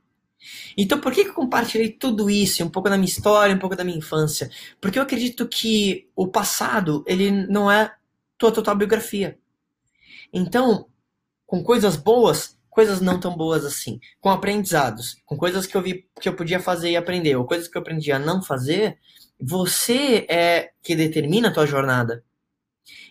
Então 0.78 1.00
por 1.00 1.12
que 1.12 1.22
eu 1.22 1.34
compartilhei 1.34 1.90
tudo 1.92 2.30
isso, 2.30 2.64
um 2.64 2.70
pouco 2.70 2.90
da 2.90 2.98
minha 2.98 3.10
história, 3.10 3.56
um 3.56 3.60
pouco 3.60 3.76
da 3.76 3.84
minha 3.84 3.98
infância? 3.98 4.52
Porque 4.80 5.00
eu 5.00 5.04
acredito 5.04 5.48
que 5.48 6.08
o 6.16 6.28
passado, 6.28 7.04
ele 7.08 7.32
não 7.48 7.72
é 7.72 7.96
tua 8.38 8.52
total 8.52 8.76
biografia. 8.76 9.40
Então, 10.32 10.88
com 11.54 11.64
coisas 11.64 11.96
boas, 11.96 12.58
coisas 12.68 13.00
não 13.00 13.20
tão 13.20 13.38
boas 13.38 13.64
assim, 13.64 14.00
com 14.20 14.32
aprendizados, 14.32 15.18
com 15.24 15.38
coisas 15.38 15.68
que 15.68 15.78
eu 15.78 15.84
vi 15.84 16.10
que 16.20 16.28
eu 16.28 16.36
podia 16.36 16.60
fazer 16.60 16.90
e 16.90 16.98
aprender, 16.98 17.36
ou 17.36 17.46
coisas 17.46 17.68
que 17.68 17.78
eu 17.78 17.82
aprendi 17.84 18.12
a 18.12 18.18
não 18.18 18.42
fazer, 18.42 18.98
você 19.40 20.26
é 20.28 20.72
que 20.82 20.96
determina 20.96 21.50
a 21.50 21.54
tua 21.54 21.68
jornada. 21.68 22.24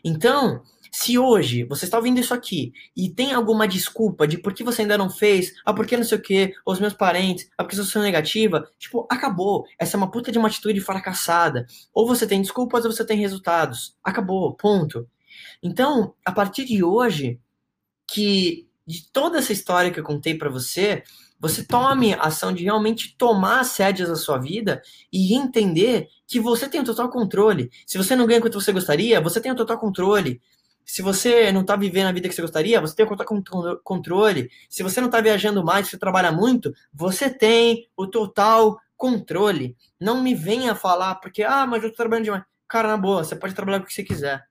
Então, 0.02 0.60
se 0.90 1.16
hoje 1.16 1.62
você 1.62 1.84
está 1.84 1.96
ouvindo 1.96 2.18
isso 2.18 2.34
aqui 2.34 2.72
e 2.96 3.08
tem 3.08 3.32
alguma 3.32 3.68
desculpa 3.68 4.26
de 4.26 4.36
por 4.36 4.52
que 4.52 4.64
você 4.64 4.82
ainda 4.82 4.98
não 4.98 5.08
fez, 5.08 5.52
ah, 5.64 5.72
porque 5.72 5.96
não 5.96 6.02
sei 6.02 6.18
o 6.18 6.20
que, 6.20 6.52
os 6.66 6.80
meus 6.80 6.94
parentes, 6.94 7.48
ah, 7.56 7.62
porque 7.62 7.78
eu 7.78 7.84
sou 7.84 8.02
negativa, 8.02 8.68
tipo, 8.76 9.06
acabou. 9.08 9.64
Essa 9.78 9.96
é 9.96 9.98
uma 9.98 10.10
puta 10.10 10.32
de 10.32 10.38
uma 10.38 10.48
atitude 10.48 10.80
fracassada. 10.80 11.64
Ou 11.94 12.08
você 12.08 12.26
tem 12.26 12.42
desculpas 12.42 12.84
ou 12.84 12.90
você 12.90 13.06
tem 13.06 13.20
resultados. 13.20 13.96
Acabou, 14.02 14.52
ponto. 14.56 15.08
Então, 15.62 16.12
a 16.26 16.32
partir 16.32 16.64
de 16.64 16.82
hoje, 16.82 17.38
que 18.12 18.68
de 18.86 19.10
toda 19.10 19.38
essa 19.38 19.52
história 19.52 19.90
que 19.90 20.00
eu 20.00 20.04
contei 20.04 20.36
para 20.36 20.50
você, 20.50 21.02
você 21.38 21.64
tome 21.64 22.14
a 22.14 22.22
ação 22.22 22.52
de 22.52 22.64
realmente 22.64 23.16
tomar 23.16 23.60
as 23.60 23.76
rédeas 23.76 24.08
da 24.08 24.16
sua 24.16 24.38
vida 24.38 24.82
e 25.12 25.34
entender 25.34 26.08
que 26.26 26.38
você 26.38 26.68
tem 26.68 26.80
o 26.80 26.84
total 26.84 27.08
controle. 27.08 27.70
Se 27.86 27.98
você 27.98 28.14
não 28.14 28.26
ganha 28.26 28.40
quanto 28.40 28.60
você 28.60 28.72
gostaria, 28.72 29.20
você 29.20 29.40
tem 29.40 29.50
o 29.50 29.56
total 29.56 29.78
controle. 29.78 30.40
Se 30.84 31.00
você 31.00 31.50
não 31.52 31.62
está 31.62 31.76
vivendo 31.76 32.08
a 32.08 32.12
vida 32.12 32.28
que 32.28 32.34
você 32.34 32.42
gostaria, 32.42 32.80
você 32.80 32.94
tem 32.94 33.06
o 33.06 33.08
total 33.08 33.26
controle. 33.82 34.50
Se 34.68 34.82
você 34.82 35.00
não 35.00 35.08
está 35.08 35.20
viajando 35.20 35.64
mais, 35.64 35.88
você 35.88 35.98
trabalha 35.98 36.32
muito, 36.32 36.72
você 36.92 37.30
tem 37.30 37.88
o 37.96 38.06
total 38.06 38.78
controle. 38.96 39.76
Não 40.00 40.22
me 40.22 40.34
venha 40.34 40.74
falar 40.74 41.16
porque, 41.16 41.42
ah, 41.42 41.66
mas 41.66 41.82
eu 41.82 41.88
estou 41.88 42.04
trabalhando 42.04 42.24
demais. 42.24 42.44
Cara, 42.68 42.88
na 42.88 42.96
boa, 42.96 43.24
você 43.24 43.36
pode 43.36 43.54
trabalhar 43.54 43.78
com 43.78 43.84
o 43.84 43.88
que 43.88 43.94
você 43.94 44.04
quiser. 44.04 44.44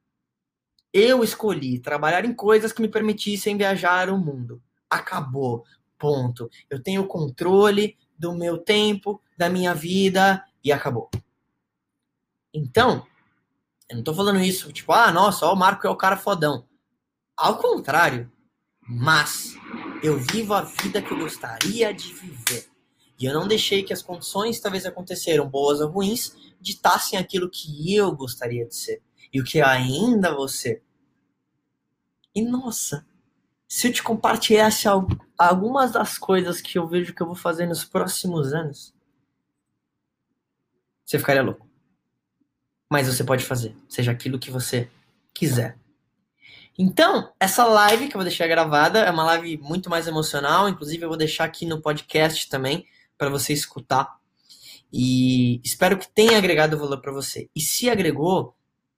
Eu 0.94 1.24
escolhi 1.24 1.80
trabalhar 1.80 2.26
em 2.26 2.34
coisas 2.34 2.74
que 2.74 2.82
me 2.82 2.88
permitissem 2.90 3.58
viajar 3.58 4.10
o 4.10 4.18
mundo. 4.18 4.62
Acabou. 4.90 5.64
Ponto. 5.98 6.50
Eu 6.70 6.82
tenho 6.82 7.08
controle 7.08 7.98
do 8.18 8.34
meu 8.34 8.58
tempo, 8.58 9.22
da 9.38 9.50
minha 9.50 9.74
vida 9.74 10.44
e 10.64 10.72
acabou. 10.72 11.10
Então, 12.54 13.06
eu 13.90 13.98
não 13.98 14.04
tô 14.04 14.14
falando 14.14 14.40
isso 14.42 14.72
tipo, 14.74 14.92
ah, 14.92 15.12
nossa, 15.12 15.46
ó, 15.46 15.54
o 15.54 15.58
Marco 15.58 15.88
é 15.88 15.90
o 15.90 15.96
cara 15.96 16.18
fodão. 16.18 16.66
Ao 17.38 17.58
contrário, 17.58 18.32
mas 18.82 19.56
eu 20.04 20.20
vivo 20.20 20.54
a 20.54 20.62
vida 20.62 21.02
que 21.02 21.12
eu 21.12 21.20
gostaria 21.20 21.94
de 21.94 22.14
viver. 22.14 22.68
E 23.18 23.26
eu 23.26 23.34
não 23.34 23.48
deixei 23.48 23.84
que 23.84 23.94
as 23.94 24.02
condições, 24.02 24.60
talvez 24.60 24.86
aconteceram 24.86 25.48
boas 25.48 25.80
ou 25.80 25.90
ruins, 25.90 26.36
ditassem 26.60 27.18
aquilo 27.18 27.50
que 27.50 27.96
eu 27.96 28.12
gostaria 28.12 28.66
de 28.66 28.76
ser 28.76 29.02
e 29.32 29.40
o 29.40 29.44
que 29.44 29.62
ainda 29.62 30.34
você. 30.34 30.82
E 32.34 32.42
nossa, 32.42 33.06
se 33.68 33.88
eu 33.88 33.94
te 33.94 34.04
compartilhasse 34.04 34.88
algumas 35.38 35.92
das 35.92 36.18
coisas 36.18 36.62
que 36.62 36.78
eu 36.78 36.88
vejo 36.88 37.14
que 37.14 37.22
eu 37.22 37.28
vou 37.28 37.36
fazer 37.36 37.66
nos 37.66 37.86
próximos 37.86 38.54
anos, 38.54 38.94
você 41.06 41.18
ficaria 41.18 41.42
louco. 41.42 41.68
Mas 42.90 43.08
você 43.08 43.24
pode 43.24 43.46
fazer, 43.46 43.76
seja 43.88 44.12
aquilo 44.12 44.40
que 44.40 44.52
você 44.52 44.90
quiser. 45.34 45.78
Então, 46.78 47.32
essa 47.40 47.66
live 47.66 48.08
que 48.08 48.16
eu 48.16 48.20
vou 48.20 48.24
deixar 48.24 48.48
gravada 48.48 49.00
é 49.00 49.12
uma 49.12 49.24
live 49.24 49.58
muito 49.58 49.90
mais 49.90 50.08
emocional, 50.08 50.68
inclusive 50.68 51.04
eu 51.04 51.10
vou 51.10 51.18
deixar 51.18 51.46
aqui 51.46 51.66
no 51.66 51.82
podcast 51.82 52.50
também 52.50 52.86
para 53.18 53.30
você 53.30 53.54
escutar. 53.54 54.20
E 54.92 55.62
espero 55.64 55.98
que 55.98 56.10
tenha 56.10 56.38
agregado 56.38 56.78
valor 56.78 57.00
para 57.00 57.12
você. 57.12 57.50
E 57.56 57.62
se 57.62 57.90
agregou, 57.90 58.56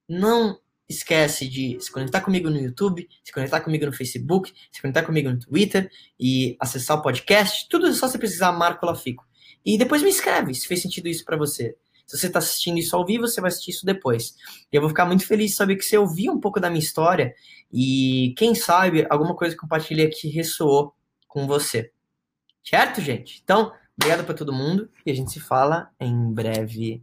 não 0.08 0.58
esquece 0.88 1.48
de 1.48 1.78
se 1.80 1.90
conectar 1.90 2.20
comigo 2.20 2.50
no 2.50 2.58
YouTube, 2.58 3.08
se 3.22 3.32
conectar 3.32 3.60
comigo 3.60 3.86
no 3.86 3.92
Facebook, 3.92 4.52
se 4.70 4.80
conectar 4.80 5.02
comigo 5.02 5.30
no 5.30 5.38
Twitter 5.38 5.90
e 6.18 6.56
acessar 6.60 6.98
o 6.98 7.02
podcast. 7.02 7.68
Tudo 7.68 7.86
é 7.86 7.92
só 7.92 8.08
você 8.08 8.18
precisar 8.18 8.52
Marco 8.52 8.84
Lafico. 8.84 9.26
E 9.64 9.78
depois 9.78 10.02
me 10.02 10.10
escreve 10.10 10.54
se 10.54 10.66
fez 10.66 10.82
sentido 10.82 11.08
isso 11.08 11.24
para 11.24 11.36
você. 11.36 11.74
Se 12.06 12.18
você 12.18 12.26
está 12.26 12.38
assistindo 12.38 12.78
isso 12.78 12.94
ao 12.94 13.06
vivo, 13.06 13.26
você 13.26 13.40
vai 13.40 13.48
assistir 13.48 13.70
isso 13.70 13.86
depois. 13.86 14.34
E 14.70 14.76
eu 14.76 14.80
vou 14.82 14.90
ficar 14.90 15.06
muito 15.06 15.26
feliz 15.26 15.52
de 15.52 15.56
saber 15.56 15.76
que 15.76 15.84
você 15.84 15.96
ouviu 15.96 16.32
um 16.32 16.40
pouco 16.40 16.60
da 16.60 16.68
minha 16.68 16.82
história 16.82 17.34
e, 17.72 18.34
quem 18.36 18.54
sabe, 18.54 19.06
alguma 19.08 19.34
coisa 19.34 19.54
que 19.54 19.60
compartilhei 19.60 20.06
aqui 20.06 20.28
ressoou 20.28 20.94
com 21.26 21.46
você. 21.46 21.90
Certo, 22.62 23.00
gente? 23.00 23.40
Então, 23.42 23.72
obrigado 23.96 24.24
para 24.24 24.34
todo 24.34 24.52
mundo 24.52 24.90
e 25.04 25.10
a 25.10 25.14
gente 25.14 25.32
se 25.32 25.40
fala 25.40 25.90
em 25.98 26.32
breve. 26.32 27.02